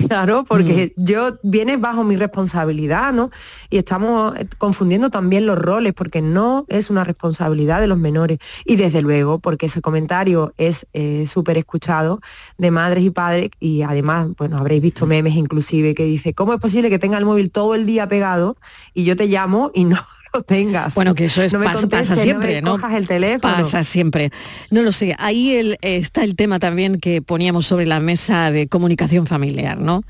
Claro, 0.07 0.43
porque 0.47 0.93
yo 0.97 1.38
viene 1.41 1.78
bajo 1.78 2.03
mi 2.03 2.16
responsabilidad, 2.16 3.11
¿no? 3.11 3.32
Y 3.70 3.78
estamos 3.78 4.36
eh, 4.38 4.47
confundiendo 4.57 5.09
también 5.09 5.45
los 5.45 5.57
roles, 5.57 5.93
porque 5.93 6.22
no 6.22 6.66
es 6.68 6.89
una 6.89 7.03
responsabilidad 7.03 7.80
de 7.80 7.88
los 7.88 7.97
menores. 7.97 8.39
Y 8.66 8.76
desde 8.76 9.01
luego, 9.01 9.39
porque 9.39 9.66
ese 9.68 9.82
comentario 9.82 10.53
es 10.57 10.86
eh, 10.93 11.26
súper 11.28 11.57
escuchado 11.57 12.22
de 12.57 12.72
madres 12.72 13.03
y 13.03 13.09
padres, 13.09 13.49
y 13.59 13.82
además, 13.82 14.28
bueno, 14.38 14.57
habréis 14.57 14.82
visto 14.82 15.07
memes 15.07 15.36
inclusive 15.36 15.95
que 15.95 16.03
dice, 16.03 16.34
¿cómo 16.34 16.53
es 16.53 16.59
posible 16.59 16.89
que 16.89 16.99
tenga 16.99 17.18
el 17.18 17.26
móvil 17.26 17.49
todo 17.49 17.74
el 17.74 17.86
día 17.86 18.07
pegado 18.07 18.57
y 18.93 19.05
yo 19.05 19.16
te 19.16 19.28
llamo 19.28 19.72
y 19.74 19.86
no 19.86 19.97
lo 20.34 20.43
tengas? 20.43 20.95
Bueno, 20.95 21.13
que 21.15 21.25
eso 21.25 21.41
es 21.43 21.53
No 21.53 21.59
me 21.59 21.65
pasa, 21.65 21.81
contestes, 21.81 22.09
pasa 22.09 22.15
no 22.15 22.21
siempre, 22.23 22.55
me 22.55 22.61
¿no? 22.61 22.71
cojas 22.71 22.93
el 22.93 23.07
teléfono. 23.07 23.53
Pasa 23.55 23.84
siempre. 23.84 24.31
No 24.71 24.81
lo 24.81 24.91
sé. 24.91 25.15
Ahí 25.19 25.51
el- 25.55 25.77
está 25.81 26.23
el 26.23 26.36
tema 26.36 26.59
también 26.59 26.99
que 26.99 27.21
poníamos 27.21 27.67
sobre 27.67 27.86
la 27.86 27.99
mesa 27.99 28.51
de 28.51 28.67
comunicación 28.67 29.27
familiar, 29.27 29.77
¿no? 29.79 30.03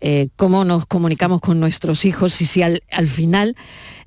Eh, 0.00 0.28
cómo 0.36 0.64
nos 0.64 0.86
comunicamos 0.86 1.40
con 1.40 1.60
nuestros 1.60 2.04
hijos 2.04 2.40
y 2.40 2.46
si 2.46 2.62
al, 2.62 2.82
al 2.90 3.08
final 3.08 3.56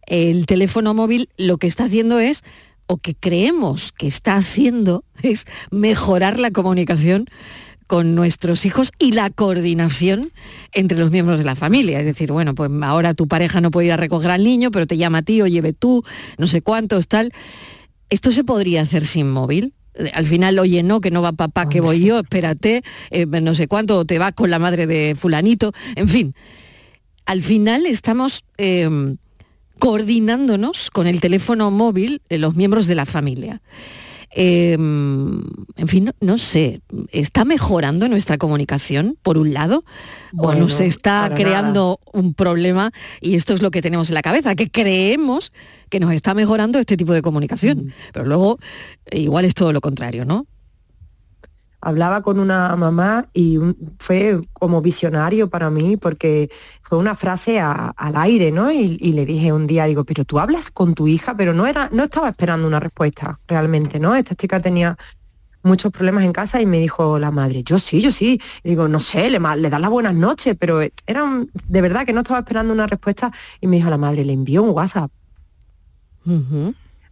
el 0.05 0.45
teléfono 0.45 0.93
móvil 0.93 1.29
lo 1.37 1.57
que 1.57 1.67
está 1.67 1.85
haciendo 1.85 2.19
es 2.19 2.43
o 2.87 2.97
que 2.97 3.15
creemos 3.15 3.91
que 3.91 4.07
está 4.07 4.35
haciendo 4.35 5.03
es 5.23 5.45
mejorar 5.71 6.39
la 6.39 6.51
comunicación 6.51 7.25
con 7.87 8.15
nuestros 8.15 8.65
hijos 8.65 8.91
y 8.99 9.13
la 9.13 9.29
coordinación 9.29 10.31
entre 10.73 10.97
los 10.97 11.09
miembros 11.09 11.39
de 11.39 11.45
la 11.45 11.55
familia. 11.55 11.99
Es 11.99 12.05
decir, 12.05 12.31
bueno, 12.31 12.53
pues 12.53 12.69
ahora 12.83 13.13
tu 13.13 13.27
pareja 13.27 13.61
no 13.61 13.71
puede 13.71 13.87
ir 13.87 13.93
a 13.93 13.97
recoger 13.97 14.29
al 14.31 14.43
niño, 14.43 14.71
pero 14.71 14.85
te 14.85 14.97
llama 14.97 15.19
a 15.19 15.21
ti 15.23 15.41
o 15.41 15.47
lleve 15.47 15.73
tú, 15.73 16.03
no 16.37 16.47
sé 16.47 16.61
cuántos, 16.61 17.07
tal. 17.07 17.31
¿Esto 18.09 18.31
se 18.31 18.43
podría 18.43 18.81
hacer 18.81 19.05
sin 19.05 19.31
móvil? 19.31 19.73
Al 20.13 20.27
final, 20.27 20.59
oye, 20.59 20.83
no, 20.83 21.01
que 21.01 21.09
no 21.09 21.21
va 21.21 21.31
papá, 21.31 21.69
que 21.69 21.81
voy 21.81 22.05
yo, 22.05 22.19
espérate, 22.19 22.83
eh, 23.09 23.25
no 23.25 23.55
sé 23.55 23.67
cuánto, 23.67 23.97
o 23.97 24.05
te 24.05 24.19
vas 24.19 24.33
con 24.33 24.51
la 24.51 24.59
madre 24.59 24.85
de 24.85 25.15
fulanito, 25.17 25.71
en 25.95 26.07
fin. 26.07 26.35
Al 27.25 27.41
final 27.41 27.85
estamos 27.87 28.43
eh, 28.57 29.15
coordinándonos 29.79 30.91
con 30.91 31.07
el 31.07 31.19
teléfono 31.19 31.71
móvil 31.71 32.21
los 32.29 32.55
miembros 32.55 32.85
de 32.87 32.95
la 32.95 33.05
familia. 33.05 33.61
Eh, 34.31 34.73
en 34.73 35.87
fin, 35.87 36.05
no, 36.05 36.11
no 36.19 36.37
sé, 36.37 36.81
¿está 37.11 37.45
mejorando 37.45 38.07
nuestra 38.09 38.37
comunicación, 38.37 39.17
por 39.21 39.37
un 39.37 39.53
lado? 39.53 39.83
¿O 40.37 40.43
Bueno, 40.43 40.61
nos 40.61 40.79
está 40.79 41.31
creando 41.35 41.99
un 42.13 42.33
problema? 42.33 42.91
Y 43.21 43.35
esto 43.35 43.53
es 43.53 43.61
lo 43.61 43.71
que 43.71 43.81
tenemos 43.81 44.09
en 44.09 44.15
la 44.15 44.21
cabeza, 44.21 44.55
que 44.55 44.69
creemos 44.69 45.51
que 45.89 45.99
nos 45.99 46.11
está 46.13 46.33
mejorando 46.33 46.79
este 46.79 46.97
tipo 46.97 47.13
de 47.13 47.21
comunicación. 47.21 47.93
Pero 48.13 48.25
luego, 48.25 48.59
igual 49.11 49.45
es 49.45 49.53
todo 49.53 49.71
lo 49.73 49.81
contrario, 49.81 50.25
¿no? 50.25 50.45
Hablaba 51.81 52.21
con 52.21 52.39
una 52.39 52.75
mamá 52.75 53.27
y 53.33 53.59
fue 53.99 54.41
como 54.53 54.81
visionario 54.81 55.49
para 55.49 55.69
mí 55.69 55.97
porque 55.97 56.49
fue 56.81 56.97
una 56.97 57.15
frase 57.15 57.59
al 57.59 58.15
aire, 58.15 58.51
¿no? 58.51 58.71
Y, 58.71 58.97
le 58.97 59.25
dije 59.25 59.51
un 59.51 59.67
día, 59.67 59.85
digo, 59.85 60.03
pero 60.03 60.25
tú 60.25 60.39
hablas 60.39 60.71
con 60.71 60.95
tu 60.95 61.07
hija, 61.07 61.35
pero 61.35 61.53
no 61.53 61.67
era, 61.67 61.89
no 61.91 62.03
estaba 62.03 62.29
esperando 62.29 62.67
una 62.67 62.79
respuesta 62.79 63.39
realmente, 63.47 63.99
¿no? 63.99 64.15
Esta 64.15 64.35
chica 64.35 64.59
tenía 64.59 64.97
muchos 65.63 65.91
problemas 65.91 66.23
en 66.23 66.31
casa 66.33 66.61
y 66.61 66.65
me 66.65 66.79
dijo 66.79 67.19
la 67.19 67.31
madre, 67.31 67.63
yo 67.63 67.77
sí, 67.77 68.01
yo 68.01 68.11
sí. 68.11 68.41
Digo, 68.63 68.87
no 68.87 68.99
sé, 68.99 69.29
le, 69.29 69.39
le 69.39 69.69
das 69.69 69.81
las 69.81 69.89
buenas 69.89 70.15
noches, 70.15 70.55
pero 70.57 70.81
era 70.81 71.45
de 71.67 71.81
verdad 71.81 72.05
que 72.05 72.13
no 72.13 72.21
estaba 72.21 72.39
esperando 72.39 72.73
una 72.73 72.87
respuesta 72.87 73.31
y 73.59 73.67
me 73.67 73.77
dijo 73.77 73.89
la 73.89 73.97
madre, 73.97 74.23
le 74.23 74.33
envió 74.33 74.63
un 74.63 74.69
WhatsApp. 74.69 75.11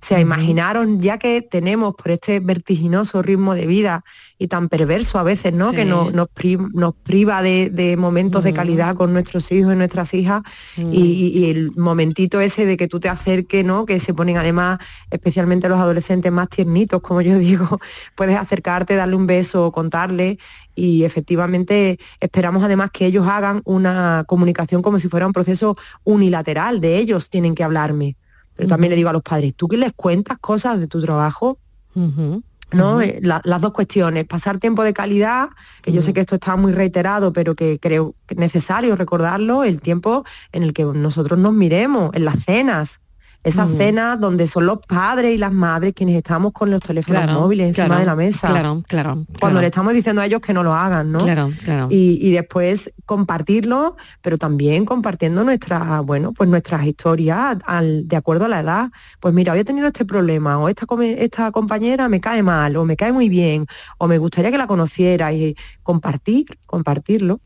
Sea, 0.05 0.19
imaginaron 0.19 0.99
ya 1.01 1.17
que 1.17 1.41
tenemos 1.41 1.95
por 1.95 2.11
este 2.11 2.39
vertiginoso 2.39 3.21
ritmo 3.21 3.55
de 3.55 3.65
vida 3.65 4.03
y 4.37 4.47
tan 4.47 4.69
perverso 4.69 5.17
a 5.17 5.23
veces, 5.23 5.53
¿no? 5.53 5.69
Sí. 5.71 5.77
Que 5.77 5.85
no- 5.85 6.11
nos, 6.11 6.27
pri- 6.29 6.57
nos 6.73 6.93
priva 6.95 7.41
de, 7.41 7.69
de 7.69 7.97
momentos 7.97 8.43
de 8.43 8.53
calidad 8.53 8.95
con 8.95 9.13
nuestros 9.13 9.51
hijos 9.51 9.73
y 9.73 9.77
nuestras 9.77 10.13
hijas 10.13 10.41
Mm. 10.77 10.93
y, 10.93 10.97
y- 10.99 11.27
y 11.39 11.49
el 11.49 11.71
momentito 11.77 12.39
ese 12.41 12.65
de 12.65 12.77
que 12.77 12.87
tú 12.87 12.99
te 12.99 13.09
acerques, 13.09 13.63
¿no? 13.65 13.85
Que 13.85 13.99
se 13.99 14.13
ponen 14.13 14.37
además, 14.37 14.79
especialmente 15.09 15.69
los 15.69 15.79
adolescentes 15.79 16.31
más 16.31 16.49
tiernitos, 16.49 17.01
como 17.01 17.21
yo 17.21 17.37
digo, 17.39 17.79
puedes 18.15 18.37
acercarte, 18.37 18.95
darle 18.95 19.15
un 19.15 19.25
beso, 19.27 19.71
contarle 19.71 20.37
y 20.75 21.03
efectivamente 21.05 21.97
esperamos 22.19 22.63
además 22.63 22.91
que 22.91 23.05
ellos 23.05 23.25
hagan 23.27 23.61
una 23.65 24.25
comunicación 24.27 24.81
como 24.81 24.99
si 24.99 25.07
fuera 25.07 25.25
un 25.25 25.33
proceso 25.33 25.77
unilateral, 26.03 26.81
de 26.81 26.97
ellos 26.99 27.29
tienen 27.29 27.55
que 27.55 27.63
hablarme. 27.63 28.17
Pero 28.55 28.67
también 28.69 28.89
le 28.91 28.95
digo 28.95 29.09
a 29.09 29.13
los 29.13 29.21
padres, 29.21 29.53
¿tú 29.55 29.67
que 29.67 29.77
les 29.77 29.91
cuentas 29.93 30.37
cosas 30.39 30.79
de 30.79 30.87
tu 30.87 31.01
trabajo? 31.01 31.57
¿no? 32.71 32.99
Eh, 33.01 33.19
la- 33.21 33.41
las 33.45 33.61
dos 33.61 33.71
cuestiones, 33.73 34.25
pasar 34.25 34.57
tiempo 34.57 34.83
de 34.83 34.91
calidad, 34.93 35.49
que 35.81 35.91
yo 35.91 36.01
sé 36.01 36.13
que 36.13 36.21
esto 36.21 36.35
está 36.35 36.55
muy 36.55 36.73
reiterado, 36.73 37.31
pero 37.31 37.55
que 37.55 37.79
creo 37.79 38.15
que 38.25 38.33
es 38.33 38.39
necesario 38.39 38.95
recordarlo, 38.95 39.63
el 39.63 39.79
tiempo 39.81 40.25
en 40.51 40.63
el 40.63 40.73
que 40.73 40.83
nosotros 40.83 41.37
nos 41.39 41.53
miremos, 41.53 42.11
en 42.13 42.25
las 42.25 42.43
cenas. 42.43 42.99
Esas 43.45 43.69
Mm. 43.69 43.77
cenas 43.77 44.19
donde 44.19 44.47
son 44.47 44.65
los 44.65 44.79
padres 44.79 45.33
y 45.35 45.37
las 45.37 45.51
madres 45.53 45.93
quienes 45.95 46.15
estamos 46.15 46.51
con 46.51 46.71
los 46.71 46.81
teléfonos 46.81 47.23
Claro, 47.23 47.39
móviles 47.39 47.67
encima 47.67 47.85
claro, 47.85 47.99
de 47.99 48.05
la 48.07 48.15
mesa. 48.15 48.47
claro, 48.47 48.83
claro, 48.87 49.13
Cuando 49.13 49.37
claro. 49.37 49.61
le 49.61 49.67
estamos 49.67 49.93
diciendo 49.93 50.21
a 50.21 50.25
ellos 50.25 50.41
que 50.41 50.51
no 50.51 50.63
lo 50.63 50.73
hagan, 50.73 51.11
¿no? 51.11 51.19
Claro, 51.19 51.51
claro. 51.63 51.87
Y, 51.91 52.17
y 52.27 52.31
después 52.31 52.91
compartirlo, 53.05 53.97
pero 54.21 54.37
también 54.37 54.83
compartiendo 54.85 55.43
nuestras, 55.43 56.03
bueno, 56.03 56.33
pues 56.33 56.49
nuestras 56.49 56.85
historias 56.85 57.57
al- 57.65 58.07
de 58.07 58.15
acuerdo 58.15 58.45
a 58.45 58.47
la 58.47 58.59
edad. 58.61 58.89
Pues 59.19 59.33
mira, 59.33 59.53
hoy 59.53 59.59
he 59.59 59.63
tenido 59.63 59.87
este 59.87 60.05
problema, 60.05 60.57
o 60.57 60.67
esta, 60.67 60.85
esta 61.17 61.51
compañera 61.51 62.09
me 62.09 62.19
cae 62.19 62.41
mal, 62.43 62.75
o 62.77 62.83
me 62.85 62.95
cae 62.97 63.11
muy 63.11 63.29
bien, 63.29 63.67
o 63.99 64.07
me 64.07 64.17
gustaría 64.17 64.49
que 64.51 64.57
la 64.57 64.67
conociera, 64.67 65.31
y 65.33 65.55
compartir, 65.83 66.45
compartirlo. 66.65 67.41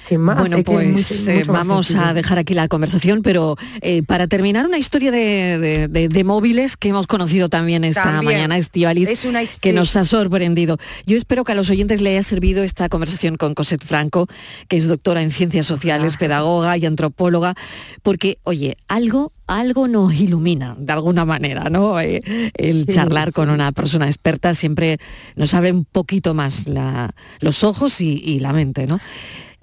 Sin 0.00 0.20
más, 0.20 0.38
Bueno, 0.38 0.62
pues 0.62 1.26
eh, 1.28 1.38
mucho 1.40 1.52
vamos 1.52 1.94
a 1.94 2.12
dejar 2.14 2.38
aquí 2.38 2.54
la 2.54 2.68
conversación, 2.68 3.22
pero 3.22 3.56
eh, 3.80 4.02
para 4.02 4.26
terminar, 4.26 4.66
una 4.66 4.78
historia 4.78 5.10
de, 5.10 5.58
de- 5.58 5.88
de- 5.88 6.08
de 6.08 6.24
móviles 6.24 6.76
que 6.76 6.88
hemos 6.88 7.06
conocido 7.06 7.48
también 7.48 7.84
esta 7.84 8.04
También. 8.04 8.34
mañana, 8.34 8.58
Estivaliz, 8.58 9.08
Es 9.08 9.24
una 9.24 9.40
que 9.60 9.72
nos 9.72 9.96
ha 9.96 10.04
sorprendido. 10.04 10.78
Yo 11.06 11.16
espero 11.16 11.44
que 11.44 11.52
a 11.52 11.54
los 11.54 11.70
oyentes 11.70 12.00
le 12.00 12.10
haya 12.10 12.22
servido 12.22 12.62
esta 12.62 12.88
conversación 12.88 13.36
con 13.36 13.54
Cosette 13.54 13.84
Franco, 13.84 14.26
que 14.68 14.76
es 14.76 14.86
doctora 14.88 15.22
en 15.22 15.30
ciencias 15.32 15.66
sociales, 15.66 16.16
pedagoga 16.16 16.76
y 16.76 16.86
antropóloga, 16.86 17.54
porque, 18.02 18.38
oye, 18.44 18.76
algo 18.88 19.32
algo 19.46 19.88
nos 19.88 20.14
ilumina 20.14 20.74
de 20.78 20.92
alguna 20.92 21.24
manera, 21.24 21.68
¿no? 21.70 22.00
Eh, 22.00 22.20
el 22.54 22.86
Sí, 22.86 22.92
charlar 22.92 23.32
con 23.32 23.50
una 23.50 23.72
persona 23.72 24.06
experta 24.06 24.54
siempre 24.54 24.98
nos 25.36 25.52
abre 25.54 25.72
un 25.72 25.84
poquito 25.84 26.34
más 26.34 26.66
la- 26.66 27.14
los 27.40 27.62
ojos 27.64 28.00
y, 28.00 28.14
y 28.24 28.40
la 28.40 28.52
mente, 28.52 28.86
¿no? 28.86 28.98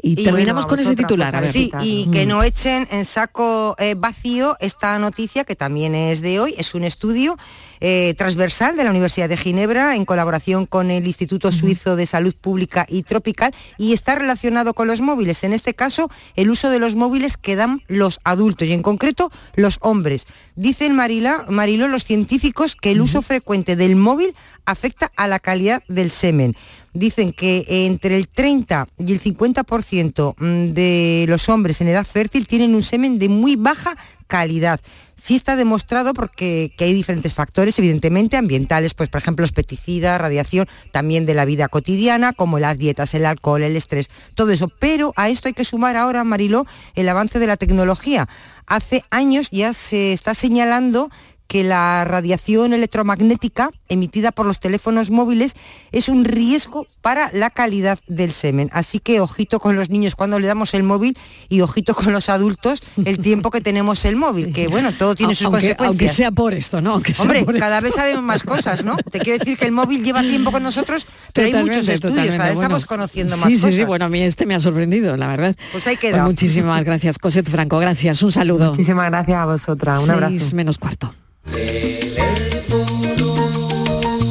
Y, 0.03 0.19
Y 0.19 0.23
terminamos 0.23 0.65
bueno, 0.65 0.77
con 0.77 0.79
ese 0.79 0.95
titular. 0.95 1.35
A 1.35 1.41
ver. 1.41 1.51
Sí, 1.51 1.71
y 1.83 2.07
que 2.09 2.25
Mm. 2.25 2.29
no 2.29 2.41
echen 2.43 2.87
en 2.91 3.05
saco 3.05 3.75
eh, 3.77 3.93
vacío 3.95 4.57
esta 4.59 4.97
noticia, 4.97 5.43
que 5.43 5.55
también 5.55 5.93
es 5.93 6.21
de 6.21 6.39
hoy, 6.39 6.55
es 6.57 6.73
un 6.73 6.83
estudio 6.83 7.37
eh, 7.81 8.13
transversal 8.15 8.77
de 8.77 8.83
la 8.83 8.91
Universidad 8.91 9.27
de 9.27 9.37
Ginebra 9.37 9.95
en 9.95 10.05
colaboración 10.05 10.67
con 10.67 10.91
el 10.91 11.07
Instituto 11.07 11.51
Suizo 11.51 11.95
de 11.95 12.05
Salud 12.05 12.35
Pública 12.39 12.85
y 12.87 13.03
Tropical 13.03 13.53
y 13.77 13.93
está 13.93 14.15
relacionado 14.15 14.73
con 14.73 14.87
los 14.87 15.01
móviles. 15.01 15.43
En 15.43 15.51
este 15.51 15.73
caso, 15.73 16.11
el 16.35 16.51
uso 16.51 16.69
de 16.69 16.79
los 16.79 16.95
móviles 16.95 17.37
que 17.37 17.55
dan 17.55 17.81
los 17.87 18.19
adultos 18.23 18.67
y 18.67 18.73
en 18.73 18.83
concreto 18.83 19.31
los 19.55 19.77
hombres. 19.81 20.27
Dicen 20.55 20.95
Marila, 20.95 21.45
Marilo 21.49 21.87
los 21.87 22.03
científicos 22.03 22.75
que 22.75 22.91
el 22.91 23.01
uso 23.01 23.21
frecuente 23.21 23.75
del 23.75 23.95
móvil 23.95 24.35
afecta 24.65 25.11
a 25.15 25.27
la 25.27 25.39
calidad 25.39 25.83
del 25.87 26.11
semen. 26.11 26.55
Dicen 26.93 27.33
que 27.33 27.65
entre 27.67 28.15
el 28.17 28.27
30 28.27 28.87
y 28.99 29.11
el 29.11 29.19
50% 29.19 30.35
mm, 30.37 30.73
de 30.73 31.25
los 31.27 31.49
hombres 31.49 31.81
en 31.81 31.87
edad 31.87 32.05
fértil 32.05 32.47
tienen 32.47 32.75
un 32.75 32.83
semen 32.83 33.17
de 33.17 33.29
muy 33.29 33.55
baja 33.55 33.95
calidad. 34.27 34.79
Sí 35.23 35.35
está 35.35 35.55
demostrado 35.55 36.15
porque 36.15 36.73
que 36.75 36.85
hay 36.85 36.93
diferentes 36.95 37.35
factores, 37.35 37.77
evidentemente, 37.77 38.37
ambientales, 38.37 38.95
pues 38.95 39.07
por 39.07 39.21
ejemplo 39.21 39.43
los 39.43 39.51
pesticidas, 39.51 40.19
radiación, 40.19 40.67
también 40.91 41.27
de 41.27 41.35
la 41.35 41.45
vida 41.45 41.67
cotidiana, 41.67 42.33
como 42.33 42.57
las 42.57 42.75
dietas, 42.75 43.13
el 43.13 43.27
alcohol, 43.27 43.61
el 43.61 43.75
estrés, 43.75 44.09
todo 44.33 44.51
eso. 44.51 44.67
Pero 44.67 45.13
a 45.15 45.29
esto 45.29 45.47
hay 45.47 45.53
que 45.53 45.63
sumar 45.63 45.95
ahora, 45.95 46.23
Mariló, 46.23 46.65
el 46.95 47.07
avance 47.07 47.37
de 47.37 47.45
la 47.45 47.55
tecnología. 47.55 48.27
Hace 48.65 49.03
años 49.11 49.49
ya 49.51 49.73
se 49.73 50.11
está 50.11 50.33
señalando 50.33 51.11
que 51.51 51.65
la 51.65 52.05
radiación 52.05 52.71
electromagnética 52.71 53.71
emitida 53.89 54.31
por 54.31 54.45
los 54.45 54.61
teléfonos 54.61 55.11
móviles 55.11 55.53
es 55.91 56.07
un 56.07 56.23
riesgo 56.23 56.87
para 57.01 57.29
la 57.33 57.49
calidad 57.49 57.99
del 58.07 58.31
semen. 58.31 58.69
Así 58.71 58.99
que 58.99 59.19
ojito 59.19 59.59
con 59.59 59.75
los 59.75 59.89
niños 59.89 60.15
cuando 60.15 60.39
le 60.39 60.47
damos 60.47 60.73
el 60.73 60.83
móvil 60.83 61.17
y 61.49 61.59
ojito 61.59 61.93
con 61.93 62.13
los 62.13 62.29
adultos 62.29 62.81
el 63.03 63.17
tiempo 63.19 63.51
que 63.51 63.59
tenemos 63.59 64.05
el 64.05 64.15
móvil, 64.15 64.53
que 64.53 64.69
bueno, 64.69 64.93
todo 64.93 65.13
tiene 65.13 65.35
sus 65.35 65.47
aunque, 65.47 65.57
consecuencias. 65.75 65.89
aunque 65.89 66.07
sea 66.07 66.31
por 66.31 66.53
esto, 66.53 66.81
¿no? 66.81 66.93
Aunque 66.93 67.13
sea 67.13 67.23
Hombre, 67.23 67.43
por 67.43 67.59
cada 67.59 67.79
esto. 67.79 67.85
vez 67.87 67.95
sabemos 67.95 68.23
más 68.23 68.43
cosas, 68.43 68.85
¿no? 68.85 68.95
Te 69.11 69.19
quiero 69.19 69.37
decir 69.37 69.57
que 69.57 69.65
el 69.65 69.73
móvil 69.73 70.05
lleva 70.05 70.21
tiempo 70.21 70.53
con 70.53 70.63
nosotros, 70.63 71.05
pero 71.33 71.47
hay 71.47 71.63
muchos 71.65 71.89
estudios, 71.89 71.99
totalmente. 71.99 72.37
cada 72.37 72.49
vez 72.49 72.55
Bueno, 72.55 72.77
estamos 72.77 72.85
conociendo 72.85 73.35
sí, 73.35 73.41
más 73.41 73.49
sí, 73.51 73.59
cosas. 73.59 73.75
Sí, 73.75 73.83
bueno, 73.83 74.05
a 74.05 74.09
mí 74.09 74.21
este 74.21 74.45
me 74.45 74.55
ha 74.55 74.59
sorprendido, 74.61 75.17
la 75.17 75.27
verdad. 75.27 75.53
Pues 75.73 75.85
ahí 75.85 75.97
queda. 75.97 76.23
muchísimas 76.23 76.81
gracias, 76.85 77.19
Cosette 77.19 77.49
Franco, 77.49 77.77
gracias, 77.79 78.23
un 78.23 78.31
saludo. 78.31 78.69
Muchísimas 78.69 79.09
gracias 79.11 79.37
a 79.37 79.45
vosotras, 79.45 79.99
un 79.99 80.05
Seis 80.05 80.15
abrazo. 80.15 80.55
menos 80.55 80.77
cuarto. 80.77 81.13
Teléfono. 81.45 83.29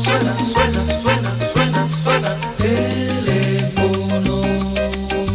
Suena, 0.03 0.35
suena, 0.53 0.83
suena, 1.03 1.33
suena, 1.53 1.83
suena. 2.03 2.33
Teléfono. 2.57 4.35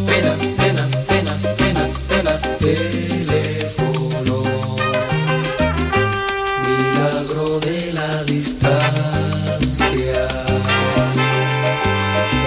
Penas, 0.08 0.42
penas, 0.58 0.92
penas, 1.08 1.42
penas, 1.58 1.92
penas. 2.08 2.42
Teléfono. 2.60 4.36
Milagro 6.66 7.48
de 7.60 7.78
la 7.94 8.12
distancia. 8.24 10.22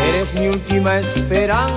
Eres 0.08 0.28
mi 0.34 0.46
última 0.48 0.98
esperanza. 0.98 1.68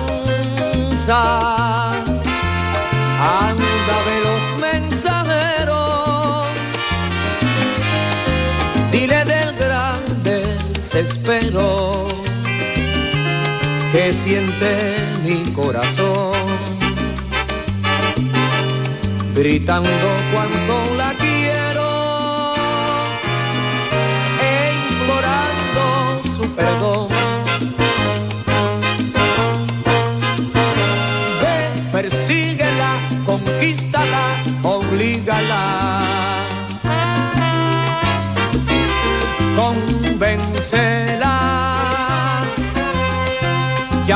Desespero 11.02 12.06
que 13.92 14.12
siente 14.12 14.98
mi 15.24 15.50
corazón. 15.52 16.32
Gritando 19.34 19.90
cuánto 20.32 20.94
la 20.96 21.01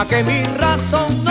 que 0.09 0.22
mi 0.22 0.44
razón 0.44 1.25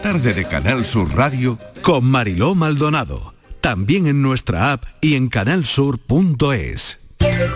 Tarde 0.00 0.34
de 0.34 0.44
Canal 0.44 0.84
Sur 0.84 1.14
Radio 1.14 1.58
con 1.82 2.04
Mariló 2.04 2.54
Maldonado. 2.54 3.34
También 3.60 4.06
en 4.06 4.22
nuestra 4.22 4.72
app 4.72 4.84
y 5.00 5.14
en 5.14 5.28
canalsur.es. 5.28 6.98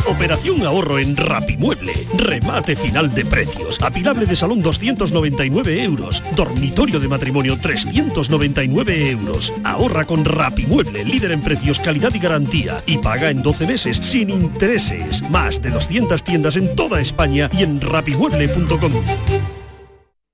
Operación 0.07 0.67
ahorro 0.67 0.99
en 0.99 1.17
Rapimueble. 1.17 1.93
Remate 2.17 2.77
final 2.77 3.15
de 3.15 3.25
precios. 3.25 3.81
Apilable 3.81 4.27
de 4.27 4.37
salón 4.37 4.63
299 4.63 5.83
euros. 5.83 6.23
Dormitorio 6.37 7.01
de 7.01 7.09
matrimonio 7.09 7.59
399 7.61 9.11
euros. 9.11 9.53
Ahorra 9.65 10.05
con 10.05 10.25
Rapimueble, 10.25 11.05
líder 11.05 11.33
en 11.33 11.41
precios, 11.41 11.79
calidad 11.79 12.15
y 12.15 12.19
garantía. 12.19 12.83
Y 12.87 12.99
paga 12.99 13.31
en 13.31 13.43
12 13.43 13.67
meses 13.67 13.97
sin 13.99 14.31
intereses. 14.31 15.23
Más 15.31 15.63
de 15.63 15.71
200 15.71 16.23
tiendas 16.25 16.57
en 16.57 16.75
toda 16.75 17.01
España 17.01 17.49
y 17.53 17.63
en 17.63 17.81
rapimueble.com. 17.81 19.60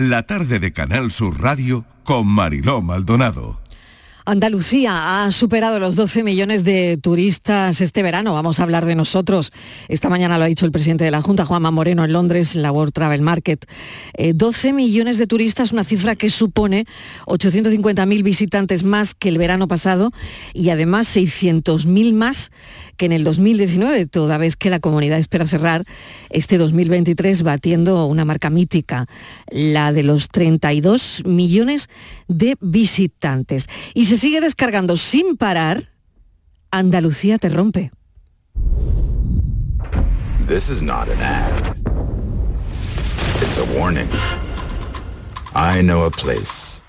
La 0.00 0.22
tarde 0.22 0.60
de 0.60 0.72
Canal 0.72 1.10
Sur 1.10 1.40
Radio 1.40 1.84
con 2.04 2.24
Mariló 2.24 2.80
Maldonado. 2.82 3.58
Andalucía 4.24 5.24
ha 5.24 5.30
superado 5.32 5.80
los 5.80 5.96
12 5.96 6.22
millones 6.22 6.62
de 6.62 6.98
turistas 6.98 7.80
este 7.80 8.04
verano. 8.04 8.32
Vamos 8.32 8.60
a 8.60 8.62
hablar 8.62 8.86
de 8.86 8.94
nosotros. 8.94 9.52
Esta 9.88 10.08
mañana 10.08 10.38
lo 10.38 10.44
ha 10.44 10.48
dicho 10.48 10.66
el 10.66 10.70
presidente 10.70 11.02
de 11.02 11.10
la 11.10 11.20
Junta, 11.20 11.46
Juanma 11.46 11.72
Moreno, 11.72 12.04
en 12.04 12.12
Londres, 12.12 12.54
en 12.54 12.62
la 12.62 12.70
World 12.70 12.92
Travel 12.92 13.22
Market. 13.22 13.66
Eh, 14.14 14.34
12 14.34 14.72
millones 14.72 15.18
de 15.18 15.26
turistas, 15.26 15.72
una 15.72 15.82
cifra 15.82 16.14
que 16.14 16.30
supone 16.30 16.84
850.000 17.26 18.22
visitantes 18.22 18.84
más 18.84 19.16
que 19.16 19.30
el 19.30 19.38
verano 19.38 19.66
pasado 19.66 20.12
y 20.54 20.68
además 20.68 21.16
600.000 21.16 22.12
más 22.12 22.52
que 22.98 23.06
en 23.06 23.12
el 23.12 23.24
2019, 23.24 24.06
toda 24.06 24.36
vez 24.36 24.56
que 24.56 24.68
la 24.68 24.80
comunidad 24.80 25.18
espera 25.18 25.46
cerrar 25.46 25.86
este 26.28 26.58
2023 26.58 27.42
batiendo 27.42 28.04
una 28.04 28.26
marca 28.26 28.50
mítica, 28.50 29.06
la 29.50 29.92
de 29.92 30.02
los 30.02 30.28
32 30.28 31.22
millones 31.24 31.88
de 32.26 32.56
visitantes. 32.60 33.68
Y 33.94 34.04
se 34.04 34.18
sigue 34.18 34.42
descargando 34.42 34.98
sin 34.98 35.38
parar, 35.38 35.88
Andalucía 36.70 37.38
te 37.38 37.48
rompe. 37.48 37.90
I 45.54 45.82
know 45.82 46.04
a 46.04 46.10
place. 46.10 46.82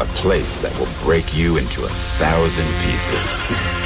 A 0.00 0.04
place 0.16 0.58
that 0.58 0.76
will 0.78 0.88
break 1.02 1.34
you 1.34 1.56
into 1.56 1.84
a 1.84 1.88
thousand 1.88 2.66
pieces. 2.84 3.79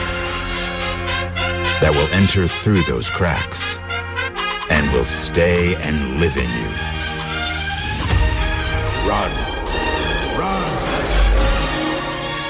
And 4.71 4.91
will 4.93 5.05
stay. 5.05 5.77
Run. 9.07 9.31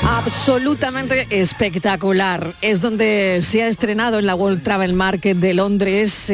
Absolutamente 0.07 1.27
espectacular. 1.31 2.55
Es 2.63 2.81
donde 2.81 3.41
se 3.43 3.65
ha 3.65 3.67
estrenado 3.67 4.21
en 4.21 4.27
la 4.27 4.37
World 4.37 4.63
Travel 4.63 4.93
Market 4.93 5.37
de 5.37 5.53
Londres 5.55 6.31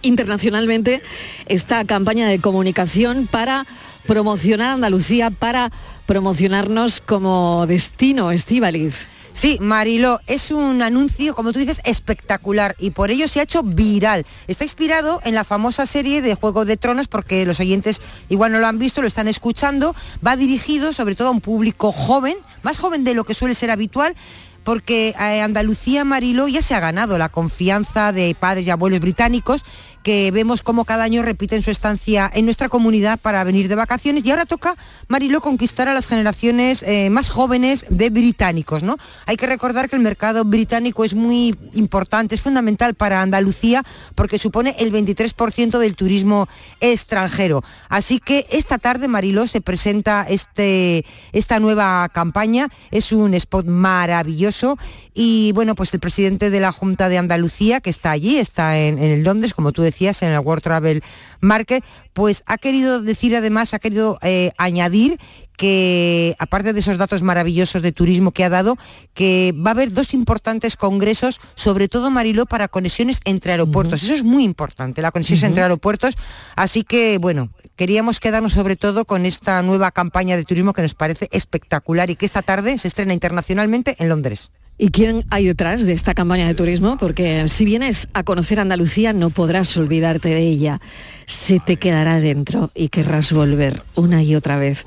internacionalmente 0.00 1.02
esta 1.44 1.84
campaña 1.84 2.28
de 2.28 2.38
comunicación 2.38 3.28
para 3.30 3.66
promocionar 4.06 4.72
Andalucía, 4.72 5.30
para 5.30 5.70
promocionarnos 6.06 7.02
como 7.02 7.66
destino, 7.66 8.30
Estíbaliz. 8.30 9.08
Sí, 9.38 9.56
Marilo, 9.60 10.20
es 10.26 10.50
un 10.50 10.82
anuncio, 10.82 11.32
como 11.32 11.52
tú 11.52 11.60
dices, 11.60 11.80
espectacular 11.84 12.74
y 12.76 12.90
por 12.90 13.12
ello 13.12 13.28
se 13.28 13.38
ha 13.38 13.44
hecho 13.44 13.62
viral. 13.62 14.26
Está 14.48 14.64
inspirado 14.64 15.20
en 15.22 15.36
la 15.36 15.44
famosa 15.44 15.86
serie 15.86 16.22
de 16.22 16.34
Juego 16.34 16.64
de 16.64 16.76
Tronos 16.76 17.06
porque 17.06 17.46
los 17.46 17.60
oyentes 17.60 18.02
igual 18.28 18.50
no 18.50 18.58
lo 18.58 18.66
han 18.66 18.80
visto, 18.80 19.00
lo 19.00 19.06
están 19.06 19.28
escuchando. 19.28 19.94
Va 20.26 20.34
dirigido 20.34 20.92
sobre 20.92 21.14
todo 21.14 21.28
a 21.28 21.30
un 21.30 21.40
público 21.40 21.92
joven, 21.92 22.36
más 22.64 22.78
joven 22.78 23.04
de 23.04 23.14
lo 23.14 23.22
que 23.22 23.32
suele 23.32 23.54
ser 23.54 23.70
habitual, 23.70 24.16
porque 24.64 25.10
eh, 25.10 25.40
Andalucía 25.40 26.04
Marilo 26.04 26.48
ya 26.48 26.60
se 26.60 26.74
ha 26.74 26.80
ganado 26.80 27.16
la 27.16 27.28
confianza 27.28 28.10
de 28.10 28.34
padres 28.34 28.66
y 28.66 28.70
abuelos 28.70 28.98
británicos 28.98 29.64
que 30.08 30.30
vemos 30.30 30.62
como 30.62 30.86
cada 30.86 31.04
año 31.04 31.22
repiten 31.22 31.60
su 31.60 31.70
estancia 31.70 32.30
en 32.32 32.46
nuestra 32.46 32.70
comunidad 32.70 33.18
para 33.20 33.44
venir 33.44 33.68
de 33.68 33.74
vacaciones 33.74 34.24
y 34.24 34.30
ahora 34.30 34.46
toca 34.46 34.74
Marilo 35.06 35.42
conquistar 35.42 35.86
a 35.86 35.92
las 35.92 36.06
generaciones 36.06 36.82
eh, 36.82 37.10
más 37.10 37.28
jóvenes 37.28 37.84
de 37.90 38.08
británicos, 38.08 38.82
¿no? 38.82 38.96
Hay 39.26 39.36
que 39.36 39.46
recordar 39.46 39.90
que 39.90 39.96
el 39.96 40.02
mercado 40.02 40.46
británico 40.46 41.04
es 41.04 41.14
muy 41.14 41.54
importante, 41.74 42.36
es 42.36 42.40
fundamental 42.40 42.94
para 42.94 43.20
Andalucía 43.20 43.84
porque 44.14 44.38
supone 44.38 44.74
el 44.78 44.94
23% 44.94 45.78
del 45.78 45.94
turismo 45.94 46.48
extranjero. 46.80 47.62
Así 47.90 48.18
que 48.18 48.46
esta 48.48 48.78
tarde 48.78 49.08
Mariló 49.08 49.46
se 49.46 49.60
presenta 49.60 50.24
este, 50.26 51.04
esta 51.34 51.60
nueva 51.60 52.08
campaña, 52.08 52.70
es 52.90 53.12
un 53.12 53.34
spot 53.34 53.66
maravilloso 53.66 54.78
y 55.12 55.52
bueno, 55.52 55.74
pues 55.74 55.92
el 55.92 56.00
presidente 56.00 56.48
de 56.48 56.60
la 56.60 56.72
Junta 56.72 57.10
de 57.10 57.18
Andalucía 57.18 57.82
que 57.82 57.90
está 57.90 58.10
allí, 58.10 58.38
está 58.38 58.78
en, 58.78 58.98
en 58.98 59.22
Londres, 59.22 59.52
como 59.52 59.72
tú 59.72 59.82
decías, 59.82 59.97
en 60.00 60.30
el 60.30 60.38
World 60.38 60.62
Travel 60.62 61.02
Market, 61.40 61.84
pues 62.12 62.42
ha 62.46 62.56
querido 62.56 63.02
decir 63.02 63.34
además, 63.36 63.74
ha 63.74 63.78
querido 63.78 64.18
eh, 64.22 64.52
añadir 64.58 65.18
que 65.56 66.36
aparte 66.38 66.72
de 66.72 66.80
esos 66.80 66.98
datos 66.98 67.22
maravillosos 67.22 67.82
de 67.82 67.90
turismo 67.90 68.30
que 68.30 68.44
ha 68.44 68.48
dado, 68.48 68.76
que 69.12 69.52
va 69.56 69.70
a 69.70 69.74
haber 69.74 69.92
dos 69.92 70.14
importantes 70.14 70.76
congresos, 70.76 71.40
sobre 71.56 71.88
todo 71.88 72.10
Mariló, 72.10 72.46
para 72.46 72.68
conexiones 72.68 73.20
entre 73.24 73.52
aeropuertos. 73.52 74.04
Eso 74.04 74.14
es 74.14 74.22
muy 74.22 74.44
importante, 74.44 75.02
la 75.02 75.10
conexión 75.10 75.44
entre 75.44 75.64
aeropuertos. 75.64 76.14
Así 76.54 76.84
que, 76.84 77.18
bueno, 77.18 77.50
queríamos 77.74 78.20
quedarnos 78.20 78.52
sobre 78.52 78.76
todo 78.76 79.04
con 79.04 79.26
esta 79.26 79.60
nueva 79.62 79.90
campaña 79.90 80.36
de 80.36 80.44
turismo 80.44 80.72
que 80.72 80.82
nos 80.82 80.94
parece 80.94 81.28
espectacular 81.32 82.08
y 82.08 82.16
que 82.16 82.26
esta 82.26 82.42
tarde 82.42 82.78
se 82.78 82.86
estrena 82.86 83.12
internacionalmente 83.12 83.96
en 83.98 84.08
Londres. 84.08 84.52
¿Y 84.80 84.90
quién 84.90 85.24
hay 85.30 85.44
detrás 85.44 85.84
de 85.84 85.92
esta 85.92 86.14
campaña 86.14 86.46
de 86.46 86.54
turismo? 86.54 86.98
Porque 86.98 87.48
si 87.48 87.64
vienes 87.64 88.08
a 88.12 88.22
conocer 88.22 88.60
Andalucía 88.60 89.12
no 89.12 89.30
podrás 89.30 89.76
olvidarte 89.76 90.28
de 90.28 90.46
ella. 90.46 90.80
Se 91.26 91.58
te 91.58 91.76
quedará 91.76 92.20
dentro 92.20 92.70
y 92.76 92.88
querrás 92.88 93.32
volver 93.32 93.82
una 93.96 94.22
y 94.22 94.36
otra 94.36 94.56
vez. 94.56 94.86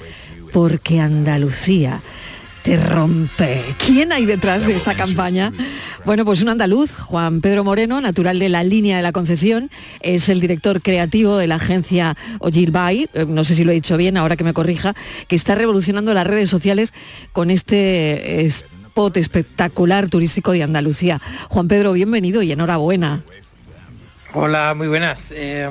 Porque 0.54 1.02
Andalucía 1.02 2.02
te 2.64 2.78
rompe. 2.78 3.62
¿Quién 3.86 4.14
hay 4.14 4.26
detrás 4.26 4.66
de 4.66 4.76
esta 4.76 4.94
campaña? 4.94 5.52
Bueno, 6.06 6.26
pues 6.26 6.42
un 6.42 6.50
andaluz, 6.50 6.96
Juan 6.96 7.42
Pedro 7.42 7.64
Moreno, 7.64 8.02
natural 8.02 8.39
de 8.39 8.50
la 8.50 8.64
línea 8.64 8.98
de 8.98 9.04
la 9.04 9.12
Concepción, 9.12 9.70
es 10.00 10.30
el 10.30 10.39
director 10.39 10.82
creativo 10.82 11.38
de 11.38 11.48
la 11.48 11.56
agencia 11.56 12.16
Ogilvy, 12.39 13.10
eh, 13.14 13.26
no 13.28 13.44
sé 13.44 13.56
si 13.56 13.64
lo 13.64 13.72
he 13.72 13.76
dicho 13.76 13.98
bien, 13.98 14.18
ahora 14.18 14.38
que 14.38 14.44
me 14.44 14.54
corrija, 14.54 14.96
que 15.28 15.36
está 15.36 15.56
revolucionando 15.56 16.14
las 16.14 16.26
redes 16.26 16.50
sociales 16.50 16.94
con 17.34 17.52
este 17.52 18.46
spot 18.92 19.16
espectacular 19.16 20.10
turístico 20.10 20.52
de 20.52 20.64
Andalucía. 20.64 21.22
Juan 21.48 21.70
Pedro, 21.70 21.94
bienvenido 21.94 22.42
y 22.42 22.52
enhorabuena. 22.52 23.24
Hola, 24.34 24.74
muy 24.76 24.89
buenas. 24.89 25.32
Eh, 25.34 25.70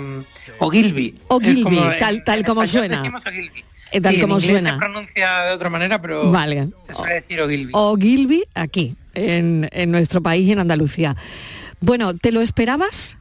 Ogilvy. 0.58 1.16
Ogilvy, 1.28 1.60
Es 1.60 1.64
como- 1.84 1.96
tal, 1.98 2.24
tal 2.24 2.44
como 2.46 2.64
suena. 2.66 3.02
Ogilvy. 3.02 3.62
Eh, 3.92 4.00
tal 4.00 4.14
Sí, 4.14 4.20
como 4.22 4.36
en 4.36 4.40
suena. 4.40 4.72
se 4.72 4.78
pronuncia 4.78 5.40
de 5.42 5.52
otra 5.52 5.68
manera, 5.68 6.00
pero 6.00 6.30
Vale. 6.30 6.68
se 6.82 6.94
suele 6.94 7.14
decir 7.14 7.40
Ogilvy. 7.42 7.70
Ogilvy 7.74 8.44
aquí, 8.54 8.96
en, 9.14 9.68
en 9.70 9.90
nuestro 9.90 10.22
país 10.22 10.48
y 10.48 10.52
en 10.52 10.60
Andalucía. 10.60 11.14
Bueno, 11.80 12.14
¿te 12.16 12.32
lo 12.32 12.40
esperabas? 12.40 13.18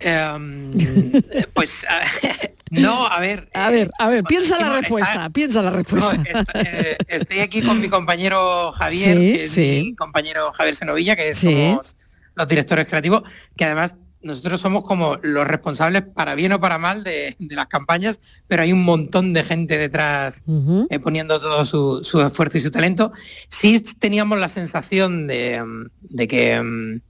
Em, 0.00 0.70
pues 1.54 1.86
a- 1.88 2.02
no, 2.82 3.06
a 3.10 3.20
ver. 3.20 3.48
A 3.54 3.70
ver, 3.70 3.90
a 3.98 4.08
ver, 4.08 4.24
piensa 4.24 4.58
la 4.60 4.78
respuesta, 4.80 5.12
está- 5.14 5.30
piensa 5.30 5.62
la 5.62 5.70
no, 5.70 5.76
respuesta. 5.76 6.14
est- 6.24 6.50
eh, 6.54 6.96
estoy 7.08 7.40
aquí 7.40 7.62
con 7.62 7.80
mi 7.80 7.88
compañero 7.88 8.72
Javier, 8.72 9.16
Sí, 9.16 9.32
que 9.32 9.42
es 9.44 9.50
sí. 9.50 9.82
mi 9.86 9.94
compañero 9.94 10.52
Javier 10.52 10.74
Senovilla, 10.74 11.16
que 11.16 11.34
Sí. 11.34 11.50
somos 11.52 11.96
los 12.34 12.48
directores 12.48 12.86
creativos, 12.86 13.22
que 13.56 13.64
además 13.64 13.94
nosotros 14.20 14.58
somos 14.60 14.84
como 14.84 15.18
los 15.22 15.46
responsables 15.46 16.02
para 16.02 16.34
bien 16.34 16.50
o 16.52 16.58
para 16.60 16.78
mal 16.78 17.04
de, 17.04 17.36
de 17.38 17.54
las 17.54 17.66
campañas, 17.66 18.18
pero 18.48 18.62
hay 18.62 18.72
un 18.72 18.82
montón 18.82 19.34
de 19.34 19.44
gente 19.44 19.76
detrás 19.76 20.42
eh, 20.88 20.98
poniendo 20.98 21.38
todo 21.38 21.62
su, 21.66 22.02
su 22.02 22.22
esfuerzo 22.22 22.56
y 22.56 22.62
su 22.62 22.70
talento. 22.70 23.12
Sí 23.50 23.78
teníamos 23.98 24.38
la 24.38 24.48
sensación 24.48 25.26
de, 25.26 25.62
mm, 25.62 25.86
de 26.00 26.26
que 26.26 26.58
mm, 26.58 27.00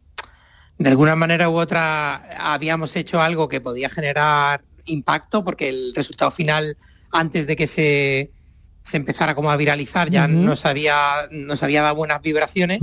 de 0.79 0.89
alguna 0.91 1.15
manera 1.15 1.49
u 1.49 1.55
otra 1.57 2.17
habíamos 2.53 2.97
hecho 2.97 3.23
algo 3.23 3.49
que 3.49 3.61
podía 3.61 3.89
generar 3.89 4.65
impacto, 4.87 5.45
porque 5.45 5.69
el 5.69 5.93
resultado 5.95 6.31
final, 6.31 6.77
antes 7.13 7.47
de 7.47 7.57
que 7.57 7.67
se, 7.67 8.33
se 8.83 8.97
empezara 8.97 9.35
como 9.35 9.51
a 9.51 9.57
viralizar, 9.57 10.11
ya 10.11 10.25
Ujú. 10.25 10.33
nos, 10.35 10.65
había, 10.67 11.29
nos 11.31 11.63
había 11.63 11.83
dado 11.83 11.95
buenas 11.97 12.21
vibraciones, 12.23 12.81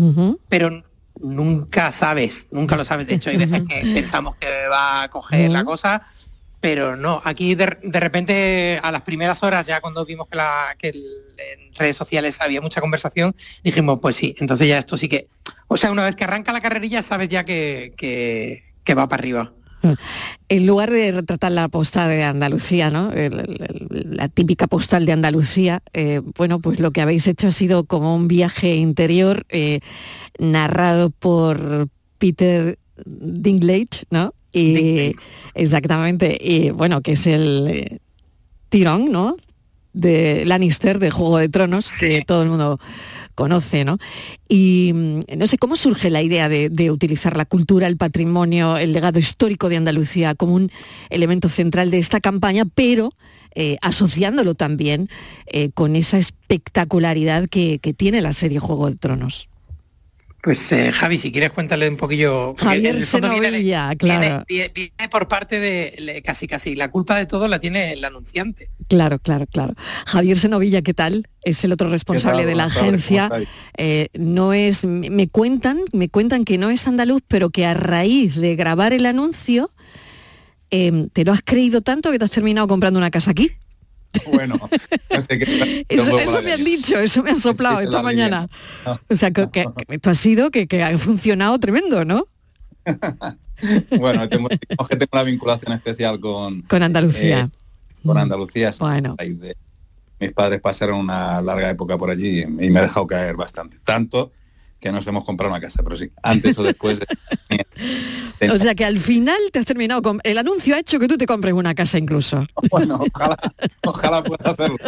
pero 0.49 0.83
nunca 1.19 1.91
sabes, 1.91 2.47
nunca 2.51 2.75
lo 2.75 2.83
sabes. 2.83 3.07
De 3.07 3.15
hecho, 3.15 3.29
hay 3.29 3.37
veces 3.37 3.61
que 3.67 3.85
pensamos 3.93 4.35
que 4.37 4.47
va 4.69 5.03
a 5.03 5.09
coger 5.09 5.51
la 5.51 5.63
cosa, 5.63 6.01
pero 6.59 6.95
no. 6.95 7.21
Aquí 7.25 7.55
de, 7.55 7.77
de 7.83 7.99
repente, 7.99 8.79
a 8.81 8.91
las 8.91 9.01
primeras 9.01 9.41
horas, 9.43 9.65
ya 9.67 9.81
cuando 9.81 10.05
vimos 10.05 10.27
que, 10.27 10.37
la, 10.37 10.75
que 10.77 10.89
el- 10.89 11.03
en 11.37 11.73
redes 11.73 11.97
sociales 11.97 12.39
había 12.41 12.61
mucha 12.61 12.81
conversación, 12.81 13.35
dijimos, 13.63 13.99
pues 14.01 14.15
sí, 14.15 14.35
entonces 14.39 14.67
ya 14.67 14.77
esto 14.77 14.95
sí 14.97 15.09
que... 15.09 15.27
O 15.67 15.77
sea, 15.77 15.89
una 15.91 16.05
vez 16.05 16.15
que 16.15 16.23
arranca 16.23 16.51
la 16.53 16.61
carrerilla, 16.61 17.01
sabes 17.01 17.29
ya 17.29 17.43
que, 17.45 17.93
que, 17.97 18.63
que 18.83 18.93
va 18.93 19.07
para 19.07 19.21
arriba. 19.21 19.53
En 20.49 20.67
lugar 20.67 20.91
de 20.91 21.11
retratar 21.11 21.51
la 21.51 21.67
postal 21.69 22.09
de 22.09 22.23
Andalucía, 22.23 22.89
¿no? 22.89 23.11
El- 23.11 23.39
el- 23.39 23.87
el- 23.89 24.17
la 24.17 24.27
típica 24.29 24.67
postal 24.67 25.05
de 25.05 25.11
Andalucía, 25.13 25.81
eh, 25.93 26.21
bueno, 26.37 26.59
pues 26.59 26.79
lo 26.79 26.91
que 26.91 27.01
habéis 27.01 27.27
hecho 27.27 27.47
ha 27.47 27.51
sido 27.51 27.85
como 27.85 28.15
un 28.15 28.27
viaje 28.27 28.75
interior 28.75 29.45
eh, 29.49 29.79
narrado 30.39 31.09
por 31.09 31.87
Peter 32.17 32.77
Dinklage, 33.05 34.05
¿no? 34.09 34.33
Y 34.53 35.15
exactamente, 35.53 36.37
y 36.39 36.71
bueno, 36.71 37.01
que 37.01 37.13
es 37.13 37.25
el 37.27 37.67
eh, 37.69 37.99
tirón, 38.69 39.11
¿no? 39.11 39.37
De 39.93 40.43
Lannister 40.45 40.99
de 40.99 41.09
Juego 41.11 41.37
de 41.37 41.49
Tronos, 41.49 41.97
que 41.97 42.21
todo 42.25 42.43
el 42.43 42.49
mundo 42.49 42.79
conoce, 43.31 43.85
¿no? 43.85 43.97
Y 44.47 44.91
mm, 44.93 45.19
no 45.37 45.47
sé 45.47 45.57
cómo 45.57 45.75
surge 45.75 46.09
la 46.09 46.21
idea 46.21 46.49
de, 46.49 46.91
utilizar 46.91 47.37
la 47.37 47.45
cultura, 47.45 47.87
el 47.87 47.97
patrimonio, 47.97 48.77
el 48.77 48.93
legado 48.93 49.19
histórico 49.19 49.69
de 49.69 49.77
Andalucía 49.77 50.35
como 50.35 50.55
un 50.55 50.71
elemento 51.09 51.49
central 51.49 51.91
de 51.91 51.99
esta 51.99 52.19
campaña, 52.19 52.65
pero 52.65 53.13
eh, 53.53 53.77
asociándolo 53.81 54.55
también 54.55 55.09
eh, 55.47 55.69
con 55.73 55.95
esa 55.95 56.17
espectacularidad 56.17 57.47
que 57.49 57.79
tiene 57.95 58.21
la 58.21 58.33
serie 58.33 58.59
Juego 58.59 58.89
de 58.89 58.95
Tronos. 58.95 59.50
Pues 60.43 60.71
eh, 60.71 60.91
Javi, 60.91 61.19
si 61.19 61.31
quieres 61.31 61.51
cuéntale 61.51 61.87
un 61.87 61.97
poquillo. 61.97 62.55
Javier 62.57 62.93
viene 62.93 63.01
Senovilla, 63.05 63.95
claro. 63.95 64.43
Viene, 64.47 64.71
por 65.11 65.27
parte 65.27 65.59
de 65.59 65.93
le- 65.99 66.21
casi 66.23 66.47
casi 66.47 66.75
la 66.75 66.89
culpa 66.89 67.15
de 67.15 67.27
todo 67.27 67.47
la 67.47 67.59
tiene 67.59 67.93
el 67.93 68.03
anunciante. 68.03 68.69
Claro, 68.87 69.19
claro, 69.19 69.45
claro. 69.45 69.75
Javier 70.07 70.37
Senovilla, 70.39 70.81
¿qué 70.81 70.95
tal? 70.95 71.27
Es 71.43 71.63
el 71.63 71.71
otro 71.71 71.89
responsable 71.89 72.39
tal? 72.39 72.47
de 72.47 72.55
la 72.55 72.63
agencia. 72.65 73.29
Eh, 73.77 74.07
no 74.17 74.53
es, 74.53 74.83
me 74.83 75.11
me 75.11 75.27
cuentan, 75.27 75.81
me 75.91 76.09
cuentan 76.09 76.43
que 76.43 76.57
no 76.57 76.71
es 76.71 76.87
andaluz, 76.87 77.21
pero 77.27 77.51
que 77.51 77.65
a 77.67 77.75
raíz 77.75 78.35
de 78.35 78.55
grabar 78.55 78.93
el 78.93 79.05
anuncio, 79.05 79.71
eh, 80.71 81.07
te 81.13 81.23
lo 81.23 81.33
has 81.33 81.41
creído 81.43 81.81
tanto 81.81 82.11
que 82.11 82.17
te 82.17 82.25
has 82.25 82.31
terminado 82.31 82.67
comprando 82.67 82.97
una 82.97 83.11
casa 83.11 83.31
aquí. 83.31 83.51
Bueno, 84.31 84.59
no 85.09 85.21
sé 85.21 85.39
qué. 85.39 85.85
Eso, 85.89 86.41
me 86.41 86.53
han 86.53 86.63
dicho, 86.63 86.99
eso 86.99 87.23
me 87.23 87.31
han 87.31 87.39
soplado 87.39 87.79
Sí, 87.79 87.85
esta 87.85 87.97
la 87.97 88.03
mañana. 88.03 88.49
O 89.09 89.15
sea, 89.15 89.31
que, 89.31 89.65
esto 89.87 90.09
ha 90.09 90.13
sido 90.13 90.51
que, 90.51 90.67
que 90.67 90.83
ha 90.83 90.97
funcionado 90.97 91.57
tremendo, 91.59 92.05
¿no? 92.05 92.27
Bueno, 93.97 94.27
tengo, 94.27 94.49
que 94.49 94.95
tengo 94.95 95.09
una 95.13 95.23
vinculación 95.23 95.73
especial 95.73 96.19
con, 96.19 96.61
Con 96.63 96.83
Andalucía. 96.83 97.49
eh, 97.53 97.57
con 98.05 98.17
Andalucía. 98.17 98.73
Bueno. 98.79 99.15
Mis 100.19 100.33
padres 100.33 100.61
pasaron 100.61 100.99
una 100.99 101.41
larga 101.41 101.69
época 101.69 101.97
por 101.97 102.09
allí 102.09 102.41
y 102.41 102.45
me 102.45 102.67
he 102.79 102.83
dejado 102.83 103.07
caer 103.07 103.35
bastante. 103.35 103.77
Tanto 103.83 104.31
que 104.81 104.91
nos 104.91 105.05
hemos 105.05 105.23
comprado 105.23 105.53
una 105.53 105.61
casa, 105.61 105.81
pero 105.83 105.95
sí, 105.95 106.09
antes 106.23 106.57
o 106.57 106.63
después. 106.63 106.99
O 108.51 108.57
sea 108.57 108.73
que 108.73 108.83
al 108.83 108.97
final 108.97 109.37
te 109.51 109.59
has 109.59 109.65
terminado 109.65 110.01
con... 110.01 110.19
El 110.23 110.37
anuncio 110.39 110.75
ha 110.75 110.79
hecho 110.79 110.99
que 110.99 111.07
tú 111.07 111.15
te 111.15 111.27
compres 111.27 111.53
una 111.53 111.75
casa 111.75 111.99
incluso. 111.99 112.43
Bueno, 112.71 112.99
ojalá, 113.13 113.37
ojalá 113.85 114.23
pueda 114.23 114.51
hacerlo. 114.51 114.77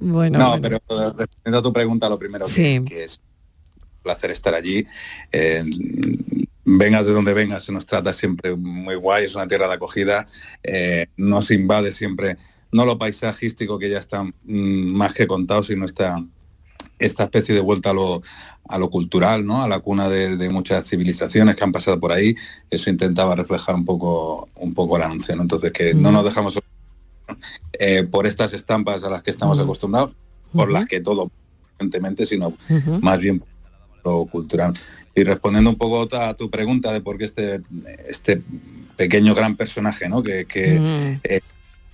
Bueno, 0.00 0.38
no, 0.38 0.56
bueno. 0.56 0.62
pero 0.62 1.12
respondiendo 1.12 1.58
a 1.58 1.62
tu 1.62 1.72
pregunta, 1.72 2.08
lo 2.08 2.18
primero 2.18 2.46
que, 2.46 2.52
Sí. 2.52 2.80
que 2.86 3.04
es 3.04 3.18
un 3.18 4.02
placer 4.02 4.30
estar 4.30 4.54
allí. 4.54 4.86
Eh, 5.32 5.64
vengas 6.64 7.04
de 7.04 7.12
donde 7.12 7.34
vengas, 7.34 7.64
se 7.64 7.72
nos 7.72 7.84
trata 7.84 8.14
siempre 8.14 8.54
muy 8.54 8.94
guay, 8.94 9.24
es 9.26 9.34
una 9.34 9.46
tierra 9.48 9.68
de 9.68 9.74
acogida, 9.74 10.26
eh, 10.62 11.08
nos 11.16 11.50
invade 11.50 11.92
siempre, 11.92 12.38
no 12.72 12.86
lo 12.86 12.98
paisajístico 12.98 13.78
que 13.78 13.90
ya 13.90 13.98
está 13.98 14.22
mm, 14.22 14.32
más 14.44 15.12
que 15.12 15.26
contado, 15.26 15.62
sino 15.64 15.84
esta, 15.84 16.16
esta 17.00 17.24
especie 17.24 17.54
de 17.54 17.60
vuelta 17.60 17.90
a 17.90 17.94
lo, 17.94 18.22
a 18.68 18.78
lo 18.78 18.90
cultural, 18.90 19.44
¿no? 19.44 19.62
a 19.62 19.68
la 19.68 19.80
cuna 19.80 20.08
de, 20.08 20.36
de 20.36 20.50
muchas 20.50 20.86
civilizaciones 20.86 21.56
que 21.56 21.64
han 21.64 21.72
pasado 21.72 21.98
por 21.98 22.12
ahí. 22.12 22.36
Eso 22.70 22.90
intentaba 22.90 23.34
reflejar 23.34 23.74
un 23.74 23.84
poco, 23.84 24.48
un 24.56 24.74
poco 24.74 24.96
el 24.96 25.02
anuncio. 25.02 25.34
¿no? 25.34 25.42
Entonces, 25.42 25.72
que 25.72 25.94
no 25.94 26.12
nos 26.12 26.24
dejamos 26.24 26.58
eh, 27.78 28.02
por 28.04 28.26
estas 28.26 28.52
estampas 28.52 29.02
a 29.04 29.10
las 29.10 29.22
que 29.22 29.30
estamos 29.30 29.58
acostumbrados, 29.58 30.10
por 30.52 30.70
las 30.70 30.86
que 30.86 31.00
todo, 31.00 31.30
evidentemente, 31.78 32.26
sino 32.26 32.52
más 33.00 33.18
bien 33.18 33.40
por 33.40 33.48
lo 34.04 34.26
cultural. 34.26 34.74
Y 35.14 35.24
respondiendo 35.24 35.70
un 35.70 35.76
poco 35.76 36.08
a 36.16 36.34
tu 36.34 36.50
pregunta 36.50 36.92
de 36.92 37.00
por 37.00 37.18
qué 37.18 37.24
este, 37.24 37.60
este 38.08 38.42
pequeño 38.96 39.34
gran 39.34 39.56
personaje 39.56 40.08
¿no? 40.08 40.22
que, 40.22 40.44
que 40.44 40.78
Mm. 40.80 41.20
he 41.24 41.40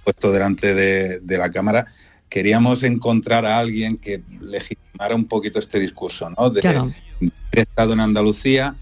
puesto 0.04 0.30
delante 0.32 0.74
de, 0.74 1.20
de 1.20 1.38
la 1.38 1.50
cámara, 1.50 1.86
queríamos 2.28 2.82
encontrar 2.82 3.44
a 3.46 3.58
alguien 3.58 3.96
que 3.96 4.22
legitimara 4.40 5.14
un 5.14 5.26
poquito 5.26 5.58
este 5.58 5.78
discurso, 5.80 6.30
¿no? 6.30 6.50
De 6.50 6.60
Claro. 6.60 6.92
haber 7.20 7.32
estado 7.52 7.92
en 7.92 8.00
Andalucía 8.00 8.74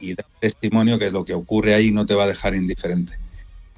y 0.00 0.14
dar 0.14 0.26
testimonio 0.40 0.98
que 0.98 1.10
lo 1.10 1.24
que 1.24 1.34
ocurre 1.34 1.74
ahí 1.74 1.90
no 1.92 2.06
te 2.06 2.14
va 2.14 2.24
a 2.24 2.28
dejar 2.28 2.54
indiferente. 2.54 3.18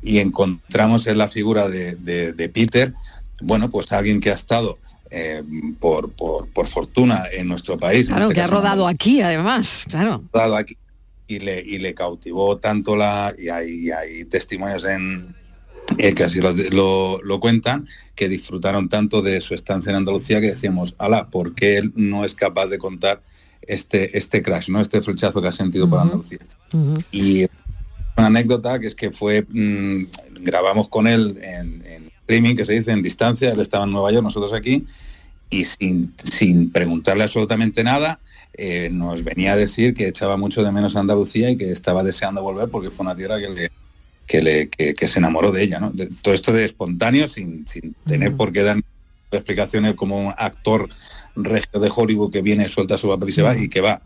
Y 0.03 0.19
encontramos 0.19 1.07
en 1.07 1.19
la 1.19 1.29
figura 1.29 1.69
de, 1.69 1.95
de- 1.97 2.33
de 2.33 2.49
Peter, 2.49 2.95
bueno, 3.43 3.69
pues 3.71 3.91
alguien 3.93 4.21
que 4.21 4.31
ha 4.31 4.35
estado 4.35 4.79
eh, 5.11 5.43
por, 5.81 6.13
por- 6.13 6.49
por 6.49 6.67
fortuna 6.67 7.25
en 7.33 7.49
nuestro 7.49 7.79
país. 7.79 8.07
Claro, 8.07 8.23
este 8.25 8.35
que 8.35 8.41
ha 8.41 8.45
caso 8.45 8.55
rodado 8.57 8.87
aquí 8.87 9.21
además, 9.23 9.85
claro. 9.89 10.23
dado 10.33 10.57
aquí 10.57 10.77
y 11.27 11.39
le, 11.41 11.61
y 11.61 11.79
le 11.79 11.95
cautivó 11.95 12.59
tanto 12.59 12.97
la 12.97 13.35
y 13.39 13.49
hay, 13.49 13.87
y 13.87 13.91
hay 13.91 14.25
testimonios 14.25 14.85
en 14.85 15.35
eh, 15.99 16.15
que 16.15 16.25
así 16.25 16.41
lo, 16.41 16.53
lo- 16.53 17.21
lo 17.23 17.41
cuentan 17.41 17.87
que 18.15 18.29
disfrutaron 18.29 18.89
tanto 18.89 19.23
de 19.23 19.41
su 19.41 19.55
estancia 19.55 19.91
en 19.91 19.97
Andalucía 19.97 20.41
que 20.41 20.49
decíamos 20.49 20.95
ala 20.99 21.29
¿por 21.29 21.55
qué 21.55 21.79
él 21.79 21.93
no 21.97 22.25
es 22.25 22.35
capaz 22.35 22.67
de 22.69 22.79
contar 22.79 23.23
este 23.63 24.17
este 24.17 24.43
crash 24.43 24.69
no 24.71 24.81
este 24.81 25.03
flechazo 25.03 25.41
que 25.43 25.49
ha 25.49 25.53
sentido 25.53 25.89
por 25.89 25.99
Andalucía 26.01 26.39
y 27.11 27.47
una 28.17 28.27
anécdota 28.29 28.79
que 28.79 28.87
es 28.87 28.95
que 28.95 29.11
fue 29.11 29.47
mm, 29.49 30.05
grabamos 30.43 30.89
con 30.89 31.07
él 31.07 31.39
en, 31.43 31.85
en 31.87 32.07
streaming 32.21 32.55
que 32.57 32.65
se 32.65 32.75
dice 32.75 32.93
en 32.93 33.03
distancia 33.03 33.51
él 33.53 33.61
estaba 33.61 33.85
en 33.85 33.91
Nueva 33.93 34.13
York 34.13 34.25
nosotros 34.25 34.53
aquí 34.53 34.87
y 35.53 35.65
sin, 35.65 36.15
sin 36.23 36.71
preguntarle 36.71 37.25
absolutamente 37.25 37.83
nada, 37.83 38.21
eh, 38.55 38.89
nos 38.93 39.25
venía 39.25 39.55
a 39.55 39.57
decir 39.57 39.95
que 39.95 40.07
echaba 40.07 40.37
mucho 40.37 40.63
de 40.63 40.71
menos 40.71 40.95
a 40.95 41.01
Andalucía 41.01 41.51
y 41.51 41.57
que 41.57 41.73
estaba 41.73 42.05
deseando 42.05 42.41
volver 42.41 42.69
porque 42.69 42.93
fue 42.93 43.03
una 43.05 43.17
tierra 43.17 43.41
que 43.41 43.49
le 43.49 43.71
que, 44.31 44.41
le, 44.43 44.69
que, 44.69 44.95
que 44.95 45.09
se 45.09 45.19
enamoró 45.19 45.51
de 45.51 45.61
ella, 45.65 45.81
¿no? 45.81 45.91
De- 45.91 46.07
todo 46.23 46.33
esto 46.33 46.53
de 46.53 46.65
espontáneo, 46.65 47.27
sin, 47.27 47.67
sin 47.67 47.95
tener 48.07 48.37
por 48.37 48.53
qué 48.53 48.63
dar 48.63 48.81
explicaciones 49.33 49.95
como 49.95 50.29
un 50.29 50.33
actor 50.39 50.89
regio 51.35 51.81
de 51.81 51.91
Hollywood 51.93 52.31
que 52.31 52.41
viene, 52.41 52.69
suelta 52.69 52.97
su 52.97 53.09
papel 53.09 53.31
y 53.31 53.33
se 53.33 53.43
va, 53.43 53.57
y 53.59 53.69
que 53.69 53.81
va. 53.81 54.01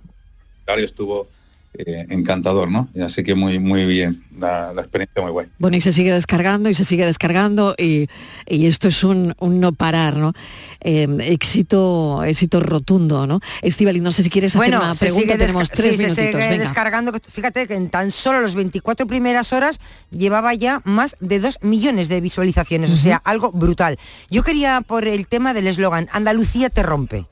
Claro, 0.65 0.81
estuvo 0.81 1.29
eh, 1.77 2.07
encantador, 2.11 2.71
¿no? 2.71 2.89
Y 2.95 3.01
así 3.03 3.23
que 3.25 3.35
muy, 3.35 3.59
muy 3.59 3.85
bien, 3.85 4.23
la, 4.39 4.73
la 4.73 4.83
experiencia 4.83 5.21
muy 5.23 5.31
guay. 5.33 5.47
Bueno, 5.59 5.77
y 5.77 5.81
se 5.81 5.93
sigue 5.93 6.13
descargando 6.13 6.69
y 6.71 6.75
se 6.75 6.85
sigue 6.85 7.05
descargando 7.05 7.75
y, 7.77 8.09
y 8.47 8.67
esto 8.67 8.89
es 8.89 9.03
un, 9.05 9.35
un 9.41 9.61
no 9.61 9.73
parar, 9.73 10.17
¿no? 10.17 10.33
Eh, 10.81 11.09
éxito, 11.21 12.23
éxito 12.25 12.61
rotundo, 12.61 13.27
¿no? 13.27 13.41
Estivali, 13.63 14.01
no 14.01 14.13
sé 14.13 14.23
si 14.23 14.31
quieres 14.31 14.55
hacer 14.55 14.69
una 14.77 14.95
se 14.95 15.07
pregunta, 15.07 15.33
sigue 15.33 15.39
tenemos 15.47 15.71
tres 15.71 15.91
sí, 15.93 15.97
se 15.97 16.03
minutitos. 16.05 16.27
sigue 16.33 16.49
venga. 16.51 16.59
descargando. 16.59 17.13
Fíjate 17.29 17.67
que 17.67 17.75
en 17.75 17.91
tan 17.91 18.11
solo 18.11 18.41
los 18.41 18.55
24 18.55 19.07
primeras 19.07 19.53
horas 19.53 19.81
llevaba 20.11 20.55
ya 20.55 20.81
más 20.85 21.17
de 21.21 21.41
2 21.41 21.59
millones 21.63 22.09
de 22.09 22.21
visualizaciones, 22.21 22.91
o 22.93 22.97
sea, 22.97 23.17
algo 23.25 23.51
brutal. 23.53 23.99
Yo 24.31 24.43
quería 24.45 24.81
por 24.81 25.07
el 25.09 25.27
tema 25.27 25.55
del 25.55 25.67
eslogan, 25.67 26.09
Andalucía 26.13 26.71
te 26.71 26.83
rompe. 26.83 27.27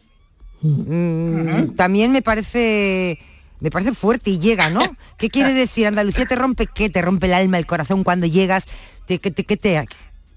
Mm, 0.62 1.74
También 1.76 2.12
me 2.12 2.22
parece... 2.22 3.18
Me 3.62 3.70
parece 3.70 3.92
fuerte 3.92 4.30
y 4.30 4.38
llega, 4.38 4.68
¿no? 4.70 4.82
¿Qué 5.18 5.30
quiere 5.30 5.52
decir? 5.54 5.86
Andalucía 5.86 6.26
te 6.26 6.34
rompe, 6.36 6.66
¿qué? 6.66 6.90
Te 6.90 7.00
rompe 7.00 7.26
el 7.28 7.34
alma, 7.34 7.58
el 7.58 7.66
corazón 7.66 8.02
cuando 8.04 8.26
llegas. 8.26 8.66
¿Te, 9.06 9.18
qué 9.20 9.30
te, 9.30 9.44
qué 9.44 9.56
te- 9.56 9.86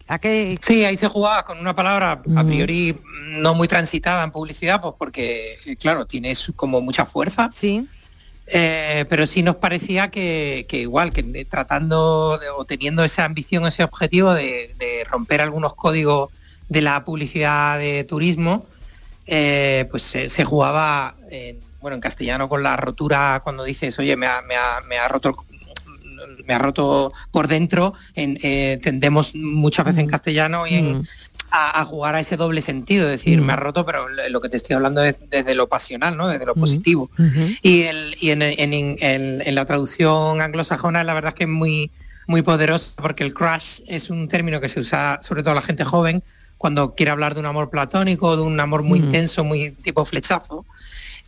a 0.07 0.19
qué? 0.19 0.57
Sí, 0.61 0.86
ahí 0.86 0.95
se 0.97 1.07
jugaba 1.07 1.43
con 1.43 1.57
una 1.59 1.76
palabra 1.76 2.21
a 2.36 2.43
priori 2.43 2.95
no 3.39 3.55
muy 3.55 3.67
transitada 3.67 4.23
en 4.23 4.30
publicidad, 4.32 4.80
pues 4.80 4.93
porque, 4.99 5.55
claro, 5.80 6.05
tiene 6.05 6.36
su- 6.36 6.53
como 6.53 6.80
mucha 6.82 7.07
fuerza. 7.07 7.49
Sí. 7.51 7.88
Eh, 8.47 9.05
pero 9.09 9.26
sí 9.26 9.41
nos 9.41 9.55
parecía 9.55 10.11
que, 10.11 10.67
que 10.69 10.78
igual, 10.82 11.11
que 11.11 11.23
tratando 11.45 12.38
de- 12.38 12.49
o 12.49 12.63
teniendo 12.65 13.03
esa 13.03 13.26
ambición, 13.26 13.65
ese 13.65 13.84
objetivo 13.84 14.36
de, 14.36 14.76
de 14.78 15.03
romper 15.09 15.41
algunos 15.41 15.73
códigos 15.73 16.30
de 16.69 16.82
la 16.84 17.03
publicidad 17.03 17.80
de 17.80 18.03
turismo, 18.03 18.67
eh, 19.26 19.88
pues 19.89 20.03
se, 20.03 20.30
se 20.30 20.45
jugaba 20.45 21.15
en, 21.32 21.57
bueno, 21.86 21.94
en 21.98 22.02
castellano 22.02 22.50
con 22.50 22.64
la 22.64 22.76
rotura 22.78 23.40
cuando 23.44 23.64
dices, 23.64 24.00
oye, 24.00 24.18
me 24.18 24.26
ha, 24.26 24.42
me 24.42 24.56
ha- 24.56 24.82
me 24.90 24.98
ha 24.98 25.08
roto 25.08 25.36
me 26.48 26.56
ha 26.56 26.58
roto 26.58 27.14
por 27.30 27.48
dentro, 27.48 27.94
en, 28.16 28.40
eh, 28.42 28.80
tendemos 28.82 29.36
muchas 29.36 29.86
veces 29.86 30.00
en 30.02 30.08
castellano 30.08 30.66
y 30.66 30.74
en, 30.74 31.08
a, 31.52 31.80
a 31.82 31.86
jugar 31.86 32.16
a 32.16 32.22
ese 32.22 32.38
doble 32.38 32.62
sentido, 32.64 33.06
es 33.06 33.20
decir, 33.20 33.40
me 33.40 33.54
ha 33.54 33.56
roto, 33.56 33.86
pero 33.86 34.08
lo 34.10 34.42
que 34.42 34.50
te 34.50 34.58
estoy 34.58 34.76
hablando 34.76 35.04
es 35.04 35.16
desde 35.30 35.54
lo 35.54 35.68
pasional, 35.70 36.18
¿no? 36.18 36.28
Desde 36.28 36.48
lo 36.48 36.56
positivo. 36.56 37.12
Y, 37.62 37.84
el, 37.84 38.16
y 38.20 38.32
en, 38.32 39.56
la 39.56 39.66
traducción 39.66 40.42
anglosajona 40.42 41.04
la 41.04 41.14
verdad 41.14 41.30
es 41.30 41.36
que 41.36 41.44
es 41.44 41.50
muy, 41.52 41.92
muy 42.26 42.42
poderosa 42.42 42.94
porque 42.96 43.24
el 43.24 43.32
crush 43.36 43.82
es 43.88 44.10
un 44.10 44.28
término 44.28 44.60
que 44.60 44.70
se 44.70 44.80
usa 44.80 45.20
sobre 45.22 45.44
todo 45.44 45.54
la 45.54 45.62
gente 45.62 45.84
joven 45.84 46.24
cuando 46.58 46.96
quiere 46.96 47.12
hablar 47.12 47.36
de 47.36 47.42
un 47.42 47.46
amor 47.46 47.70
platónico, 47.70 48.36
de 48.36 48.42
un 48.42 48.60
amor 48.60 48.82
muy 48.82 48.98
intenso, 49.00 49.44
muy 49.44 49.70
tipo 49.72 50.04
flechazo, 50.06 50.66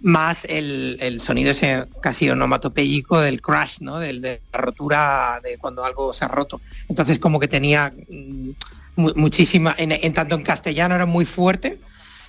más 0.01 0.45
el, 0.45 0.97
el 1.01 1.19
sonido 1.19 1.51
ese 1.51 1.85
casi 2.01 2.29
onomatopéyico 2.29 3.19
del 3.19 3.41
crash, 3.41 3.79
¿no? 3.79 3.99
Del, 3.99 4.21
de 4.21 4.41
la 4.53 4.59
rotura 4.59 5.41
de 5.43 5.57
cuando 5.57 5.83
algo 5.83 6.13
se 6.13 6.25
ha 6.25 6.27
roto. 6.27 6.61
Entonces 6.87 7.17
como 7.19 7.39
que 7.39 7.47
tenía 7.47 7.93
mm, 8.07 8.49
mu- 8.95 9.13
muchísima, 9.15 9.73
en, 9.77 9.91
en 9.91 10.13
tanto 10.13 10.35
en 10.35 10.43
castellano 10.43 10.95
era 10.95 11.05
muy 11.07 11.25
fuerte 11.25 11.79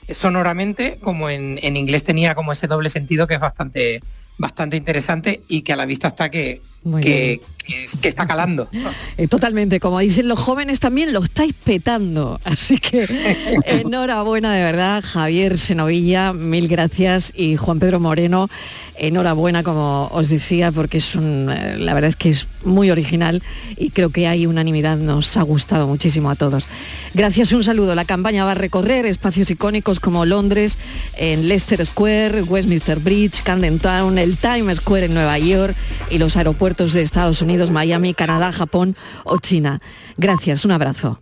eh, 0.06 0.14
sonoramente, 0.14 0.98
como 1.02 1.28
en, 1.28 1.58
en 1.62 1.76
inglés 1.76 2.04
tenía 2.04 2.34
como 2.34 2.52
ese 2.52 2.66
doble 2.66 2.88
sentido 2.90 3.26
que 3.26 3.34
es 3.34 3.40
bastante, 3.40 4.00
bastante 4.38 4.76
interesante 4.76 5.42
y 5.48 5.60
que 5.62 5.74
a 5.74 5.76
la 5.76 5.84
vista 5.86 6.08
está 6.08 6.30
que, 6.30 6.62
que, 7.02 7.40
que 7.68 7.84
es- 7.84 7.96
que 7.98 8.08
está 8.08 8.26
calando. 8.26 8.68
Eh, 9.18 9.28
totalmente, 9.28 9.78
como 9.78 9.98
dicen 10.00 10.26
los 10.26 10.38
jóvenes 10.40 10.80
también 10.80 11.12
lo 11.12 11.22
estáis 11.22 11.52
petando. 11.52 12.40
Así 12.44 12.78
que 12.78 13.06
enhorabuena 13.66 14.52
de 14.54 14.62
verdad, 14.62 15.04
Javier 15.06 15.58
Senovilla, 15.58 16.32
mil 16.32 16.66
gracias 16.68 17.32
y 17.36 17.56
Juan 17.56 17.78
Pedro 17.78 18.00
Moreno, 18.00 18.48
enhorabuena 18.96 19.62
como 19.62 20.08
os 20.12 20.28
decía, 20.28 20.72
porque 20.72 20.98
es 20.98 21.14
un, 21.14 21.50
eh, 21.50 21.76
la 21.78 21.94
verdad 21.94 22.08
es 22.08 22.16
que 22.16 22.30
es 22.30 22.46
muy 22.64 22.90
original 22.90 23.42
y 23.76 23.90
creo 23.90 24.10
que 24.10 24.26
hay 24.26 24.46
unanimidad, 24.46 24.96
nos 24.96 25.36
ha 25.36 25.42
gustado 25.42 25.86
muchísimo 25.86 26.30
a 26.30 26.34
todos. 26.36 26.64
Gracias, 27.14 27.52
un 27.52 27.62
saludo. 27.64 27.94
La 27.94 28.04
campaña 28.04 28.44
va 28.44 28.52
a 28.52 28.54
recorrer 28.54 29.06
espacios 29.06 29.50
icónicos 29.50 30.00
como 30.00 30.24
Londres, 30.26 30.78
en 31.16 31.48
Leicester 31.48 31.84
Square, 31.86 32.42
Westminster 32.42 32.98
Bridge, 32.98 33.42
Camden 33.42 33.78
Town, 33.78 34.18
el 34.18 34.36
Times 34.36 34.78
Square 34.78 35.06
en 35.06 35.14
Nueva 35.14 35.38
York 35.38 35.76
y 36.10 36.18
los 36.18 36.36
aeropuertos 36.36 36.92
de 36.92 37.02
Estados 37.02 37.40
Miami, 37.70 38.14
Canadá, 38.14 38.52
Japón 38.52 38.96
o 39.24 39.38
China. 39.38 39.80
Gracias, 40.16 40.64
un 40.64 40.72
abrazo. 40.72 41.20